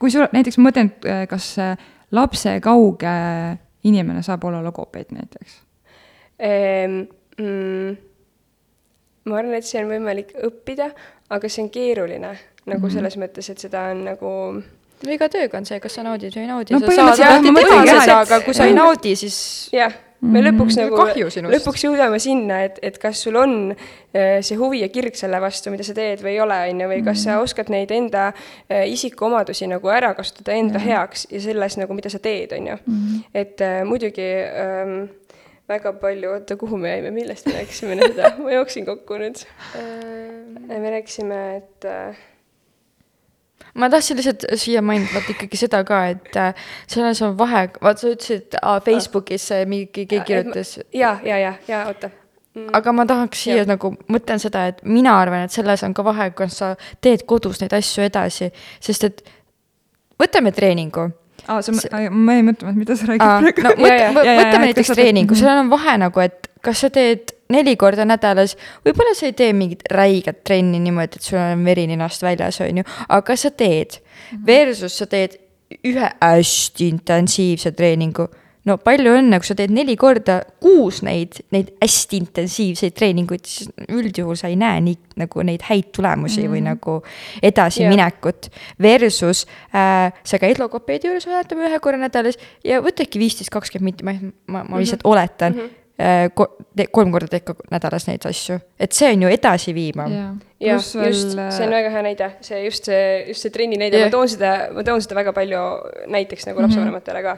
[0.00, 1.54] kui sul näiteks ma mõtlen, et äh, kas
[2.10, 3.14] lapse kauge
[3.84, 5.56] inimene saab olla logopeed näiteks
[6.38, 7.00] ehm,?
[7.40, 7.94] Mm,
[9.24, 10.90] ma arvan, et see on võimalik õppida,
[11.32, 12.34] aga see on keeruline
[12.66, 12.92] nagu mm -hmm.
[12.92, 14.30] selles mõttes, et seda on nagu
[15.06, 17.54] no iga tööga on see, kas sa naudid või ei naudi no,, sa saad alati
[17.54, 20.46] teha seda, aga kui sa ei naudi, siis jah me mhm.
[20.50, 20.98] lõpuks nagu,
[21.54, 25.72] lõpuks jõuame sinna, et, et kas sul on äh, see huvi ja kirg selle vastu,
[25.72, 27.46] mida sa teed või ei ole, on ju, või kas sa mhm.
[27.46, 30.86] oskad neid enda äh, isikuomadusi nagu ära kasutada enda ja.
[30.88, 32.78] heaks ja selles nagu, mida sa teed, on ju.
[32.84, 33.22] Mhm.
[33.42, 34.96] et äh, muidugi ähm,
[35.70, 39.44] väga palju, oota, kuhu me jäime, millest me rääkisime seda, ma jooksin kokku nüüd.
[40.68, 42.26] me rääkisime, et äh,
[43.74, 46.54] ma tahtsin lihtsalt siia mainida ikkagi seda ka, et äh,
[46.90, 50.78] selles on vahe, vaata sa ütlesid äh, Facebookis mingi, keegi kirjutas.
[50.94, 52.10] ja, ja, ja, ja oota
[52.54, 52.68] mm..
[52.72, 53.68] aga ma tahaks siia ja.
[53.68, 57.62] nagu, mõtlen seda, et mina arvan, et selles on ka vahe, kas sa teed kodus
[57.62, 58.50] neid asju edasi,
[58.82, 59.24] sest et
[60.20, 61.10] võtame treeningu
[61.46, 61.74] aa, sa,
[62.10, 63.66] ma jäin mõtlema, et mida sa räägid praegu.
[63.66, 68.06] no võt, võtame näiteks treeningu, seal on vahe nagu, et kas sa teed neli korda
[68.08, 68.56] nädalas,
[68.86, 72.82] võib-olla sa ei tee mingit räiget trenni niimoodi, et sul on veri ninast väljas, on
[72.82, 74.00] ju, aga sa teed.
[74.32, 74.44] Mhm.
[74.46, 75.38] Versus sa teed
[75.86, 78.28] ühe hästi intensiivse treeningu.
[78.68, 83.70] no palju õnne, kui sa teed neli korda kuus neid, neid hästi intensiivseid treeninguid, siis
[83.88, 86.52] üldjuhul sa ei näe nii nagu neid häid tulemusi mm -hmm.
[86.52, 86.68] või mhm.
[86.68, 87.02] nagu
[87.42, 88.50] edasiminekut.
[88.82, 94.04] Versus äh, sa käid logopeedi juures, vaatame ühe korra nädalas ja võtadki viisteist, kakskümmend minti,
[94.04, 94.12] ma,
[94.46, 95.12] ma, ma lihtsalt mm -hmm.
[95.12, 95.60] oletan mm.
[95.60, 95.79] -hmm
[96.92, 99.98] kolm korda teed ka nädalas neid asju, et see on ju edasiviiv.
[100.00, 104.12] jah, just, see on väga hea näide, see just see, just see trenni näide, ma
[104.12, 105.64] toon seda, ma toon seda väga palju
[106.12, 106.68] näiteks nagu mhm.
[106.68, 107.36] lapsevanematele ka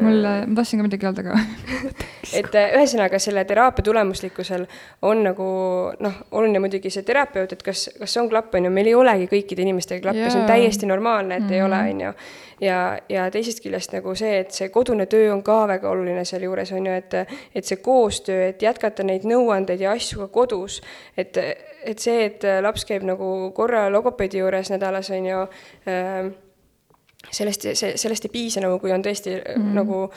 [0.00, 1.38] mul, ma tahtsin ka midagi öelda, aga
[2.38, 4.66] et äh, ühesõnaga, selle teraapia tulemuslikkusel
[5.06, 5.46] on nagu
[6.04, 9.28] noh, oluline muidugi see terapeut, et kas, kas on klapp, on ju, meil ei olegi
[9.30, 11.54] kõikide inimestega klappe, see on täiesti normaalne, et mm -hmm.
[11.54, 11.90] ei ole, mhm.
[11.90, 12.12] on ju.
[12.60, 16.72] ja, ja teisest küljest nagu see, et see kodune töö on ka väga oluline sealjuures,
[16.72, 17.14] on ju, et
[17.54, 20.82] et see koostöö, et jätkata neid nõuandeid ja asju ka kodus,
[21.16, 21.36] et,
[21.84, 25.40] et see, et laps käib nagu korra logopeedi juures nädalas, on ju
[25.88, 26.32] äh,,
[27.30, 29.74] sellest, see, sellest ei piisa nagu, kui on tõesti mm -hmm.
[29.80, 30.10] nagu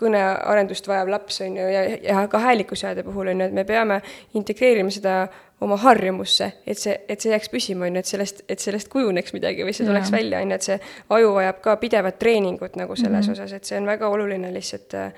[0.00, 4.00] kõnearendust vajav laps, on ju, ja, ja ka häälikusääde puhul on ju, et me peame
[4.34, 5.28] integreerima seda
[5.60, 9.32] oma harjumusse, et see, et see jääks püsima, on ju, et sellest, et sellest kujuneks
[9.36, 10.18] midagi või see tuleks yeah.
[10.18, 10.78] välja, on ju, et see
[11.18, 13.44] aju vajab ka pidevat treeningut nagu selles mm -hmm.
[13.44, 15.12] osas, et see on väga oluline lihtsalt äh,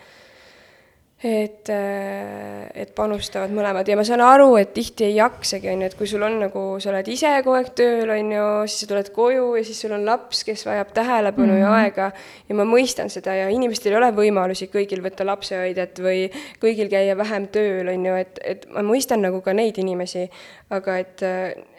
[1.24, 5.88] et, äh, et panustavad mõlemad ja ma saan aru, et tihti ei jaksagi, on ju,
[5.88, 8.88] et kui sul on nagu, sa oled ise kogu aeg tööl, on ju, siis sa
[8.90, 11.60] tuled koju ja siis sul on laps, kes vajab tähelepanu mm -hmm.
[11.60, 11.78] ja mhm.
[11.78, 12.10] aega.
[12.48, 16.28] ja ma mõistan seda ja inimestel ei ole võimalusi kõigil võtta lapsehoidjat või
[16.60, 20.28] kõigil käia vähem tööl, on ju, et, et ma mõistan nagu ka neid inimesi,
[20.70, 21.22] aga et,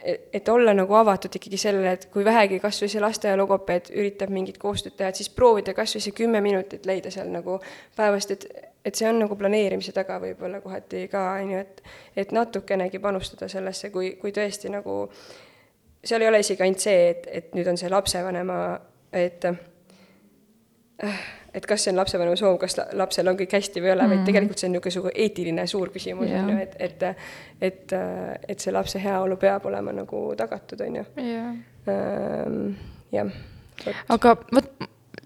[0.04, 3.90] et, et olla nagu avatud ikkagi sellele, et kui vähegi kas või see lasteaia logopeed
[3.94, 7.60] üritab mingit koostööd teha, et siis proovida kas või see kümme minutit leida seal nagu
[7.96, 11.82] päevast, et et see on nagu planeerimise taga võib-olla kohati ka, on ju, et
[12.24, 15.00] et natukenegi panustada sellesse, kui, kui tõesti nagu
[16.04, 18.60] seal ei ole isegi ainult see, et, et nüüd on see lapsevanema,
[19.12, 19.44] et
[21.54, 24.10] et kas see on lapsevanema soov, kas lapsel on kõik hästi või ei ole mm,
[24.10, 24.16] -hmm.
[24.16, 27.02] vaid tegelikult see on niisugune eetiline suur küsimus, on ju, et, et
[27.60, 27.94] et,
[28.48, 31.04] et see lapse heaolu peab olema nagu tagatud, on ju.
[31.16, 32.74] Ehm,
[33.12, 33.32] jah.
[34.08, 34.70] aga vot,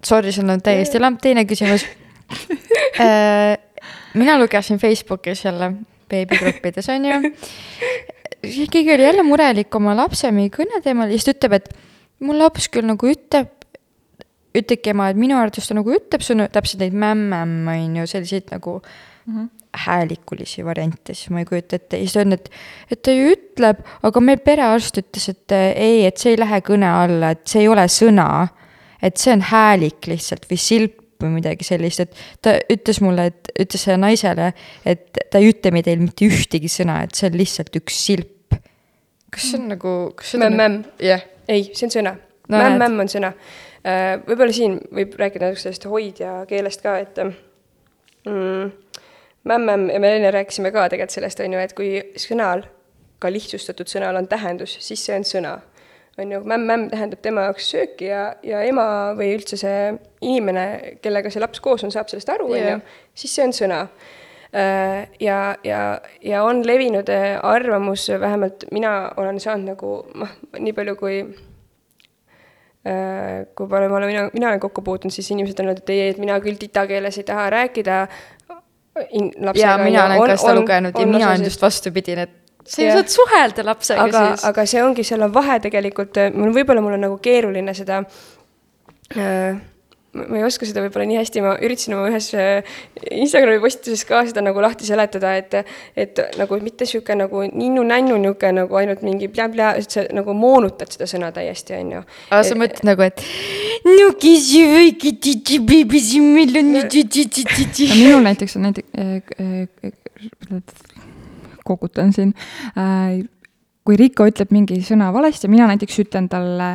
[0.05, 2.02] sorry, sul on täiesti lamp teine küsimus Äh,
[4.19, 5.73] mina lugesin Facebookis jälle
[6.09, 7.31] beebigruppides on ju.
[8.71, 11.69] keegi oli jälle murelik oma lapse mingi kõne teemal ja siis ta ütleb, et
[12.23, 13.51] mu laps küll nagu ütleb,
[14.53, 18.51] ütlebki ema, et minu arvates ta nagu ütleb sõnu, täpselt neid mämm-mämm on ju, selliseid
[18.53, 19.49] nagu mm -hmm.
[19.85, 22.49] häälikulisi variante, siis ma ei kujuta ette siis ta on, et,
[22.91, 26.89] et ta ju ütleb, aga meil perearst ütles, et ei, et see ei lähe kõne
[26.89, 28.47] alla, et see ei ole sõna.
[29.03, 33.51] et see on häälik lihtsalt või silp või midagi sellist, et ta ütles mulle, et
[33.65, 34.51] ütles naisele,
[34.85, 38.59] et ta ei ütle teil mitte ühtegi sõna, et see on lihtsalt üks silp.
[39.33, 41.25] kas see on nagu, kas see on mämm-mämm yeah.?
[41.47, 42.57] ei, see on sõna no,.
[42.57, 43.33] mämm-mämm on sõna.
[43.83, 48.71] Äh, võib-olla siin võib rääkida natuke sellest hoidja keelest ka, et mm,
[49.49, 51.91] mämm-mämm ja me enne rääkisime ka tegelikult sellest, on ju, et kui
[52.21, 52.63] sõnal,
[53.19, 55.57] ka lihtsustatud sõnal on tähendus, siis see on sõna
[56.17, 58.85] on ju, mämm-mämm tähendab tema jaoks sööki ja, ja ema
[59.17, 60.65] või üldse see inimene,
[61.01, 62.75] kellega see laps koos on, saab sellest aru, on ju,
[63.17, 63.79] siis see on sõna.
[64.53, 65.79] Äh, ja, ja,
[66.21, 71.15] ja on levinud äh, arvamus, vähemalt mina olen saanud nagu noh, nii palju kui
[72.85, 75.89] äh, kui palju ma olen, mina, mina olen kokku puutunud, siis inimesed on öelnud, et
[75.95, 77.97] ei, et mina küll tita keeles ei taha rääkida.
[79.57, 83.11] ja mina olen ka seda lugenud ja mina olen just vastupidine, et sa ju saad
[83.11, 84.47] suhelda lapsega aga, siis.
[84.51, 88.03] aga see ongi, seal on vahe tegelikult, mul võib-olla mul on nagu keeruline seda
[89.17, 89.61] äh,
[90.13, 92.75] ma ei oska seda võib-olla nii hästi, ma üritasin oma ühes äh,
[93.17, 95.55] Instagrami postituses ka seda nagu lahti seletada, et
[95.97, 100.93] et nagu mitte niisugune nagu ninnu-nännu niisugune nagu ainult mingi plä-plä, et sa nagu moonutad
[100.93, 102.03] seda sõna täiesti, on ju.
[102.29, 103.25] aga sa mõtled nagu, et
[103.89, 106.71] no kes ju väike titi beebi siin meil on.
[108.03, 110.01] minul näiteks on näiteks äh,
[111.63, 112.33] kogutan siin.
[112.77, 113.23] Äh,
[113.83, 116.69] kui Riko ütleb mingi sõna valesti, mina näiteks ütlen talle,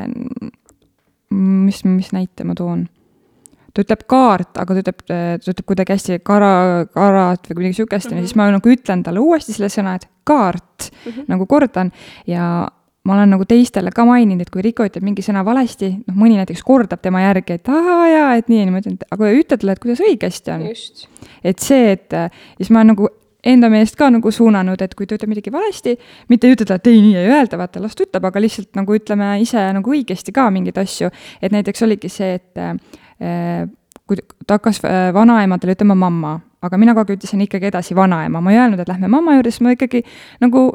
[1.35, 2.87] mis, mis näite ma toon?
[3.79, 6.51] ta ütleb kaart, aga ta ütleb, ta ütleb kuidagi hästi kara,
[6.91, 8.25] karat või midagi sihukest mm, -hmm.
[8.25, 11.29] ja siis ma nagu ütlen talle uuesti selle sõna, et kaart mm, -hmm.
[11.31, 11.93] nagu kordan
[12.27, 12.67] ja
[13.09, 16.37] ma olen nagu teistele ka maininud, et kui Riko ütleb mingi sõna valesti, noh, mõni
[16.41, 19.57] näiteks kordab tema järgi, et aa jaa, et nii, ja ma ütlen, et aga ütle
[19.57, 20.67] talle, et kuidas õigesti on.
[21.45, 22.19] et see, et
[22.59, 23.09] siis ma nagu
[23.45, 25.95] enda meelest ka nagu suunanud, et kui ta ütleb midagi valesti,
[26.29, 28.97] mitte ei ütelda, et ei, nii ei öelda, vaata, las ta ütleb, aga lihtsalt nagu
[28.97, 31.11] ütleme ise nagu õigesti ka mingeid asju.
[31.43, 33.69] et näiteks oligi see, et äh,
[34.09, 38.43] kui ta hakkas äh, vanaemadele ütlema mamma, aga mina kogu aeg ütlesin ikkagi edasi vanaema,
[38.43, 40.03] ma ei öelnud, et lähme mamma juurde, siis ma ikkagi
[40.43, 40.69] nagu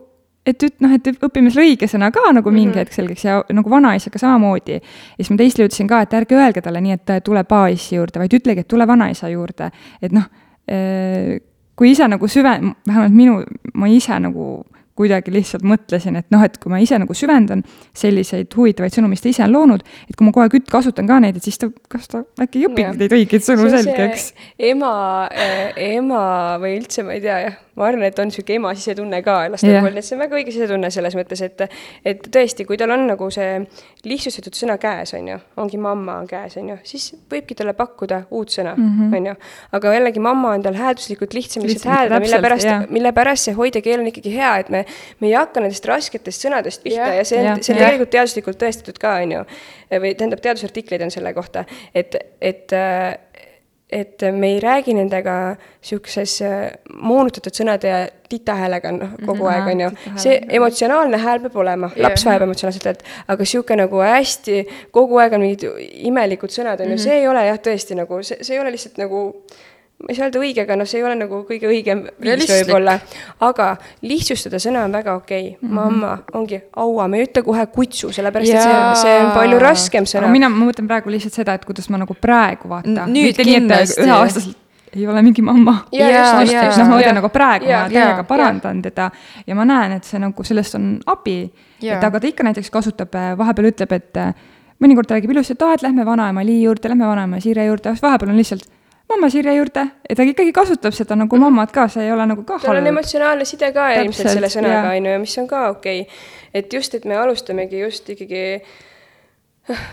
[0.47, 2.79] et üt-, noh, et õpime selle õige sõna ka nagu mingi mm -hmm.
[2.83, 4.79] hetk selgeks ja nagu vanaisaga samamoodi.
[4.79, 8.19] ja siis ma teistele ütlesin ka, et ärge öelge talle nii, et tule paaissi juurde,
[8.19, 9.71] vaid ütlege, et tule vanaisa juurde.
[10.01, 10.27] et noh,
[10.71, 11.39] äh,
[11.79, 13.41] kui ise nagu süven-, vähemalt minu,
[13.73, 14.63] ma ise nagu
[14.97, 17.63] kuidagi lihtsalt mõtlesin, et noh, et kui ma ise nagu süvendan
[17.97, 21.17] selliseid huvitavaid sõnu, mis ta ise on loonud, et kui ma kogu aeg kasutan ka
[21.23, 24.29] neid, et siis ta, kas ta äkki ei õpigi neid õigeid sõnu selgeks.
[24.71, 24.93] ema
[25.33, 26.23] äh,, ema
[26.61, 29.69] või üldse, ma ei tea, jah ma arvan, et on niisugune ema sisetunne ka laste
[29.69, 29.81] yeah.
[29.81, 31.63] puhul, et see on väga õige sisetunne selles mõttes, et
[32.05, 33.63] et tõesti, kui tal on nagu see
[34.05, 38.23] lihtsustatud sõna käes, on ju, ongi mamma on käes, on ju, siis võibki talle pakkuda
[38.29, 39.17] uut sõna mm, -hmm.
[39.17, 39.35] on ju.
[39.79, 43.57] aga jällegi, mamma on tal häälduslikult lihtsam lihtsalt hääldada, mille pärast yeah., mille pärast see
[43.57, 44.85] hoidjakeel on ikkagi hea, et me,
[45.19, 47.17] me ei hakka nendest rasketest sõnadest pihta yeah.
[47.17, 47.87] ja see on yeah., see on yeah.
[47.87, 49.43] tegelikult teaduslikult tõestatud ka, on ju.
[49.93, 52.77] või tähendab, teadusartikleid on selle kohta, et, et
[53.93, 56.61] et me ei räägi nendega niisuguses äh,
[56.97, 57.99] moonutatud sõnade ja
[58.29, 59.89] titahäälega noh, kogu aeg, on ju.
[60.21, 64.63] see emotsionaalne hääl peab olema, laps vajab emotsionaalset häält, aga niisugune nagu hästi,
[64.95, 65.67] kogu aeg on mingid
[66.09, 67.03] imelikud sõnad, on ju, mhm.
[67.05, 69.23] see ei ole jah, tõesti nagu, see, see ei ole lihtsalt nagu
[70.03, 72.97] ma ei saa öelda õige, aga noh, see ei ole nagu kõige õigem viis võib-olla.
[73.47, 73.69] aga
[74.03, 75.57] lihtsustada sõna on väga okei okay.
[75.61, 75.69] mm.
[75.69, 75.75] -hmm.
[75.79, 78.59] mamma ongi aua, me ei ütle kohe kutsu, sellepärast ja...
[78.59, 80.31] et see on, see on palju raskem sõna.
[80.31, 83.07] mina, ma mõtlen praegu lihtsalt seda, et kuidas ma nagu praegu vaatan.
[83.15, 84.59] mitte nii, et üheaastaselt
[84.93, 85.87] ei ole mingi mamma.
[85.91, 86.85] Jaa, jaa, noh, ma jaa.
[86.91, 89.09] mõtlen nagu praegu Jaa, ma täiega jaa, parandan teda
[89.47, 91.37] ja ma näen, et see nagu sellest on abi.
[91.81, 91.97] Jaa.
[91.97, 94.35] et aga ta ikka näiteks kasutab, vahepeal ütleb, et äh,
[94.83, 97.95] mõnikord ta räägib ilusti, et aa, et lähme vanaema Lii juurde, lähme vanaema Sirje juurde,
[98.01, 98.69] vahepeal on lihtsalt
[99.13, 102.45] mamma Sirje juurde ja ta ikkagi kasutab seda nagu mammat ka, see ei ole nagu
[102.47, 102.93] ka tal on halb.
[102.93, 106.25] emotsionaalne side ka Täpselt, ilmselt selle sõnaga, on ju, ja mis on ka okei okay.
[106.53, 108.43] et just, et me alustamegi just ikkagi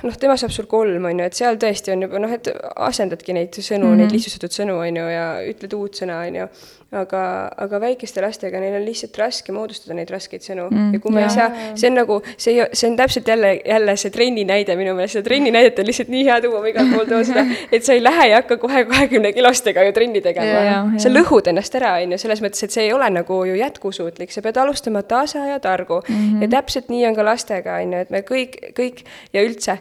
[0.03, 2.51] noh, tema saab sul kolm, on ju, et seal tõesti on juba noh, et
[2.89, 4.03] asendadki neid sõnu mm, -hmm.
[4.03, 6.49] neid lihtsustatud sõnu, on ju, ja ütled uut sõna, on ju.
[6.91, 7.23] Aga,
[7.63, 10.67] aga väikeste lastega, neil on lihtsalt raske moodustada neid raskeid sõnu.
[10.73, 11.47] Mm, ja kui me ei saa,
[11.79, 15.19] see on nagu, see ei, see on täpselt jälle, jälle see trenni näide minu meelest,
[15.19, 17.47] seda trenni näidet on lihtsalt nii hea tuua, ma igal pool toon seda,
[17.77, 20.83] et sa ei lähe ja hakka kohe kahekümne kilostega ju trenni tegema.
[21.03, 24.35] Sa lõhud ennast ära, on ju, selles mõttes, et see ei ole nagu ju jätkusuutlik,
[24.35, 26.03] sa pead alustama tasa ja targu.
[26.09, 26.15] Mm.
[26.19, 26.43] -hmm.
[26.43, 29.79] ja täpselt nii on ka lastega, on ju, et me kõik, kõik ja üldse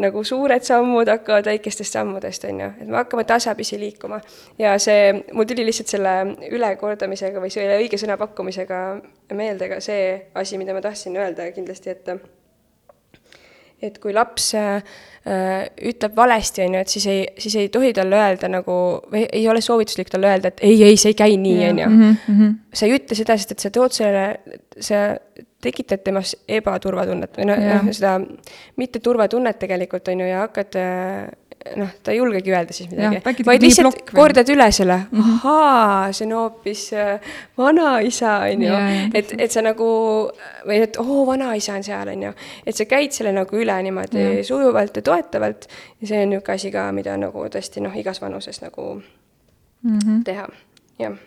[0.00, 4.20] nagu suured sammud hakkavad väikestest sammudest, on ju, et me hakkame tasapisi liikuma.
[4.58, 6.14] ja see, mul tuli lihtsalt selle
[6.50, 8.80] ülekordamisega või selle õige sõna pakkumisega
[9.34, 12.10] meelde ka see asi, mida ma tahtsin öelda kindlasti, et
[13.84, 14.80] et kui laps äh,
[15.90, 18.76] ütleb valesti, on ju, et siis ei, siis ei tohi talle öelda nagu,
[19.12, 21.90] või ei ole soovituslik talle öelda, et ei, ei, see ei käi nii, on ju.
[21.90, 25.02] Mhm, sa ei ütle seda, sest et sa tood sellele, sa
[25.64, 28.18] tekitad temas ebaturvatunnet või noh seda
[28.80, 31.32] mitteturvatunnet tegelikult, on ju, ja hakkad äh,
[31.76, 36.34] noh, ta ei julgegi öelda siis midagi vaid lihtsalt kordad üle selle, ahaa, see on
[36.36, 38.74] hoopis äh, vanaisa, on ju
[39.20, 39.88] et, et sa nagu
[40.68, 42.34] või et oo, vanaisa on seal, on ju.
[42.66, 44.38] et sa käid selle nagu üle niimoodi Jah.
[44.46, 45.68] sujuvalt ja toetavalt
[46.00, 49.98] ja see on niisugune asi ka, mida nagu tõesti noh, igas vanuses nagu mm.
[49.98, 50.24] -hmm.
[50.24, 50.48] teha,
[51.00, 51.20] jah.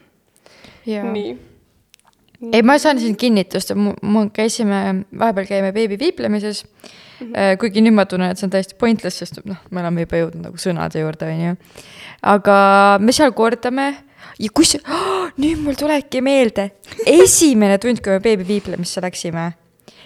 [1.14, 1.38] nii.
[2.52, 7.28] Ei, ma saan siin kinnitust, mu käisime, vahepeal käime beebiviiplemises mm.
[7.28, 7.58] -hmm.
[7.60, 10.50] kuigi nüüd ma tunnen, et see on täiesti pointless, sest noh, me oleme juba jõudnud
[10.50, 11.56] nagu sõnade juurde, on ju.
[12.22, 12.58] aga
[13.02, 13.88] me seal kordame
[14.40, 16.72] ja kus oh,, nüüd mul tulebki meelde,
[17.06, 19.52] esimene tund, kui me beebiviiplemisse läksime,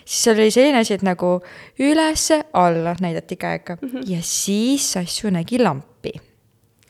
[0.06, 1.40] siis seal oli selline asi, et nagu
[1.80, 4.12] ülesse-alla näidati käega mm -hmm.
[4.16, 5.91] ja siis Sassu nägi lampi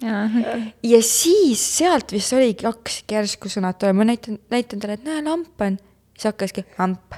[0.01, 5.23] ja siis sealt vist oligi hakkaski järsku sõnad tulema, ma näitan, näitan talle, et näe,
[5.25, 5.77] lamp on.
[6.15, 7.17] siis hakkaski amp,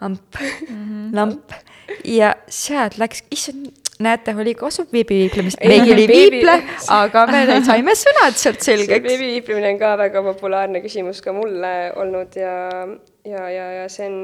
[0.00, 1.16] amp mm, -hmm.
[1.16, 1.52] lamp
[2.04, 3.70] ja sealt läks, issand,
[4.02, 6.56] näete, oli kasu beebiviiplemist, Ei, meigi oli viiple,
[6.88, 9.02] aga me saime sõnad sealt selgeks.
[9.06, 12.56] beebiviiplemine on ka väga populaarne küsimus ka mulle olnud ja,
[13.24, 14.18] ja, ja, ja see on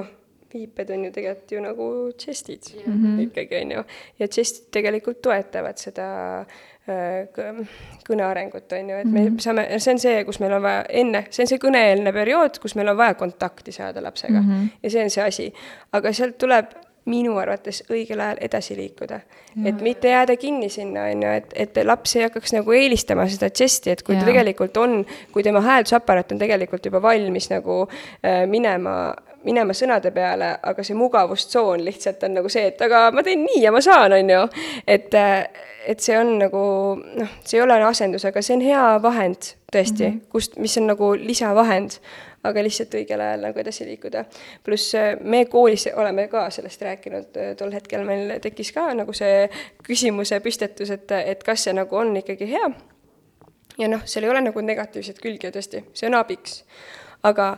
[0.00, 0.08] noh,
[0.54, 3.20] viiped on ju tegelikult ju nagu žestid mm -hmm.
[3.26, 3.84] ikkagi, on ju.
[4.18, 7.66] ja žestid tegelikult toetavad seda äh, kõ-
[8.08, 11.24] kõne arengut, on ju, et me saame, see on see, kus meil on vaja enne,
[11.30, 14.50] see on see kõneeelne periood, kus meil on vaja kontakti saada lapsega mm.
[14.50, 14.68] -hmm.
[14.82, 15.52] ja see on see asi.
[15.92, 16.66] aga sealt tuleb
[17.06, 19.20] minu arvates õigel ajal edasi liikuda.
[19.64, 23.48] et mitte jääda kinni sinna, on ju, et, et laps ei hakkaks nagu eelistama seda
[23.48, 24.26] žesti, et kui ta Jaa.
[24.32, 24.98] tegelikult on,
[25.32, 29.14] kui tema hääldusaparaat on tegelikult juba valmis nagu äh, minema
[29.46, 33.62] minema sõnade peale, aga see mugavustsoon lihtsalt on nagu see, et aga ma teen nii
[33.64, 34.42] ja ma saan, on ju.
[34.86, 35.14] et,
[35.86, 36.62] et see on nagu
[36.98, 40.32] noh, see ei ole asendus, aga see on hea vahend tõesti mm, -hmm.
[40.32, 41.98] kust, mis on nagu lisavahend,
[42.46, 44.24] aga lihtsalt õigel ajal nagu edasi liikuda.
[44.64, 49.48] pluss äh, me koolis oleme ka sellest rääkinud, tol hetkel meil tekkis ka nagu see
[49.86, 52.70] küsimuse püstetus, et, et kas see nagu on ikkagi hea
[53.78, 56.62] ja noh, seal ei ole nagu negatiivset külge tõesti, see on abiks.
[57.22, 57.56] aga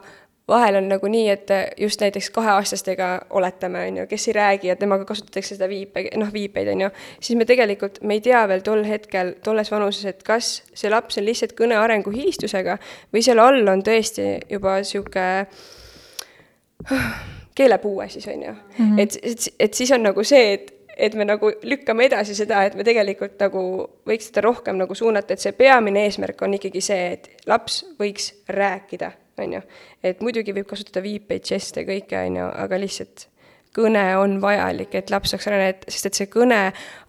[0.49, 4.77] vahel on nagu nii, et just näiteks kaheaastastega oletame, on ju, kes ei räägi ja
[4.77, 8.65] temaga kasutatakse seda viipe, noh, viipeid, on ju, siis me tegelikult, me ei tea veel
[8.67, 12.79] tol hetkel, tolles vanuses, et kas see laps on lihtsalt kõne arengu hilistusega
[13.15, 15.29] või seal all on tõesti juba niisugune
[17.59, 18.75] keelepuue siis, on ju mm.
[18.79, 18.99] -hmm.
[18.99, 22.75] et, et, et siis on nagu see, et et me nagu lükkame edasi seda, et
[22.75, 23.61] me tegelikult nagu
[24.09, 28.33] võiks seda rohkem nagu suunata, et see peamine eesmärk on ikkagi see, et laps võiks
[28.49, 29.61] rääkida, on ju.
[30.03, 33.29] et muidugi võib kasutada viipeid, žeste, kõike, on ju, aga lihtsalt
[33.79, 36.61] kõne on vajalik, et laps saaks areneda, sest et see kõne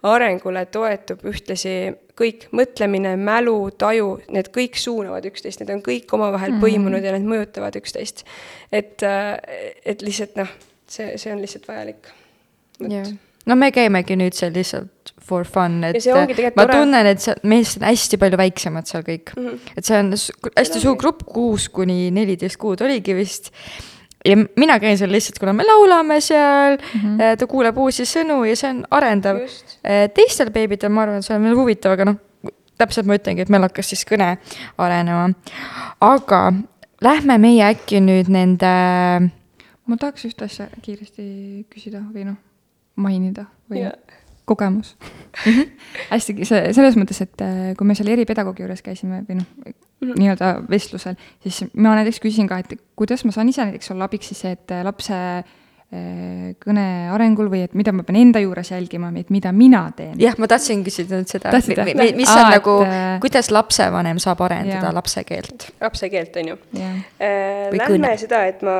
[0.06, 1.74] arengule toetub ühtlasi
[2.20, 6.60] kõik mõtlemine, mälu, taju, need kõik suunavad üksteist, need on kõik omavahel Mhm.
[6.62, 8.24] põimunud ja need mõjutavad üksteist.
[8.72, 9.02] et,
[9.84, 10.48] et lihtsalt noh,
[10.86, 12.12] see, see on lihtsalt vajalik.
[12.80, 13.08] jah,
[13.50, 16.26] no me käimegi nüüd seal lihtsalt for fun, et see ma
[16.64, 16.80] tore.
[16.80, 19.46] tunnen, et seal, meist on hästi palju väiksemad seal kõik mm.
[19.46, 19.76] -hmm.
[19.78, 20.10] et see on
[20.56, 23.52] hästi suur grupp, kuus kuni neliteist kuud oligi vist.
[24.26, 27.36] ja mina käin seal lihtsalt, kuna me laulame seal mm, -hmm.
[27.38, 29.40] ta kuuleb uusi sõnu ja see on arendav.
[29.40, 29.78] Just.
[30.14, 32.20] teistel beebidel, ma arvan, see on veel huvitav, aga noh,
[32.78, 34.36] täpselt ma ütlengi, et meil hakkas siis kõne
[34.78, 35.30] arenema.
[36.00, 36.52] aga
[37.00, 38.74] lähme meie äkki nüüd nende
[39.90, 41.24] ma tahaks ühte asja kiiresti
[41.72, 42.38] küsida või noh,
[43.02, 43.94] mainida või Jaa.
[44.48, 44.96] kogemus
[46.12, 49.48] hästi, see, selles mõttes, et äh, kui me seal eripedagoogi juures käisime või noh
[50.00, 54.08] -hmm., nii-öelda vestlusel, siis ma näiteks küsisin ka, et kuidas ma saan ise näiteks olla
[54.08, 55.44] abiks siis, et lapse äh,
[56.62, 60.14] kõne arengul või et mida ma pean enda juures jälgima, et mida mina teen.
[60.20, 64.90] jah, ma tahtsin küsida nüüd seda, mis on Aa, nagu et..., kuidas lapsevanem saab arendada
[64.90, 64.94] ja.
[64.94, 65.70] lapse keelt?
[65.80, 66.60] lapse keelt, on ju.
[66.78, 68.14] Lähme kõne.
[68.22, 68.76] seda, et ma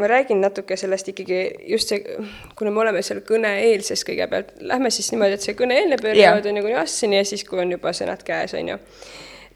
[0.00, 2.16] ma räägin natuke sellest ikkagi just see,
[2.58, 6.72] kuna me oleme seal kõne-eelses kõigepealt, lähme siis niimoodi, et see kõne-eelne periood on nagu
[6.72, 8.78] nüanssini ja siis, kui on juba sõnad käes, on ju.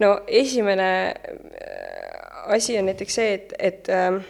[0.05, 4.21] no esimene äh, asi on näiteks see, et, et ähm,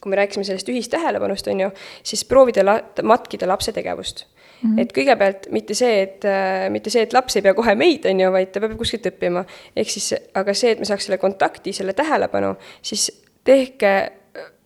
[0.00, 1.70] kui me rääkisime sellest ühistähelepanust, on ju,
[2.02, 4.26] siis proovida la-, matkida lapse tegevust
[4.60, 4.80] Mm -hmm.
[4.80, 8.20] et kõigepealt mitte see, et äh,, mitte see, et laps ei pea kohe meid, on
[8.20, 9.44] ju, vaid ta peab kuskilt õppima.
[9.76, 14.12] ehk siis, aga see, et me saaks selle kontakti, selle tähelepanu, siis tehke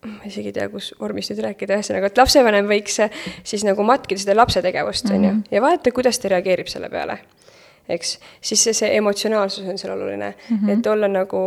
[0.05, 2.99] ma isegi ei tea, kus vormis nüüd rääkida, ühesõnaga, et lapsevanem võiks
[3.43, 5.47] siis nagu matkida seda lapse tegevust, on ju, mhm.
[5.51, 7.19] ja vaadata, kuidas ta reageerib selle peale
[7.89, 10.71] eks, siis see, see emotsionaalsus on seal oluline mm, -hmm.
[10.73, 11.41] et olla nagu,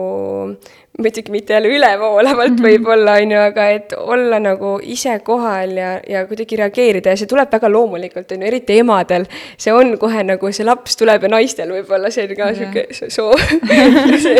[0.99, 2.69] muidugi mitte jälle ülevoolavalt mm -hmm.
[2.69, 7.27] võib-olla, on ju, aga et olla nagu ise kohal ja, ja kuidagi reageerida ja see
[7.27, 9.25] tuleb väga loomulikult, on ju, eriti emadel.
[9.57, 13.39] see on kohe nagu see laps tuleb ja naistel võib-olla see on ka sihuke soov
[14.27, 14.39] see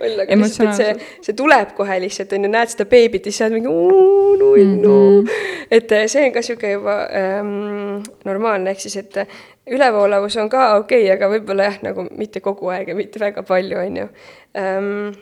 [0.00, 3.32] olla, aga lihtsalt, et see, see tuleb kohe lihtsalt, on ju, näed seda beebit ja
[3.32, 5.24] siis sa oled mingi null, no.
[5.70, 9.26] et see on ka sihuke juba ähm, normaalne, ehk siis, et
[9.66, 13.42] ülevoolavus on ka okei okay,, aga võib-olla jah, nagu mitte kogu aeg ja mitte väga
[13.46, 14.08] palju, on ju.
[14.60, 15.14] Ehm,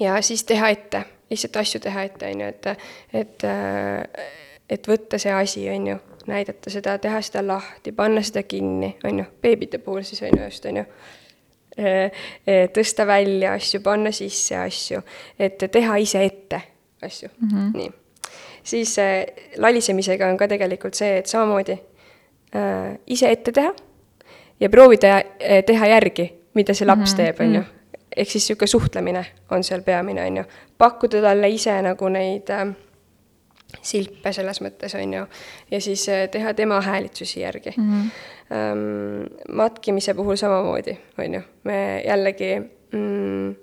[0.00, 2.70] ja siis teha ette, lihtsalt asju teha ette, on ju, et,
[3.22, 3.48] et,
[4.70, 9.22] et võtta see asi, on ju, näidata seda, teha seda lahti, panna seda kinni, on
[9.22, 10.88] ju, beebide puhul siis on ju just, on ju
[12.72, 15.02] tõsta välja asju, panna sisse asju,
[15.38, 16.60] et teha ise ette
[17.04, 17.76] asju mm, -hmm.
[17.76, 17.90] nii.
[18.64, 21.78] siis äh, lalisemisega on ka tegelikult see, et samamoodi
[22.54, 23.72] äh, ise ette teha
[24.60, 27.16] ja proovida äh, teha järgi, mida see laps mm -hmm.
[27.16, 27.60] teeb, on ju.
[27.60, 27.70] Mhm.
[28.16, 30.44] ehk siis niisugune suhtlemine on seal peamine, on ju.
[30.78, 32.74] pakkuda talle ise nagu neid äh,
[33.82, 35.26] silpe selles mõttes, on ju,
[35.70, 37.92] ja siis äh, teha tema häälitsusi järgi mm.
[37.92, 38.10] -hmm.
[38.52, 42.60] Ähm, matkimise puhul samamoodi, on ju, me jällegi
[42.92, 43.56] mm,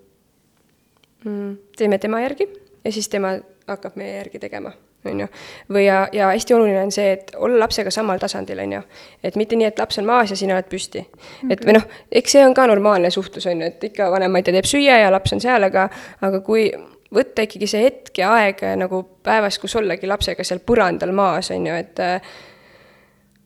[1.26, 2.50] mm, teeme tema järgi
[2.86, 3.28] ja siis tema
[3.68, 4.72] hakkab meie järgi tegema
[5.06, 5.28] on ju.
[5.74, 8.82] või ja, ja hästi oluline on see, et olla lapsega samal tasandil, on ju.
[9.24, 11.28] et mitte nii, et laps on maas ja sina oled püsti mm.
[11.42, 11.54] -hmm.
[11.54, 14.42] et või noh, eks see on ka normaalne suhtlus, on ju, et ikka vanem, ma
[14.42, 15.90] ei tea, teeb süüa ja laps on seal, aga,
[16.22, 16.72] aga kui
[17.14, 21.68] võtta ikkagi see hetk ja aeg nagu päevas, kus ollagi lapsega seal põrandal maas, on
[21.68, 22.34] ju, et äh,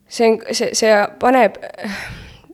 [0.08, 1.60] see on, see, see paneb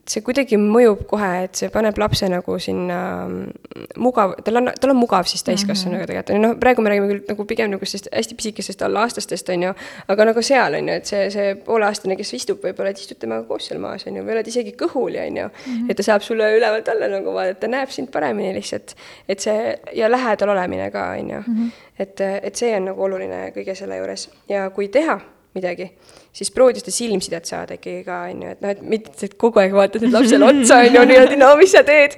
[0.09, 4.93] see kuidagi mõjub kohe, et see paneb lapse nagu sinna mm, mugav, tal on, tal
[4.93, 6.09] on mugav siis täiskasvanuga mhm.
[6.11, 9.49] tegelikult, on ju, noh, praegu me räägime küll nagu pigem nagu sellist hästi pisikestest alla-aastastest,
[9.55, 9.73] on ju,
[10.13, 13.47] aga nagu seal, on ju, et see, see pooleaastane, kes istub võib-olla, et istud temaga
[13.49, 15.89] koos seal maas, on ju, või oled isegi kõhuli, on ju, mhm.
[15.89, 18.93] et ta saab sulle ülevalt alla nagu vaadata, näeb sind paremini lihtsalt,
[19.25, 21.45] et see, ja lähedal olemine ka, on ju.
[21.45, 21.73] Mhm.
[21.99, 25.17] et, et see on nagu oluline kõige selle juures ja kui teha
[25.55, 25.87] midagi,
[26.35, 29.61] siis proovida seda silmsidet saada ikkagi ka, on ju, et noh, et mitte, et kogu
[29.61, 32.17] aeg vaatad lapsele otsa, on ju, niimoodi, no mis sa teed,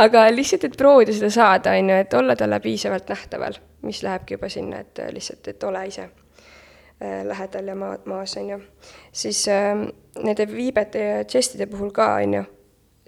[0.00, 4.38] aga lihtsalt, et proovida seda saada, on ju, et olla talle piisavalt nähtaval, mis lähebki
[4.38, 8.60] juba sinna, et lihtsalt, et ole ise äh, lähedal ja maa, maas, on ju.
[9.12, 9.74] siis äh,
[10.24, 12.46] nende viibete ja žestide puhul ka, on ju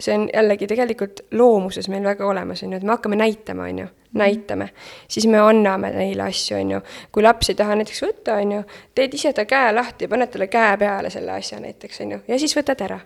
[0.01, 3.79] see on jällegi tegelikult loomuses meil väga olemas, on ju, et me hakkame näitama, on
[3.79, 4.69] ju, näitame.
[5.09, 6.81] siis me anname neile asju, on ju.
[7.13, 8.63] kui laps ei taha näiteks võtta, on ju,
[8.95, 12.21] teed ise ta käe lahti ja paned talle käe peale selle asja näiteks, on ju,
[12.29, 13.01] ja siis võtad ära.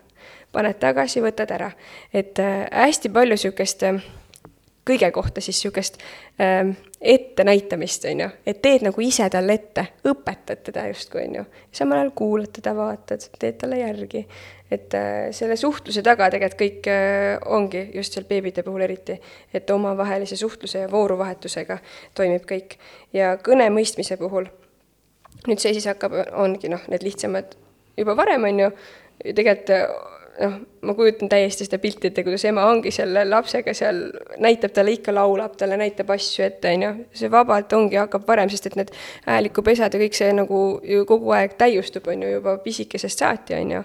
[0.53, 1.71] paned tagasi, võtad ära.
[2.13, 4.03] et äh, hästi palju niisugust äh,
[4.87, 5.99] kõige kohta siis niisugust
[6.41, 11.45] äh, ettenäitamist, on ju, et teed nagu ise talle ette, õpetad teda justkui, on ju.
[11.73, 14.27] samal ajal kuulad teda, vaatad, teed talle järgi.
[14.75, 19.17] Et äh, selle suhtluse taga tegelikult kõik äh, ongi, just seal beebide puhul eriti,
[19.55, 21.79] et omavahelise suhtluse ja vooruvahetusega
[22.15, 22.79] toimib kõik.
[23.13, 24.49] ja kõne mõistmise puhul,
[25.49, 27.57] nüüd see siis hakkab, ongi noh, need lihtsamad
[27.97, 28.75] juba varem, on ju,
[29.31, 29.73] tegelikult
[30.41, 34.01] noh, ma kujutan täiesti seda pilti ette, kuidas ema ongi selle lapsega seal,
[34.43, 36.93] näitab talle ikka, laulab talle, näitab asju ette, on ju.
[37.21, 38.93] see vabalt ongi, hakkab varem, sest et need
[39.29, 43.79] häälikupesad ja kõik see nagu ju kogu aeg täiustub, on ju, juba pisikesest saati, on
[43.79, 43.85] ju.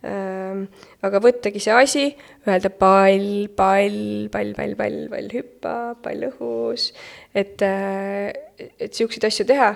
[0.00, 0.62] Ehm,
[1.04, 2.04] aga võttagi see asi,
[2.48, 6.86] öelda pall, pall, pall, pall, pall, pall hüppab, pall õhus,
[7.36, 8.30] et, äh,
[8.80, 9.74] et siukseid asju teha,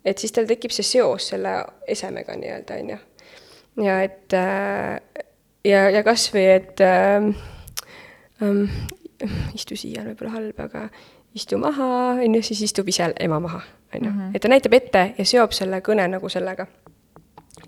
[0.00, 1.58] et siis tal tekib see seos selle
[1.92, 2.98] esemega nii-öelda, on ju.
[3.84, 4.96] ja et äh,
[5.66, 7.34] ja, ja kas või, et ähm,
[8.40, 8.64] ähm,
[9.54, 10.88] istu siia on võib-olla halb, aga
[11.36, 13.60] istu maha, on ju, siis istub ise ema maha,
[13.92, 14.08] on ju.
[14.10, 14.32] Mhm.
[14.32, 16.64] et ta näitab ette ja seob selle kõne nagu sellega.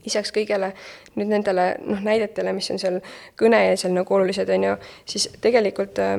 [0.08, 0.72] Lisaks kõigele
[1.14, 3.00] nüüd nendele noh, näidetele, mis on seal
[3.38, 4.76] kõneeelsel nagu olulised, on ju,
[5.08, 6.18] siis tegelikult äh,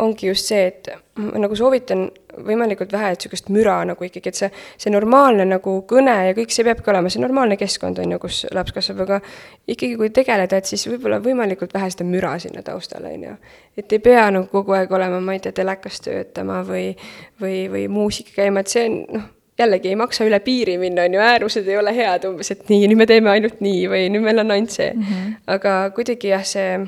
[0.00, 0.88] ongi just see, et
[1.20, 2.06] ma nagu soovitan
[2.46, 4.48] võimalikult vähe, et niisugust müra nagu ikkagi, et see,
[4.80, 8.42] see normaalne nagu kõne ja kõik see peabki olema, see normaalne keskkond on ju, kus
[8.56, 9.18] laps kasvab, aga
[9.66, 13.34] ikkagi, kui tegeleda, et siis võib-olla võimalikult vähe seda müra sinna taustale, on ju.
[13.82, 16.94] et ei pea nagu kogu aeg olema, ma ei tea, telekas töötama või,
[17.42, 19.28] või, või muusika käima, et see on noh,
[19.58, 22.86] jällegi ei maksa üle piiri minna, on ju, äärmused ei ole head umbes, et nii,
[22.88, 25.02] nüüd me teeme ainult nii või nüüd meil on ainult see mm.
[25.02, 25.36] -hmm.
[25.56, 26.78] aga kuidagi jah, see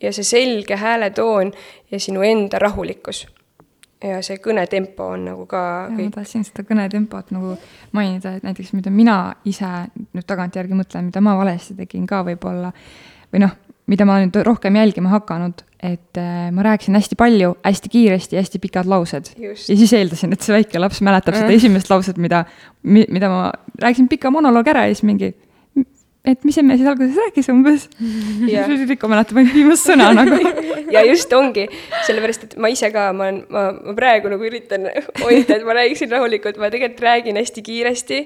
[0.00, 1.52] ja see selge hääletoon
[1.90, 3.26] ja sinu enda rahulikkus.
[4.04, 5.62] ja see kõnetempo on nagu ka
[5.92, 6.06] kõik.
[6.08, 7.56] ma tahtsin seda kõnetempot nagu
[7.92, 9.68] mainida, et näiteks mida mina ise
[10.14, 12.72] nüüd tagantjärgi mõtlen, mida ma valesti tegin ka võib-olla,
[13.32, 13.52] või noh,
[13.90, 18.62] mida ma nüüd rohkem jälgima hakanud, et äh, ma rääkisin hästi palju, hästi kiiresti, hästi
[18.62, 19.32] pikad laused.
[19.40, 22.44] ja siis eeldasin, et see väike laps mäletab seda esimest lauset, mida,
[22.84, 23.46] mida ma
[23.82, 25.32] rääkisin pika monoloogi ära ja siis mingi
[26.28, 27.86] et mis see mees siis alguses rääkis umbes?
[28.44, 28.68] Yeah..
[28.68, 30.38] siis ikka mäletab ainult viimast sõna nagu.
[30.90, 31.68] Ja just ongi,
[32.02, 34.88] sellepärast et ma ise ka, ma olen, ma, ma praegu nagu üritan
[35.20, 38.18] hoida, et ma räägiksin rahulikult, ma tegelikult räägin hästi kiiresti.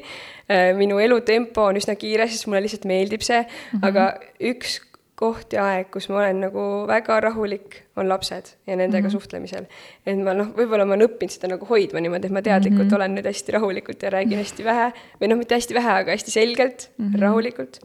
[0.49, 3.43] Äh, minu elutempo on üsna kiire, sest mulle lihtsalt meeldib see.
[3.45, 3.85] Mm, -hmm.
[3.91, 4.07] aga
[4.53, 4.79] üks
[5.15, 9.13] koht ja aeg, kus ma olen nagu väga rahulik, on lapsed ja nendega mm -hmm.
[9.13, 9.67] suhtlemisel.
[10.07, 12.91] et ma noh, võib-olla ma olen õppinud seda nagu hoidma niimoodi, et ma teadlikult mm
[12.91, 12.97] -hmm.
[12.97, 16.31] olen nüüd hästi rahulikult ja räägin hästi vähe või noh, mitte hästi vähe, aga hästi
[16.31, 17.21] selgelt mm, -hmm.
[17.21, 17.81] rahulikult.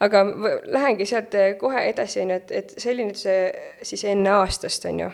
[0.00, 0.24] aga
[0.64, 3.52] lähengi sealt kohe edasi, on ju, et, et selline see
[3.82, 5.10] siis enne aastast, on ju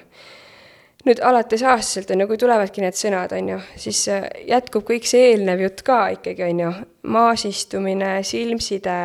[1.05, 5.09] nüüd alates aastaselt on ju, kui tulevadki need sõnad, on ju, siis äh, jätkub kõik
[5.09, 6.71] see eelnev jutt ka ikkagi, on ju,
[7.03, 8.99] maasistumine, silmside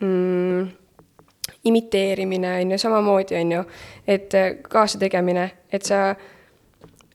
[0.00, 0.70] mm,,
[1.64, 3.62] imiteerimine on ju, samamoodi on ju,
[4.06, 6.10] et äh, kaasategemine, et sa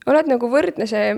[0.10, 1.14] oled nagu võrdne see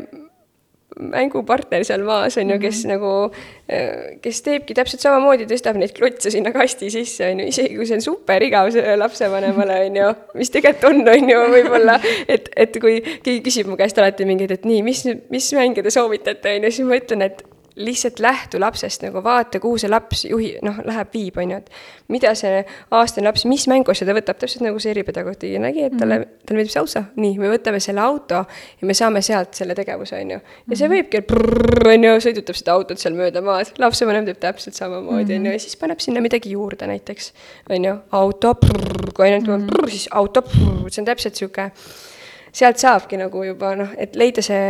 [0.99, 2.93] mängupartner seal maas, on ju, kes mm -hmm.
[2.93, 3.31] nagu,
[3.71, 7.85] äh, kes teebki täpselt samamoodi, tõstab neid klotse sinna kasti sisse, on ju, isegi kui
[7.85, 12.49] see on super igav sellele lapsevanemale, on ju, mis tegelikult on, on ju, võib-olla, et,
[12.55, 16.55] et kui keegi küsib mu käest alati mingeid, et nii, mis, mis mänge te soovitate,
[16.55, 17.43] on ju, siis ma ütlen, et
[17.75, 22.11] lihtsalt lähtu lapsest nagu vaata, kuhu see laps juhi, noh, läheb, viib, on ju, et
[22.11, 22.59] mida see
[22.97, 26.25] aastane laps, mis mängu seda võtab, täpselt nagu see eripedagoog tegi, nägi, et talle mm,
[26.25, 26.45] -hmm.
[26.45, 28.43] talle meeldib see auto, nii, me võtame selle auto
[28.81, 30.39] ja me saame sealt selle tegevuse, on ju.
[30.67, 30.95] ja see mhm.
[30.97, 31.23] võibki,
[31.95, 35.59] on ju, sõidutab seda autot seal mööda maad, lapsevanem teeb täpselt samamoodi, on ju, ja
[35.59, 37.33] siis paneb sinna midagi juurde näiteks,
[37.69, 38.55] on ju, auto,
[39.15, 39.89] kui ainult mm -hmm.
[39.89, 40.43] siis auto,
[40.89, 41.71] see on täpselt sihuke
[42.51, 44.61] sealt saabki nagu juba noh, et leida see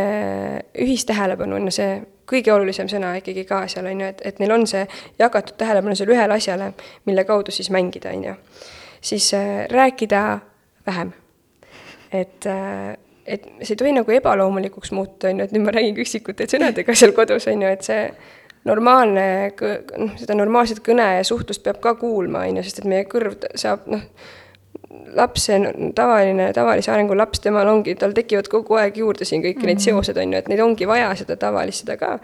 [0.84, 1.94] ühistähelepanu on ju see
[2.32, 4.84] kõige olulisem sõna ikkagi ka seal, on ju, et, et neil on see
[5.20, 6.72] jagatud tähelepanu sellele ühele asjale,
[7.08, 8.34] mille kaudu siis mängida, on ju.
[9.00, 10.38] siis äh, rääkida
[10.86, 11.12] vähem.
[12.12, 12.94] et äh,,
[13.26, 16.94] et see ei tohi nagu ebaloomulikuks muuta, on ju, et nüüd ma räägin üksikute sõnadega
[16.98, 18.06] seal kodus, on ju, et see
[18.68, 19.26] normaalne,
[19.98, 23.38] noh, seda normaalset kõne ja suhtlust peab ka kuulma, on ju, sest et meie kõrv
[23.58, 24.02] saab, noh,
[25.14, 29.42] laps, see on tavaline, tavalise arengu laps, temal ongi, tal tekivad kogu aeg juurde siin
[29.42, 29.66] kõiki mm -hmm.
[29.66, 29.84] neid mhm.
[29.84, 32.18] seosed, on ju, et neid ongi vaja, seda tavalist, seda ka.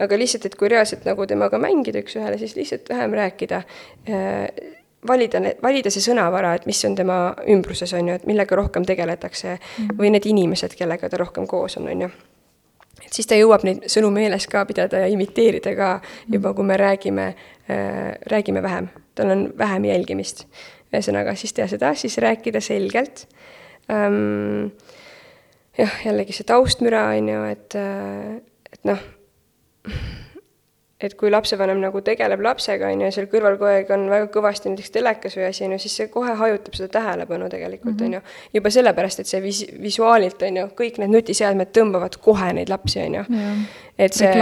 [0.00, 3.62] aga lihtsalt, et kui reaalselt nagu temaga mängida üks-ühele, siis lihtsalt vähem rääkida
[4.08, 4.48] äh,
[5.08, 9.58] valida, valida see sõnavara, et mis on tema ümbruses, on ju, et millega rohkem tegeletakse
[9.58, 9.98] -hmm.
[9.98, 12.10] või need inimesed, kellega ta rohkem koos on, on ju.
[13.04, 16.00] et siis ta jõuab neid sõnu meeles ka pidada ja imiteerida ka
[16.32, 17.34] juba, kui me räägime
[17.70, 20.46] äh,, räägime vähem, tal on vähem jälgimist
[20.90, 23.26] ühesõnaga siis teha seda, siis rääkida selgelt
[23.90, 24.70] ähm,.
[25.78, 28.40] jah, jällegi see taustmüra on ju, et, äh,
[28.72, 29.08] et noh
[31.00, 34.26] et kui lapsevanem nagu tegeleb lapsega, on ju, ja seal kõrval kogu aeg on väga
[34.34, 38.06] kõvasti näiteks telekas või asi, on ju, siis see kohe hajutab seda tähelepanu tegelikult, mhm.
[38.06, 38.20] on ju.
[38.58, 43.00] juba sellepärast, et see vis-, visuaalilt, on ju, kõik need nutiseadmed tõmbavad kohe neid lapsi,
[43.06, 43.22] on ju.
[44.00, 44.34] et see,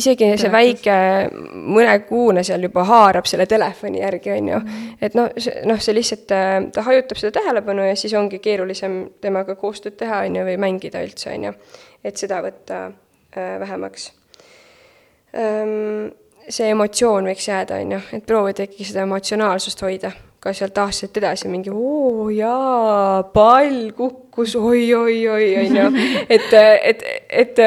[0.00, 0.96] isegi see väike
[1.78, 4.60] mõnekuune seal juba haarab selle telefoni järgi, on ju.
[4.64, 4.98] Mhm.
[5.00, 8.98] et noh, see, noh, see lihtsalt, äh, ta hajutab seda tähelepanu ja siis ongi keerulisem
[9.22, 11.56] temaga koostööd teha, on ju, või mängida üldse, on ju.
[12.02, 14.10] et seda võtta äh, vähemaks
[15.34, 20.12] see emotsioon võiks jääda, on ju, et proovida ikkagi seda emotsionaalsust hoida,
[20.44, 25.86] ka sealt aastaselt edasi mingi oo jaa, pall kukkus oi, oi, oi, on ju,
[26.28, 26.50] et,
[26.90, 27.62] et, et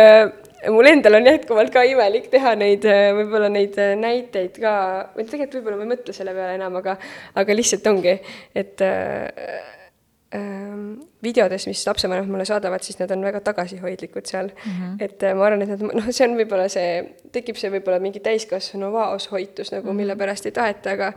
[0.73, 2.85] mul endal on jätkuvalt ka imelik teha neid,
[3.17, 4.75] võib-olla neid näiteid ka,
[5.15, 6.97] või tegelikult võib-olla ma ei mõtle selle peale enam, aga,
[7.41, 8.13] aga lihtsalt ongi,
[8.57, 9.73] et äh,
[10.35, 14.71] ähm, videodes, mis lapsevanemad mulle saadavad, siis nad on väga tagasihoidlikud seal mm.
[14.71, 15.03] -hmm.
[15.05, 18.19] et äh, ma arvan, et nad, noh, see on võib-olla see, tekib see võib-olla mingi
[18.19, 19.95] täiskasvanu vaoshoitus nagu mm, -hmm.
[20.03, 21.13] mille pärast ei taheta, aga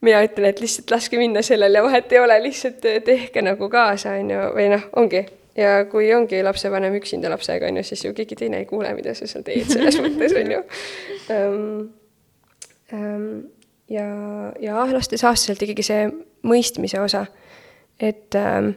[0.00, 4.18] mina ütlen, et lihtsalt laske minna sellele, vahet ei ole, lihtsalt äh, tehke nagu kaasa,
[4.20, 5.26] on ju, või noh, ongi.
[5.56, 9.14] ja kui ongi lapsevanem üksinda lapsega, on ju, siis ju keegi teine ei kuule, mida
[9.14, 10.64] sa seal teed selles mõttes, on ju
[11.30, 11.92] um,
[12.92, 13.40] Ähm,
[13.88, 14.06] ja,
[14.60, 16.04] ja alates aastaselt ikkagi see
[16.44, 17.24] mõistmise osa,
[18.00, 18.74] et ähm,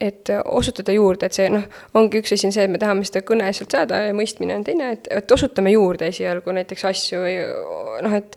[0.00, 1.62] et osutada juurde, et see noh,
[1.96, 4.64] ongi üks asi on see, et me tahame seda kõne sealt saada ja mõistmine on
[4.64, 7.38] teine, et, et osutame juurde esialgu näiteks asju või
[8.04, 8.36] noh, et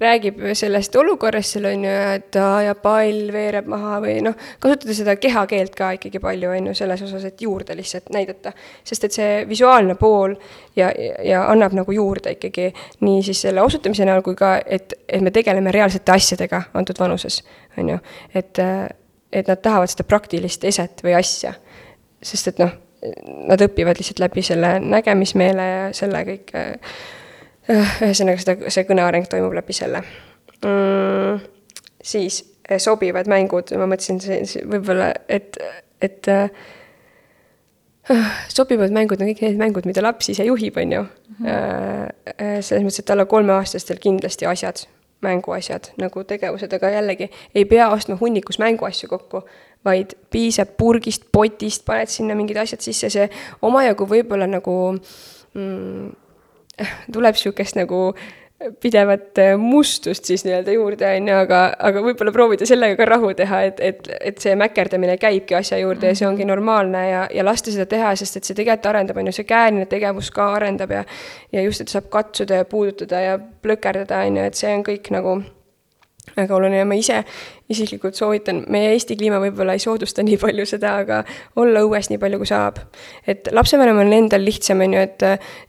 [0.00, 4.96] räägib sellest olukorrast seal on ju, et aa ja pall veereb maha või noh, kasutada
[4.96, 8.52] seda kehakeelt ka ikkagi palju, on ju, selles osas, et juurde lihtsalt näidata.
[8.84, 10.34] sest et see visuaalne pool
[10.76, 10.92] ja,
[11.24, 12.70] ja annab nagu juurde ikkagi
[13.04, 17.42] nii siis selle osutamise näol kui ka, et, et me tegeleme reaalsete asjadega antud vanuses,
[17.76, 18.00] on ju.
[18.34, 18.64] et,
[19.32, 21.54] et nad tahavad seda praktilist eset või asja.
[22.22, 22.72] sest et noh,
[23.48, 26.52] nad õpivad lihtsalt läbi selle nägemismeele ja selle kõik
[27.70, 30.02] ühesõnaga, seda, see kõneareng toimub läbi selle
[30.64, 31.40] mm,.
[32.02, 34.20] siis eh, sobivad mängud, ma mõtlesin
[34.68, 35.56] võib-olla, et,
[36.02, 36.50] et äh,
[38.52, 41.44] sobivad mängud on kõik need mängud, mida laps ise juhib, on ju mm.
[41.44, 42.62] -hmm.
[42.62, 44.84] selles mõttes, et alla kolmeaastastel kindlasti asjad,
[45.20, 49.42] mänguasjad nagu tegevused, aga jällegi ei pea ostma hunnikus mänguasju kokku,
[49.84, 53.28] vaid piisab purgist, potist, paned sinna mingid asjad sisse, see
[53.62, 54.76] omajagu võib-olla nagu
[55.54, 56.10] mm,
[57.14, 58.10] tuleb niisugust nagu
[58.80, 63.30] pidevat äh, mustust siis nii-öelda juurde, on ju, aga, aga võib-olla proovida sellega ka rahu
[63.36, 67.44] teha, et, et, et see mäkerdamine käibki asja juurde ja see ongi normaalne ja, ja
[67.46, 70.92] lasta seda teha, sest et see tegelikult arendab, on ju, see käeline tegevus ka arendab
[70.92, 71.06] ja
[71.52, 75.08] ja just, et saab katsuda ja puudutada ja plõkerdada, on ju, et see on kõik
[75.14, 75.40] nagu
[76.36, 77.22] väga oluline ja ma ise
[77.72, 81.22] isiklikult soovitan, meie Eesti kliima võib-olla ei soodusta nii palju seda, aga
[81.60, 82.84] olla õues nii palju, kui saab.
[83.26, 85.24] et lapsevanemal on endal lihtsam, on ju, et,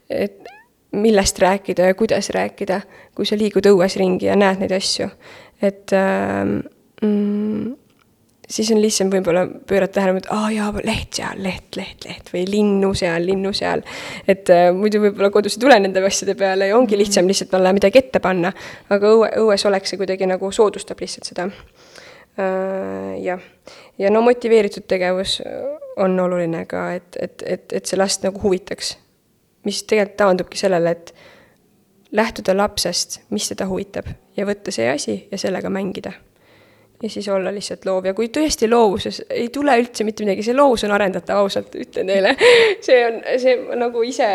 [0.10, 0.52] et
[0.92, 2.82] millest rääkida ja kuidas rääkida,
[3.16, 5.08] kui sa liigud õues ringi ja näed neid asju.
[5.62, 6.58] et ähm,
[7.02, 7.76] mm,
[8.52, 12.44] siis on lihtsam võib-olla pöörata tähelepanu, et aa jaa, leht seal, leht, leht, leht või
[12.50, 13.84] linnu seal, linnu seal.
[14.28, 17.74] et äh, muidu võib-olla kodus ei tule nende asjade peale ja ongi lihtsam lihtsalt talle
[17.78, 18.52] midagi ette panna.
[18.90, 23.16] aga õue, õues oleks see kuidagi nagu soodustab lihtsalt seda äh,.
[23.24, 23.40] jah,
[24.00, 25.40] ja no motiveeritud tegevus
[26.02, 28.96] on oluline ka, et, et, et, et see last nagu huvitaks
[29.64, 31.14] mis tegelikult taandubki sellele, et
[32.12, 36.12] lähtuda lapsest, mis teda huvitab ja võtta see asi ja sellega mängida
[37.04, 40.56] ja siis olla lihtsalt loov ja kui tõesti loovuses ei tule üldse mitte midagi, see
[40.56, 42.36] loovus on arendatav, ausalt ütlen teile.
[42.86, 44.28] see on, see nagu ise,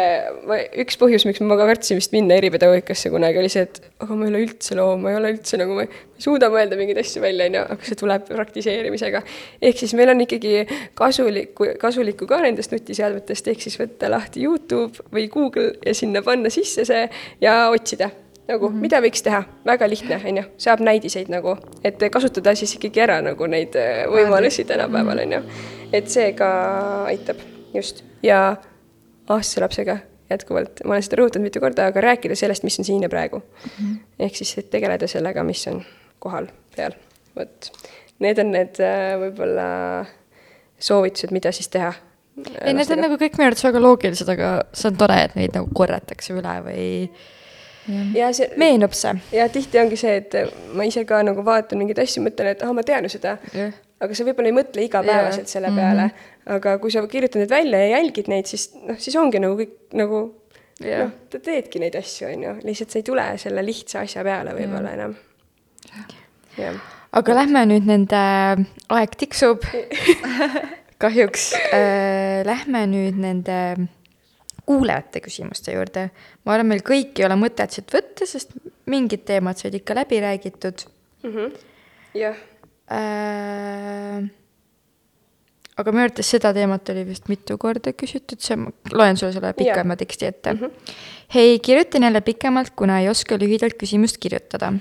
[0.83, 4.27] üks põhjus, miks ma ka kartsin vist minna eripedagoogikasse kunagi, oli see, et aga ma
[4.27, 7.23] ei ole üldse loov, ma ei ole üldse nagu, ma ei suuda mõelda mingeid asju
[7.23, 9.23] välja, on ju, aga see tuleb praktiseerimisega.
[9.71, 10.67] ehk siis meil on ikkagi
[10.99, 16.51] kasulikku, kasulikku ka nendest nutiseadmetest, ehk siis võtta lahti Youtube või Google ja sinna panna
[16.51, 17.07] sisse see
[17.41, 18.11] ja otsida
[18.49, 18.81] nagu mm -hmm.
[18.81, 23.21] mida võiks teha, väga lihtne, on ju, saab näidiseid nagu, et kasutada siis ikkagi ära
[23.23, 25.43] nagu neid äh, võimalusi tänapäeval, on ju.
[25.93, 26.49] et see ka
[27.05, 27.37] aitab,
[27.75, 28.57] just, ja
[29.29, 29.99] aastase lapsega
[30.31, 33.39] jätkuvalt, ma olen seda rõhutanud mitu korda, aga rääkida sellest, mis on siin ja praegu
[33.39, 33.71] mm.
[33.79, 33.99] -hmm.
[34.19, 35.85] ehk siis, tegeleda sellega, mis on
[36.19, 36.47] kohal
[36.77, 36.93] peal,
[37.37, 37.71] vot.
[38.19, 40.07] Need on need äh, võib-olla
[40.79, 41.93] soovitused, mida siis teha
[42.65, 45.55] ei, need on nagu kõik minu arvates väga loogilised, aga see on tore, et neid
[45.57, 46.87] nagu korratakse üle või
[48.15, 48.49] ja see.
[48.61, 49.15] meenub see.
[49.37, 50.35] ja tihti ongi see, et
[50.77, 53.75] ma ise ka nagu vaatan mingeid asju, mõtlen, et ah, ma tean ju seda yeah..
[54.03, 55.79] aga sa võib-olla ei mõtle igapäevaselt selle mhm.
[55.81, 56.17] peale mm.
[56.17, 56.57] -hmm.
[56.57, 59.77] aga kui sa kirjutad need välja ja jälgid neid, siis noh, siis ongi nagu kõik
[59.99, 60.23] nagu
[60.83, 61.07] yeah.
[61.07, 64.57] noh, ta teedki neid asju, on ju, lihtsalt sa ei tule selle lihtsa asja peale
[64.57, 65.01] võib-olla yeah.
[65.01, 65.17] enam.
[66.59, 66.81] jah.
[67.13, 68.25] aga lähme nüüd nende,
[68.89, 69.67] aeg tiksub
[71.03, 72.43] kahjuks äh,.
[72.47, 73.57] Lähme nüüd nende
[74.67, 76.11] kuulajate küsimuste juurde.
[76.47, 78.55] Ma arvan, meil kõik ei ole mõtet siit võtta, sest
[78.91, 80.87] mingid teemad said ikka läbi räägitud.
[81.23, 81.53] -hmm.
[82.15, 82.37] jah
[82.91, 84.27] äh,.
[85.77, 89.53] aga minu arvates seda teemat oli vist mitu korda küsitud, see, ma loen sulle selle
[89.59, 90.61] pikema teksti ette mm.
[90.61, 90.95] -hmm.
[91.35, 94.73] hei, kirjutan jälle pikemalt, kuna ei oska lühidalt küsimust kirjutada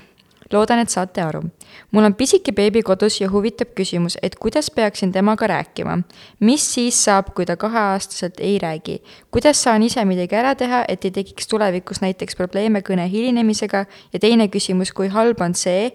[0.52, 1.42] loodan, et saate aru.
[1.90, 5.98] mul on pisike beebi kodus ja huvitab küsimus, et kuidas peaksin temaga rääkima.
[6.40, 9.02] mis siis saab, kui ta kaheaastaselt ei räägi?
[9.30, 14.18] kuidas saan ise midagi ära teha, et ei tekiks tulevikus näiteks probleeme kõne hilinemisega ja
[14.18, 15.92] teine küsimus, kui halb on see,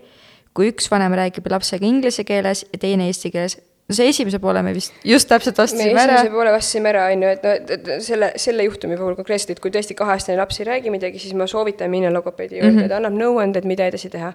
[0.53, 3.57] kui üks vanem räägib lapsega inglise keeles ja teine eesti keeles
[3.92, 6.16] no see esimese poole me vist just täpselt vastasime ära.
[6.16, 9.64] esimese poole vastasime ära, on ju, et noh, et selle, selle juhtumi puhul konkreetselt, et
[9.64, 12.90] kui tõesti kaheaastane laps ei räägi midagi, siis ma soovitan minna logopeedi juurde mm, -hmm.
[12.90, 14.34] ta annab nõuanded, mida edasi teha.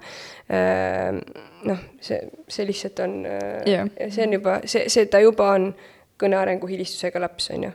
[0.53, 1.21] Ehm,
[1.71, 5.71] noh, see, see lihtsalt on yeah., äh, see on juba, see, see, ta juba on
[6.21, 7.75] kõnearengu hilistusega laps, on ju.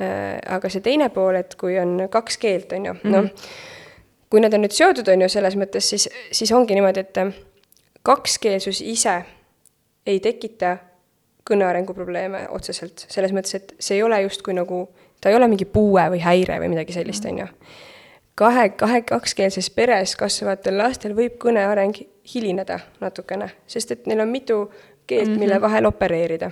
[0.00, 3.28] Äh, aga see teine pool, et kui on kaks keelt, on ju, noh,
[4.30, 7.18] kui nad on nüüd seotud, on ju, selles mõttes, siis, siis ongi niimoodi, et
[8.02, 9.22] kakskeelsus ise
[10.06, 10.76] ei tekita
[11.48, 14.84] kõnearengu probleeme otseselt, selles mõttes, et see ei ole justkui nagu,
[15.20, 17.46] ta ei ole mingi puue või häire või midagi sellist, on ju.
[18.38, 21.98] kahe, kahe, kakskeelses peres kasvavatel lastel võib kõne areng
[22.34, 24.64] hilineda natukene, sest et neil on mitu
[25.06, 25.38] keelt mm, -hmm.
[25.38, 26.50] mille vahel opereerida.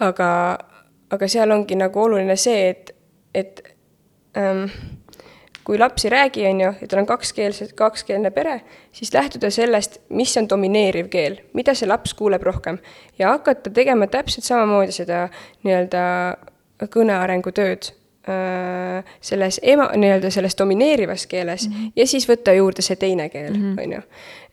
[0.00, 0.58] aga,
[1.10, 2.94] aga seal ongi nagu oluline see, et,
[3.34, 3.62] et
[4.36, 4.70] ähm,
[5.66, 8.60] kui laps ei räägi, on ju, ja tal on kakskeelsed, kakskeelne pere,
[8.94, 12.78] siis lähtuda sellest, mis on domineeriv keel, mida see laps kuuleb rohkem
[13.18, 15.24] ja hakata tegema täpselt samamoodi seda
[15.66, 16.02] nii-öelda
[16.92, 17.90] kõnearengu tööd
[18.30, 21.92] äh, selles ema, nii-öelda selles domineerivas keeles mm -hmm.
[21.96, 23.78] ja siis võtta juurde see teine keel, mhm.
[23.82, 24.00] on ju.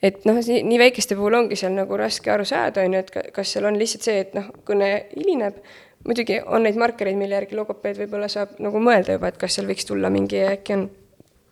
[0.01, 3.53] et noh, nii väikeste puhul ongi seal nagu raske aru saada, on ju, et kas
[3.53, 5.61] seal on lihtsalt see, et noh, kõne hilineb
[6.07, 9.67] muidugi on neid markereid, mille järgi logopeed võib-olla saab nagu mõelda juba, et kas seal
[9.67, 10.89] võiks tulla mingi, äkki on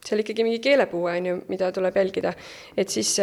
[0.05, 2.33] seal ikkagi mingi keelepuue, on ju, mida tuleb jälgida.
[2.77, 3.17] et siis,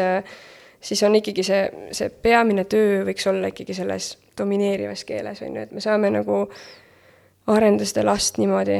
[0.80, 5.66] siis on ikkagi see, see peamine töö võiks olla ikkagi selles domineerivas keeles, on ju,
[5.66, 6.46] et me saame nagu
[7.48, 8.78] arendada seda last niimoodi,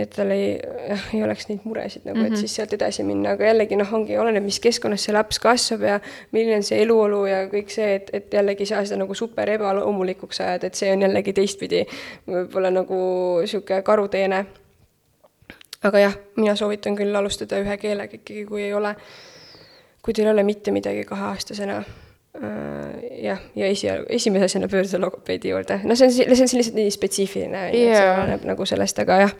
[0.00, 0.52] et tal ei,
[0.88, 2.26] jah, ei oleks neid muresid nagu mm, -hmm.
[2.26, 2.40] et mhm.
[2.40, 5.98] siis sealt edasi minna, aga jällegi noh, ongi, oleneb, mis keskkonnas see laps kasvab ja
[6.32, 9.50] milline on see eluolu ja kõik see, et, et jällegi ei saa seda nagu super
[9.50, 11.84] ebaloomulikuks ajada, et see on jällegi teistpidi
[12.26, 13.00] võib-olla nagu
[13.40, 14.44] niisugune karuteene.
[15.84, 18.94] Aga jah, mina soovitan küll alustada ühe keelega ikkagi, kui ei ole,
[20.02, 21.82] kui teil ei ole mitte midagi kaheaastasena
[22.30, 26.76] Äh, jah, ja esialgu, esimese asjana pöörduda logopeedi juurde, no see on, see on lihtsalt
[26.76, 29.34] nii spetsiifiline yeah., see oleneb nagu sellest, aga jah,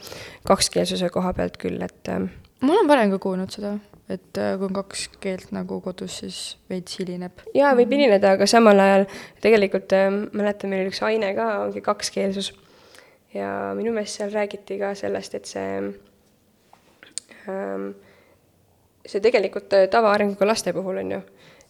[0.50, 2.26] kakskeelsuse koha pealt küll, et ähm,
[2.66, 3.76] ma olen varem ka kuulnud seda,
[4.10, 6.40] et äh, kui on kaks keelt nagu kodus, siis
[6.72, 7.46] veits hilineb.
[7.54, 9.06] jaa, võib hilineda, aga samal ajal
[9.46, 12.50] tegelikult äh, mäletan, meil oli üks aine ka, ongi kakskeelsus.
[13.38, 15.70] ja minu meelest seal räägiti ka sellest, et see
[19.06, 21.20] see tegelikult äh, tavaarenguga laste puhul on ju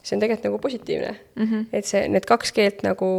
[0.03, 1.45] see on tegelikult nagu positiivne mm.
[1.45, 1.67] -hmm.
[1.73, 3.11] et see, need kaks keelt nagu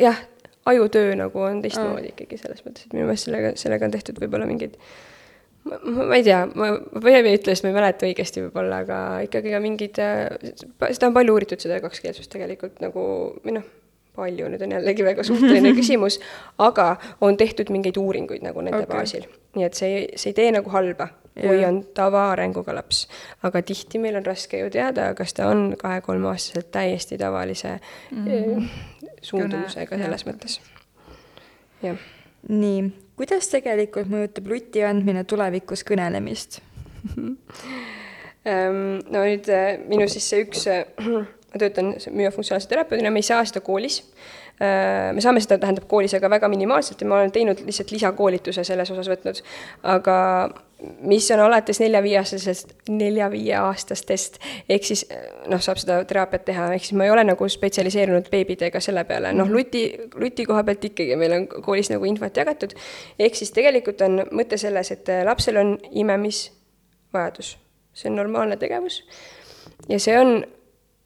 [0.00, 0.18] jah,
[0.66, 4.46] ajutöö nagu on teistmoodi ikkagi selles mõttes, et minu meelest sellega, sellega on tehtud võib-olla
[4.50, 4.76] mingeid
[5.64, 6.72] ma, ma ei tea, ma,
[7.04, 11.62] Veebi ütles, ma ei mäleta õigesti võib-olla, aga ikkagi ka mingid, seda on palju uuritud,
[11.62, 13.04] seda kakskeelsust tegelikult nagu,
[13.44, 13.66] või noh,
[14.20, 16.20] palju, nüüd on jällegi väga suhteline küsimus,
[16.58, 16.92] aga
[17.24, 18.96] on tehtud mingeid uuringuid nagu nende okay.
[18.96, 19.26] baasil.
[19.56, 21.10] nii et see, see ei tee nagu halba
[21.40, 23.08] kui on tavaarenguga laps.
[23.42, 27.78] aga tihti meil on raske ju teada, kas ta on kahe-kolmeaastaselt täiesti tavalise
[28.10, 28.68] mm -hmm.
[29.22, 30.60] suundumusega selles mõttes.
[31.82, 31.96] jah.
[32.48, 36.60] nii, kuidas tegelikult mõjutab luti andmine tulevikus kõnelemist
[39.10, 40.84] no nüüd äh, minu siis see üks, äh,
[41.50, 44.02] ma töötan müüafunktsionaalse terapeudina, me ei saa seda koolis
[44.60, 48.60] Äh, me saame seda, tähendab, koolis, aga väga minimaalselt ja ma olen teinud lihtsalt lisakoolituse
[48.68, 49.38] selles osas võtnud.
[49.88, 50.16] aga
[51.08, 54.36] mis on alates nelja-viieaastasest, nelja-viieaastastest,
[54.68, 55.06] ehk siis
[55.48, 59.32] noh, saab seda teraapiat teha, ehk siis ma ei ole nagu spetsialiseerunud beebidega selle peale,
[59.32, 59.56] noh, mhm.
[59.56, 59.84] luti,
[60.20, 62.76] luti koha pealt ikkagi meil on koolis nagu infot jagatud.
[63.16, 67.54] ehk siis tegelikult on mõte selles, et lapsel on imemisvajadus,
[67.96, 69.06] see on normaalne tegevus
[69.88, 70.42] ja see on,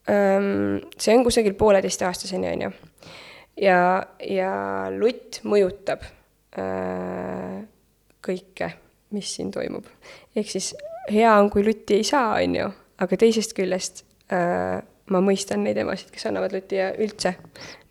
[0.05, 2.71] see on kusagil pooleteistaastaseni, on ju
[3.61, 4.55] ja, ja
[4.95, 6.05] lutt mõjutab
[6.59, 7.61] äh,
[8.25, 8.71] kõike,
[9.15, 9.87] mis siin toimub.
[10.37, 10.75] ehk siis
[11.13, 12.71] hea on, kui lutti ei saa, on ju,
[13.05, 17.35] aga teisest küljest äh, ma mõistan neid emasid, kes annavad lutti ja üldse,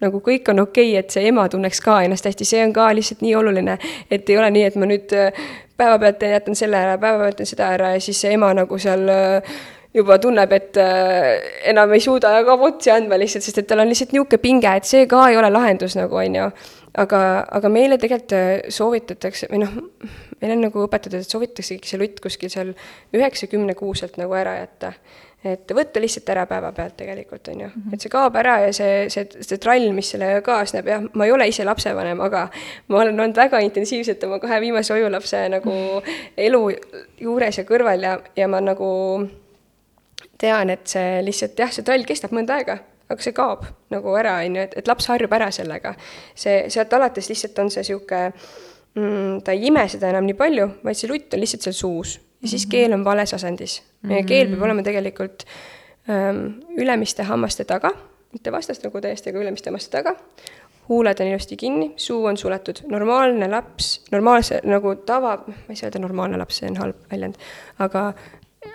[0.02, 2.90] nagu kõik on okei okay,, et see ema tunneks ka ennast hästi, see on ka
[2.95, 3.77] lihtsalt nii oluline,
[4.11, 5.45] et ei ole nii, et ma nüüd äh,
[5.77, 9.56] päevapealt jätan selle ära, päevapealt jätan seda ära ja siis see ema nagu seal äh,
[9.94, 13.91] juba tunneb, et äh, enam ei suuda ka votsi andma lihtsalt, sest et tal on
[13.91, 16.48] lihtsalt niisugune pinge, et see ka ei ole lahendus nagu, on ju.
[17.03, 17.20] aga,
[17.60, 19.76] aga meile tegelikult äh, soovitatakse või noh,
[20.41, 22.74] meil on nagu õpetatud, et soovitaksegi see lutt kuskil seal
[23.14, 24.94] üheksa-kümne kuuselt nagu ära jätta.
[25.44, 27.68] et võtta lihtsalt ära päevapealt tegelikult, on ju.
[27.68, 27.94] Mhm.
[27.94, 31.36] et see kaob ära ja see, see, see trall, mis sellega kaasneb, jah, ma ei
[31.36, 32.48] ole ise lapsevanem, aga
[32.88, 35.78] ma olen olnud väga intensiivselt oma kahe viimase ojulapse nagu
[36.38, 36.65] elu
[37.28, 38.90] juures ja kõrval ja, ja ma nagu
[40.44, 42.78] tean, et see lihtsalt jah, see trall kestab mõnda aega,
[43.10, 45.95] aga see kaob nagu ära, on ju, et, et laps harjub ära sellega.
[46.36, 48.26] see, sealt alates lihtsalt on see niisugune
[48.95, 52.18] mm,, ta ei ime seda enam nii palju, vaid see lutt on lihtsalt seal suus
[52.44, 52.72] ja siis mm -hmm.
[52.72, 53.84] keel on vales asendis.
[54.02, 54.26] meie -hmm.
[54.28, 55.45] keel peab olema tegelikult
[56.10, 56.48] ähm,
[56.78, 57.91] ülemiste hammaste taga,
[58.34, 60.15] mitte vastas nagu täiesti, aga ülemiste hammaste taga,
[60.90, 65.88] huuled on ilusti kinni, suu on suletud, normaalne laps, normaalse nagu tava, ma ei saa
[65.88, 67.36] öelda normaalne laps, see on halb väljend,
[67.80, 68.14] aga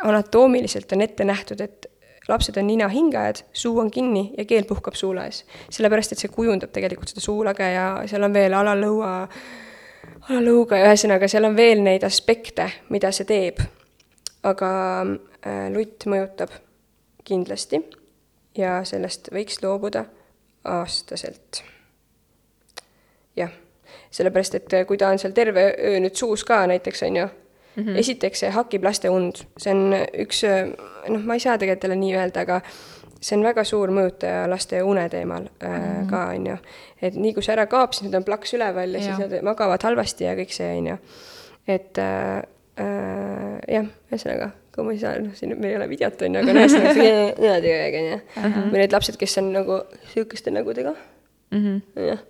[0.02, 1.86] anatoomiliselt on ette nähtud, et
[2.28, 5.44] lapsed on ninahingajad, suu on kinni ja keel puhkab suules.
[5.70, 9.12] sellepärast, et see kujundab tegelikult seda suulage ja seal on veel alalõua,
[10.28, 13.62] alalõuga ja ühesõnaga, seal on veel neid aspekte, mida see teeb.
[14.42, 14.70] aga
[15.02, 16.52] äh, lutt mõjutab
[17.24, 17.80] kindlasti
[18.58, 20.04] ja sellest võiks loobuda
[20.64, 21.62] aastaselt.
[23.36, 23.52] jah,
[24.10, 27.28] sellepärast, et kui ta on seal terve öö nüüd suus ka näiteks, on ju
[27.76, 27.82] mm.
[27.82, 27.98] -hmm.
[27.98, 30.44] esiteks, see hakib laste und, see on üks,
[31.08, 32.60] noh, ma ei saa tegelikult jälle nii öelda, aga
[33.20, 36.10] see on väga suur mõjutaja laste une teemal mm -hmm.
[36.10, 36.56] ka, on ju.
[37.02, 39.42] et nii kui see ära kaob, siis need on plaks üleval ja, ja siis nad
[39.42, 40.96] magavad halvasti ja kõik see, on ju.
[41.68, 42.38] et äh,
[42.80, 46.42] äh, jah, ühesõnaga, kui ma ei saa, noh, siin meil ei ole videot, on ju,
[46.42, 48.64] aga noh, ühesõnaga see niimoodi aeg, on ju.
[48.70, 49.82] või need lapsed, kes on nagu
[50.14, 50.94] sihukeste nägudega
[51.50, 52.26] mm -hmm., jah,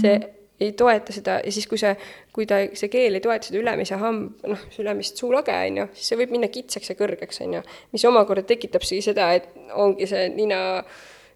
[0.00, 1.92] see mm -hmm ei toeta seda ja siis, kui see,
[2.34, 6.12] kui ta, see keel ei toeta seda ülemise hamb, noh, ülemist suulage, on ju, siis
[6.12, 7.64] see võib minna kitsaks ja kõrgeks, on ju.
[7.94, 9.48] mis omakorda tekitab siis seda, et
[9.78, 10.62] ongi see nina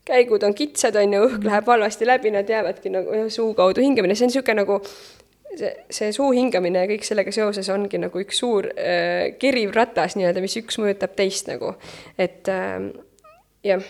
[0.07, 4.15] käigud on kitsad, on ju, õhk läheb halvasti läbi, nad jäävadki nagu suu kaudu hingamine,
[4.15, 4.81] see on niisugune nagu
[5.57, 10.17] see, see suu hingamine ja kõik sellega seoses ongi nagu üks suur äh, keriv ratas
[10.19, 11.75] nii-öelda, mis üks mõjutab teist nagu.
[12.19, 12.91] et äh,
[13.67, 13.89] jah,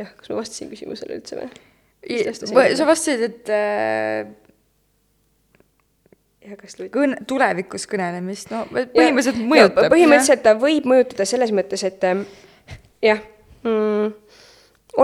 [0.00, 1.63] jah, kas ma vastasin küsimusele üldse või?
[2.76, 4.26] Sa vastasid, et äh,
[6.44, 6.92] ja kas luid...
[6.94, 9.90] kõne, tulevikus kõnelemist, no põhimõtteliselt ja, mõjutab.
[9.92, 12.24] põhimõtteliselt ta võib mõjutada selles mõttes, et äh,
[13.04, 13.22] jah
[13.64, 14.10] mm,,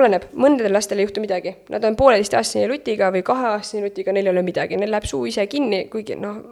[0.01, 4.35] oleneb, mõndadel lastel ei juhtu midagi, nad on pooleteistaastase lutiga või kaheaastase lutiga, neil ei
[4.35, 6.43] ole midagi, neil läheb suu ise kinni, kuigi noh,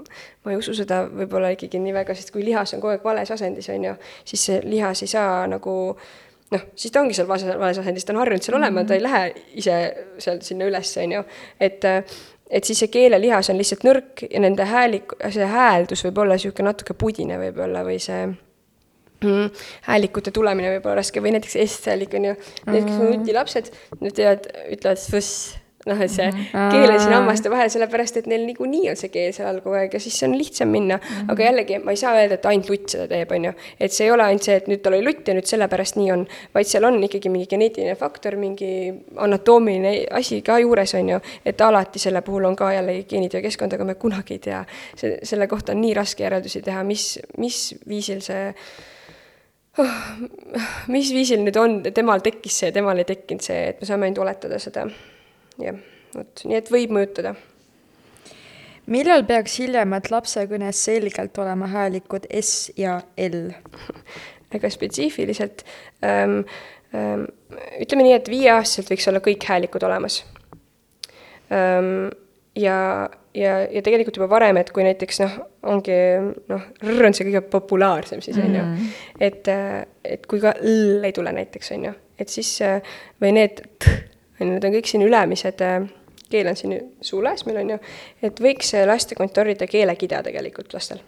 [0.45, 3.31] ma ei usu seda võib-olla ikkagi nii väga, sest kui lihas on kogu aeg vales
[3.35, 3.99] asendis, on ju,
[4.29, 6.17] siis see lihas ei saa nagu äh,
[6.55, 8.89] noh, siis ta ongi seal vales, vales asendis, ta on harjunud seal olema mm, -hmm.
[8.89, 9.23] ta ei lähe
[9.63, 9.79] ise
[10.25, 11.23] sealt sinna üles, on ju.
[11.61, 11.85] et,
[12.51, 16.71] et siis see keelelihas on lihtsalt nõrk ja nende häälik, see hääldus võib olla niisugune
[16.71, 19.51] natuke pudine võib-olla või see mm,
[19.91, 24.17] häälikute tulemine võib olla raske või näiteks S-häälik on ju, need, kes on nutilapsed, need
[24.21, 25.57] teevad, ütlevad fõss
[25.87, 26.71] noh, et see -hmm.
[26.73, 29.95] keel on siin hammaste vahel, sellepärast et neil niikuinii on see keel seal kogu aeg
[29.95, 31.03] ja siis on lihtsam minna mm.
[31.03, 31.33] -hmm.
[31.33, 33.53] aga jällegi, ma ei saa öelda, et ainult lutt seda teeb, on ju.
[33.81, 36.13] et see ei ole ainult see, et nüüd tal oli lutt ja nüüd sellepärast nii
[36.13, 41.21] on, vaid seal on ikkagi mingi geneetiline faktor, mingi anatoomiline asi ka juures, on ju.
[41.47, 44.65] et alati selle puhul on ka jällegi geenid ja keskkond, aga me kunagi ei tea.
[44.97, 48.55] see, selle kohta on nii raske järeldusi teha, mis, mis viisil see
[49.79, 50.01] oh,
[50.89, 54.27] mis viisil nüüd on, temal tekkis see, temal ei tekkinud see, et me saame ainult
[54.27, 54.89] oletada seda
[55.63, 55.79] jah,
[56.15, 57.35] vot, nii et võib mõjutada.
[58.89, 63.53] millal peaks hiljemalt lapse kõnes selgelt olema häälikud S ja L?
[64.53, 65.65] väga spetsiifiliselt
[66.05, 66.41] ähm,.
[66.97, 67.27] Ähm,
[67.83, 70.23] ütleme nii, et viieaastaselt võiks olla kõik häälikud olemas
[71.53, 72.09] ähm,.
[72.57, 72.79] ja,
[73.37, 75.35] ja, ja tegelikult juba varem, et kui näiteks noh,
[75.69, 75.99] ongi
[76.49, 78.89] noh, R on see kõige populaarsem siis on ju, mhm.
[79.21, 79.53] et,
[80.17, 81.93] et kui ka L ei tule näiteks on ju,
[82.25, 82.55] et siis
[83.21, 83.99] või need T
[84.41, 85.91] on ju, need on kõik siin ülemised, äh,
[86.31, 87.79] keel on siin suulas meil on ju,
[88.23, 91.05] et võiks lasta kontrollida keelekida tegelikult lastel.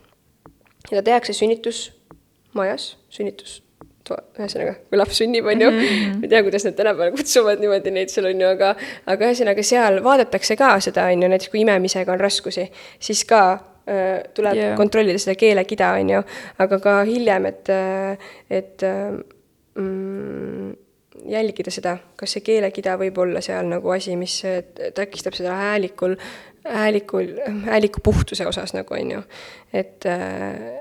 [0.91, 3.61] ja ta tehakse sünnitusmajas, sünnitus
[4.11, 6.15] ühesõnaga, kui laps sünnib, on ju mm, -hmm.
[6.19, 8.75] ma ei tea, kuidas nad tänapäeval kutsuvad niimoodi neid seal, on ju, aga
[9.07, 12.67] aga ühesõnaga, seal vaadatakse ka seda, on ju, näiteks kui imemisega on raskusi,
[12.99, 14.77] siis ka äh, tuleb yeah.
[14.77, 16.23] kontrollida seda keelekida, on ju,
[16.59, 19.13] aga ka hiljem, et, äh, et äh,
[19.75, 20.70] mm,
[21.29, 24.41] jälgida seda, kas see keelekida võib olla seal nagu asi, mis
[24.95, 26.17] takistab seda häälikul,
[26.65, 27.35] häälikul,
[27.67, 29.23] hääliku puhtuse osas nagu on ju.
[29.73, 30.81] et äh,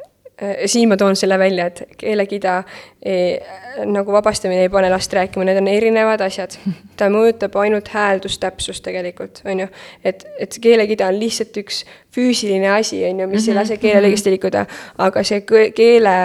[0.66, 2.64] siin ma toon selle välja, et keelekida
[3.04, 3.40] ei,
[3.86, 6.56] nagu vabastamine ei pane last rääkima, need on erinevad asjad.
[6.98, 9.68] ta mõjutab ainult hääldustäpsust tegelikult, on ju.
[10.04, 11.84] et, et keelekida on lihtsalt üks
[12.16, 14.66] füüsiline asi, on ju, mis ei lase keelel õigesti liikuda.
[15.06, 15.44] aga see
[15.76, 16.16] keele,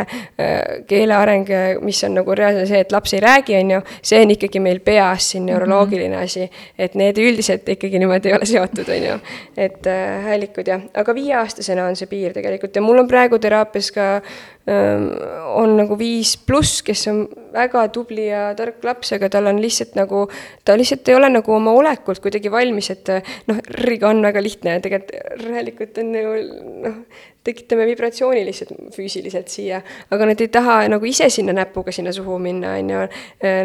[0.40, 0.54] äh,
[0.88, 1.50] keele areng,
[1.84, 4.80] mis on nagu reaalselt see, et laps ei räägi, on ju, see on ikkagi meil
[4.84, 6.48] peas siin neuroloogiline asi.
[6.78, 9.20] et need üldiselt ikkagi niimoodi ei ole seotud, on ju.
[9.56, 13.92] et äh, häälikud jah, aga viieaastasena on see piir tegelikult ja mul on praegu teraapias
[13.94, 14.10] ka
[14.64, 19.94] on nagu viis pluss, kes on väga tubli ja tark laps, aga tal on lihtsalt
[19.98, 20.26] nagu,
[20.64, 23.12] ta lihtsalt ei ole nagu oma olekult kuidagi valmis, et
[23.50, 26.34] noh, R-iga on väga lihtne tegelikult R-häällikud on nagu
[26.84, 26.98] noh,
[27.44, 29.80] tekitame vibratsiooni lihtsalt füüsiliselt siia,
[30.14, 33.02] aga nad ei taha nagu ise sinna näpuga sinna suhu minna, on ju.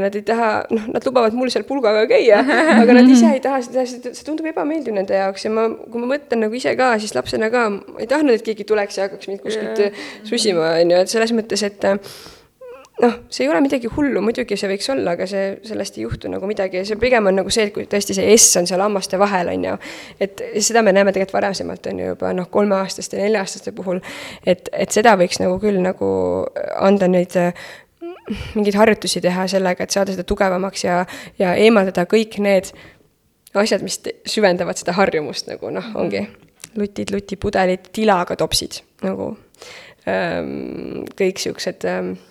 [0.04, 2.42] Nad ei taha, noh, nad lubavad mul seal pulgaga käia,
[2.82, 5.48] aga nad ise ei taha seda, see tundub ebameeldiv nende jaoks.
[5.48, 8.44] Ja ma, kui ma mõtlen nagu ise ka, siis lapsena ka, ma ei tahtnud, et
[8.50, 11.88] keegi tuleks ja hakkaks mind kuskilt susima, on ju, et selles mõttes, et
[13.02, 16.32] noh, see ei ole midagi hullu, muidugi see võiks olla, aga see, sellest ei juhtu
[16.32, 18.84] nagu midagi ja see pigem on nagu see, et kui tõesti see S on seal
[18.84, 19.76] hammaste vahel, on ju.
[20.26, 24.02] et seda me näeme tegelikult varasemalt, on ju juba noh, kolmeaastaste, nelja-aastaste puhul.
[24.46, 26.12] et, et seda võiks nagu küll nagu
[26.80, 27.38] anda neid
[28.54, 31.02] mingeid harjutusi teha sellega, et saada seda tugevamaks ja,
[31.40, 32.74] ja eemaldada kõik need
[33.58, 36.28] asjad, mis süvendavad seda harjumust nagu noh, ongi
[36.78, 39.32] lutid, lutipudelid, tilaga topsid nagu
[40.06, 42.29] ähm, kõik siuksed ähm, Äh,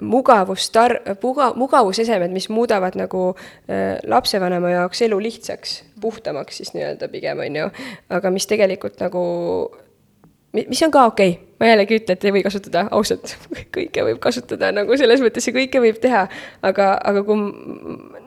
[0.00, 7.42] mugavustar-, muga-, mugavusesemed, mis muudavad nagu äh, lapsevanema jaoks elu lihtsaks, puhtamaks siis nii-öelda pigem,
[7.44, 7.66] on ju,
[8.08, 9.24] aga mis tegelikult nagu
[10.54, 13.36] mis on ka okei okay., ma jällegi ütlen, et ei või kasutada, ausalt,
[13.76, 16.24] kõike võib kasutada nagu selles mõttes ja kõike võib teha,
[16.62, 17.44] aga, aga kui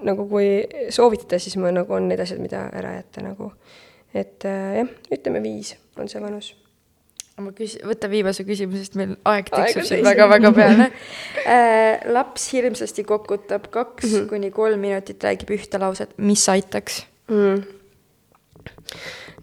[0.07, 0.51] nagu, kui
[0.93, 3.51] soovitada, siis ma nagu on need asjad, mida ära jätta nagu.
[4.13, 6.53] et äh, jah, ütleme viis on see vanus
[7.41, 10.89] ma küs-, võta viimase küsimuse, sest meil aeg tiksub siin väga-väga peale
[11.45, 12.07] äh,.
[12.13, 14.29] laps hirmsasti kokutab kaks mm -hmm.
[14.31, 17.61] kuni kolm minutit, räägib ühte lauset, mis aitaks mm.?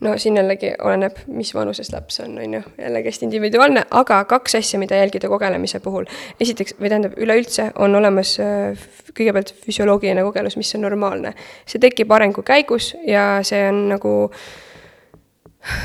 [0.01, 4.59] no siin jällegi oleneb, mis vanuses laps on, on ju, jällegi hästi individuaalne, aga kaks
[4.59, 6.05] asja, mida jälgida kogenemise puhul.
[6.41, 8.85] esiteks, või tähendab, üleüldse on olemas äh,
[9.15, 11.35] kõigepealt füsioloogiline kogelus, mis on normaalne.
[11.67, 14.64] see tekib arengu käigus ja see on nagu äh,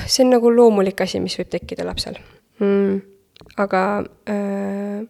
[0.06, 2.18] see on nagu loomulik asi, mis võib tekkida lapsel
[2.60, 3.00] mm..
[3.58, 3.84] aga
[4.30, 5.02] äh,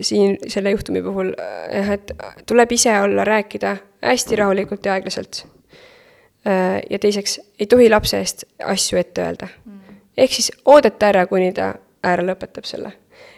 [0.00, 2.12] siin selle juhtumi puhul jah äh,, et
[2.46, 5.44] tuleb ise olla, rääkida hästi rahulikult ja aeglaselt
[6.46, 6.80] äh,.
[6.90, 10.02] ja teiseks, ei tohi lapse eest asju ette öelda mm..
[10.16, 12.92] ehk siis oodata ära, kuni ta ära lõpetab selle.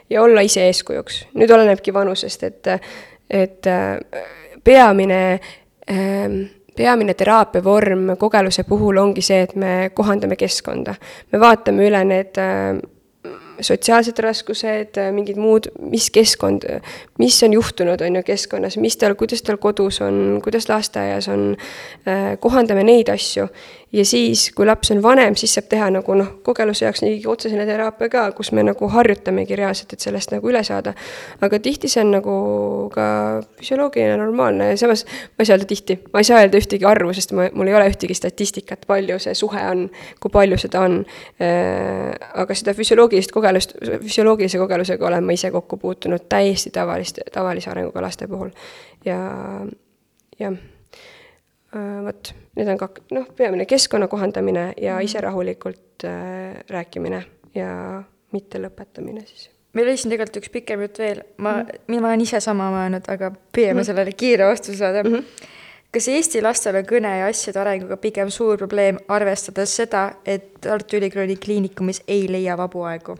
[0.09, 1.25] ja olla ise eeskujuks.
[1.33, 2.67] nüüd olenebki vanusest, et,
[3.29, 3.97] et äh,
[4.63, 5.21] peamine
[5.89, 6.39] äh,
[6.75, 10.95] peamine teraapiavorm kogeluse puhul ongi see, et me kohandame keskkonda.
[11.31, 12.81] me vaatame üle need äh,
[13.61, 16.65] sotsiaalsed raskused, mingid muud, mis keskkond,
[17.21, 21.55] mis on juhtunud, on ju, keskkonnas, mis tal, kuidas tal kodus on, kuidas lasteaias on,
[22.07, 23.47] äh, kohandame neid asju
[23.93, 27.65] ja siis, kui laps on vanem, siis saab teha nagu noh, kogeluse jaoks nii otsesene
[27.67, 30.93] teraapia ka, kus me nagu harjutamegi reaalselt, et sellest nagu üle saada.
[31.41, 32.35] aga tihti see on nagu
[32.93, 33.07] ka
[33.59, 37.13] füsioloogiline, normaalne ja samas ma ei saa öelda tihti, ma ei saa öelda ühtegi arvu,
[37.13, 39.87] sest ma, mul ei ole ühtegi statistikat, palju see suhe on,
[40.19, 41.01] kui palju seda on.
[41.41, 47.71] Äh, aga seda füsioloogilist kogelust, füsioloogilise kogelusega olen ma ise kokku puutunud täiesti tavaliste, tavalise
[47.71, 48.51] arenguga laste puhul
[49.05, 49.19] ja
[50.39, 50.55] jah
[51.75, 55.07] Äh, vot, need on kak-, noh, peamine keskkonna kohandamine ja mhm.
[55.09, 57.23] ise rahulikult äh, rääkimine
[57.55, 58.03] ja
[58.35, 59.49] mitte lõpetamine siis.
[59.73, 61.99] meil oli siin tegelikult üks pikem jutt veel, ma mm, -hmm.
[61.99, 63.89] ma olen ise sama mõelnud, aga püüame mm -hmm.
[63.91, 65.13] sellele kiire vastuse saada mm.
[65.13, 65.51] -hmm.
[65.91, 70.97] kas Eesti lastel on kõne ja asjade arenguga pigem suur probleem, arvestades seda, et Tartu
[70.97, 73.15] Ülikooli Kliinikumis ei leia vabu aegu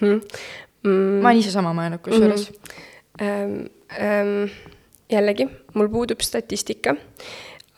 [0.00, 0.20] mm?
[0.20, 1.20] -hmm.
[1.22, 2.56] ma olen ise sama mõelnud kusjuures mm.
[2.56, 2.90] -hmm.
[3.20, 3.66] Ähm,
[4.00, 4.50] ähm,
[5.10, 6.94] jällegi, mul puudub statistika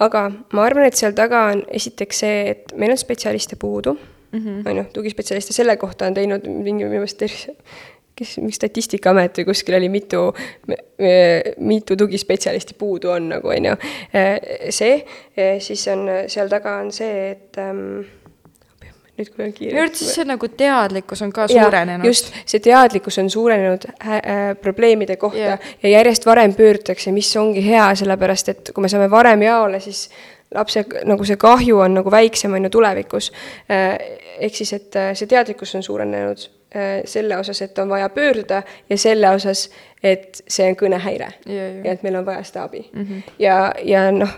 [0.00, 3.96] aga ma arvan, et seal taga on esiteks see, et meil on spetsialiste puudu
[4.66, 7.54] on ju, tugispetsialiste, selle kohta on teinud mingi minu meelest tervise,
[8.18, 10.24] kes, mingi Statistikaamet või kuskil oli mitu,
[11.58, 13.76] mitu tugispetsialisti puudu on nagu, on ju.
[14.74, 14.98] see,
[15.62, 18.02] siis on, seal taga on see, et ähm,
[19.18, 19.72] nüüd kui on kiire.
[19.72, 22.06] minu arvates see nagu teadlikkus on ka suurenenud.
[22.08, 25.70] just, see teadlikkus on suurenenud äh, äh, probleemide kohta yeah.
[25.82, 30.08] ja järjest varem pöördutakse, mis ongi hea, sellepärast et kui me saame varem jaole, siis
[30.54, 33.30] lapse nagu see kahju on nagu väiksem, on ju, tulevikus.
[33.70, 33.96] Äh,
[34.38, 36.50] ehk siis, et äh, see teadlikkus on suurenenud
[37.06, 39.68] selle osas, et on vaja pöörduda ja selle osas,
[40.02, 41.52] et see on kõnehäire yeah,.
[41.54, 41.76] Yeah.
[41.86, 43.04] ja et meil on vaja seda abi mm.
[43.04, 43.36] -hmm.
[43.38, 44.32] ja, ja noh,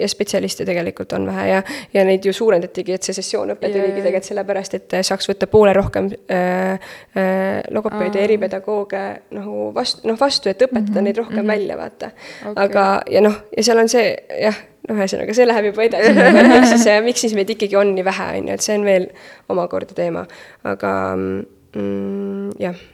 [0.00, 1.62] ja spetsialiste tegelikult on vähe ja,
[1.94, 5.74] ja neid ju suurendatigi, et see sessioon õpe tuligi tegelikult sellepärast, et saaks võtta poole
[5.76, 6.88] rohkem äh,
[7.18, 9.04] äh, logopeede eripedagooge
[9.36, 11.08] nagu vastu, noh vastu, et õpetada mm -hmm.
[11.10, 11.54] neid rohkem mm -hmm.
[11.54, 12.10] välja, vaata.
[12.42, 12.64] Okay..
[12.64, 16.12] aga, ja noh, ja seal on see jah, noh, ühesõnaga see läheb juba edasi
[16.54, 19.08] miks siis, miks siis meid ikkagi on nii vähe, on ju, et see on veel
[19.48, 20.26] omakorda teema,
[20.64, 22.86] aga mm, jah.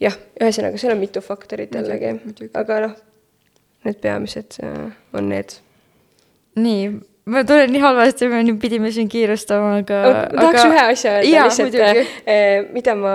[0.00, 2.14] Jah, ühesõnaga, seal on mitu faktorit jällegi,
[2.56, 2.94] aga noh,
[3.84, 5.58] need peamised äh, on need
[6.56, 6.90] nii,
[7.30, 10.00] ma tunnen nii halvasti, me nüüd pidime siin kiirustama, aga.
[10.34, 10.68] tahaks aga...
[10.70, 11.80] ühe asja öelda lihtsalt,
[12.26, 13.14] eh, mida ma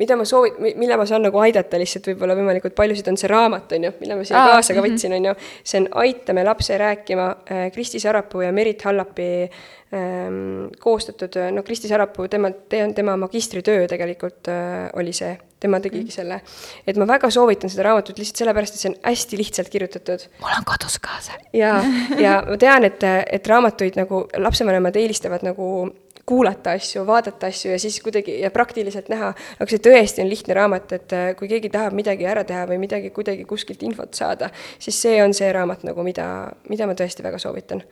[0.00, 3.74] mida ma soovin, mille ma saan nagu aidata lihtsalt võib-olla võimalikult paljusid, on see raamat,
[3.76, 4.86] on ju, mille ma siia kaasa ka mhm.
[4.88, 5.34] võtsin, on ju.
[5.72, 11.90] see on Aitame lapse rääkima, eh, Kristi Sarapuu ja Merit Hallapi ähm, koostatud, no Kristi
[11.90, 16.14] Sarapuu, tema, tema magistritöö tegelikult äh, oli see tema tegigi mm.
[16.14, 16.40] selle.
[16.88, 20.28] et ma väga soovitan seda raamatut lihtsalt sellepärast, et see on hästi lihtsalt kirjutatud.
[20.40, 21.36] mul on kodus ka see.
[21.60, 21.74] ja,
[22.16, 25.90] ja ma tean, et, et raamatuid nagu lapsevanemad eelistavad nagu
[26.30, 30.54] kuulata asju, vaadata asju ja siis kuidagi ja praktiliselt näha, aga see tõesti on lihtne
[30.58, 34.50] raamat, et äh, kui keegi tahab midagi ära teha või midagi kuidagi kuskilt infot saada,
[34.78, 36.26] siis see on see raamat nagu, mida,
[36.70, 37.82] mida ma tõesti väga soovitan.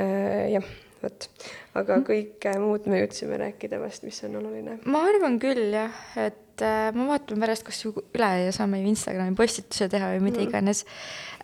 [0.00, 0.70] Äh, jah,
[1.02, 1.28] vot,
[1.74, 2.06] aga mhm.
[2.08, 4.72] kõike muud me jõudsime rääkida vast, mis on oluline.
[4.88, 9.36] ma arvan küll jah, et äh, ma vaatan pärast, kas üle ja saame ju Instagrami
[9.36, 10.48] postituse teha või mida mm.
[10.48, 10.86] iganes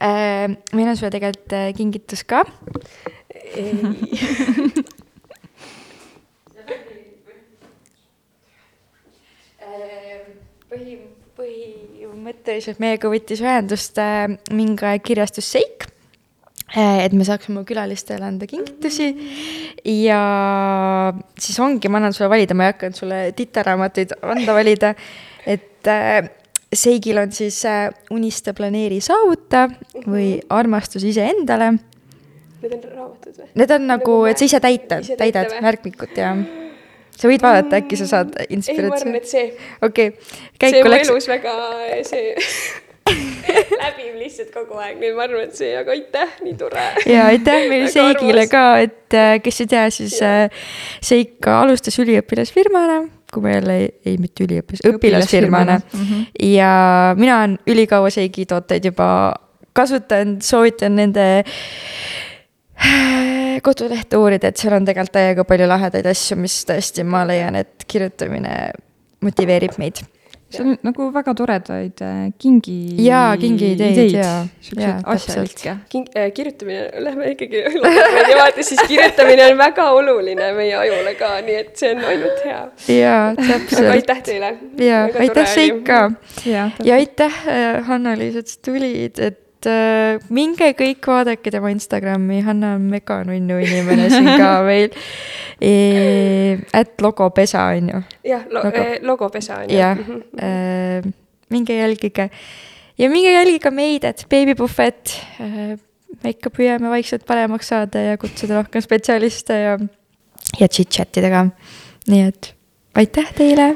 [0.00, 2.40] meil on sulle tegelikult kingitus ka.
[10.70, 10.98] põhi,
[11.38, 15.86] põhimõtteliselt meiega võttis ühendust äh, mingi kirjastus Seik
[16.74, 19.10] äh, et me saaksime oma külalistele anda kingitusi.
[19.86, 20.20] Ja
[21.38, 24.94] siis ongi, ma annan sulle valida, ma ei hakanud sulle titaraamatuid anda valida,
[25.46, 26.20] et äh,
[26.70, 27.64] Seigil on siis
[28.14, 29.64] Unista, planeeri, saavuta
[30.04, 31.72] või Armastus iseendale.
[32.60, 33.48] Need on raamatud või?
[33.58, 36.30] Need on nagu, et sa ise täita, ise täidad märkmikut ja
[37.20, 39.16] sa võid vaadata, äkki sa saad ei, ma arvan, inspiratsiooni.
[39.20, 39.48] et see,
[39.82, 41.56] okei okay., see käiku mu läks, elus väga,
[42.08, 42.32] see
[43.80, 46.84] läbib lihtsalt kogu aeg, nii et ma arvan, et see, aga aitäh, nii tore.
[47.10, 50.66] ja aitäh meil Väga Seigile ka, et äh, kes ei tea, siis äh,
[51.04, 53.02] Seik alustas üliõpilasfirmana,
[53.34, 56.24] kui ma jälle ei, ei mitte üliõpilas, õpilasfirmana Mhm.
[56.54, 56.72] ja
[57.18, 59.10] mina olen ülikaua Seigi tooteid juba
[59.76, 61.26] kasutanud, soovitan nende
[63.64, 67.84] kodulehte uurida, et seal on tegelikult täiega palju lahedaid asju, mis tõesti ma leian, et
[67.90, 68.54] kirjutamine
[69.24, 70.00] motiveerib meid.
[70.50, 72.76] seal on nagu väga toredaid äh, kingi.
[73.04, 74.14] Jaa, kingiideid, jaa.
[74.18, 75.74] Jaa, siukseid asjalikke.
[75.92, 81.36] King- äh,, kirjutamine, lähme ikkagi logopeedi vaata, siis kirjutamine on väga oluline meie ajule ka,
[81.46, 82.64] nii et see on ainult hea.
[82.96, 83.92] jaa, aga täpselt.
[83.94, 84.50] aitäh teile.
[84.88, 86.00] jaa, aitäh Seik ka.
[86.46, 87.38] ja ja aitäh,
[87.86, 93.58] Hanna-Liis, et sa tulid, et äh, minge kõik vaadake tema Instagrami, Hanna on mega nunnu
[93.60, 94.90] inimene siin ka meil
[95.60, 95.74] e,.
[96.76, 99.78] ätt logopesa on ju, jah, Logo- logopesa on ju.
[99.78, 99.98] jah
[100.40, 101.04] äh,,
[101.50, 102.30] minge jälgige
[102.98, 105.76] ja minge jälgige meid, et beebipuhvet äh,.
[106.22, 109.76] me ikka püüame vaikselt paremaks saada ja kutsuda rohkem spetsialiste ja,
[110.60, 111.44] ja chit-chat ida ka.
[112.10, 112.54] nii et
[112.98, 113.74] aitäh teile,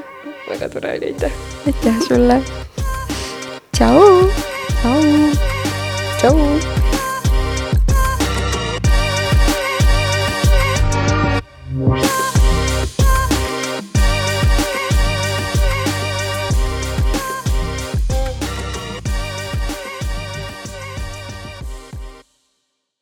[0.49, 1.43] väga tore oli, aitäh.
[1.67, 2.41] aitäh sulle.
[3.75, 5.54] tšau.
[6.25, 6.65] gold.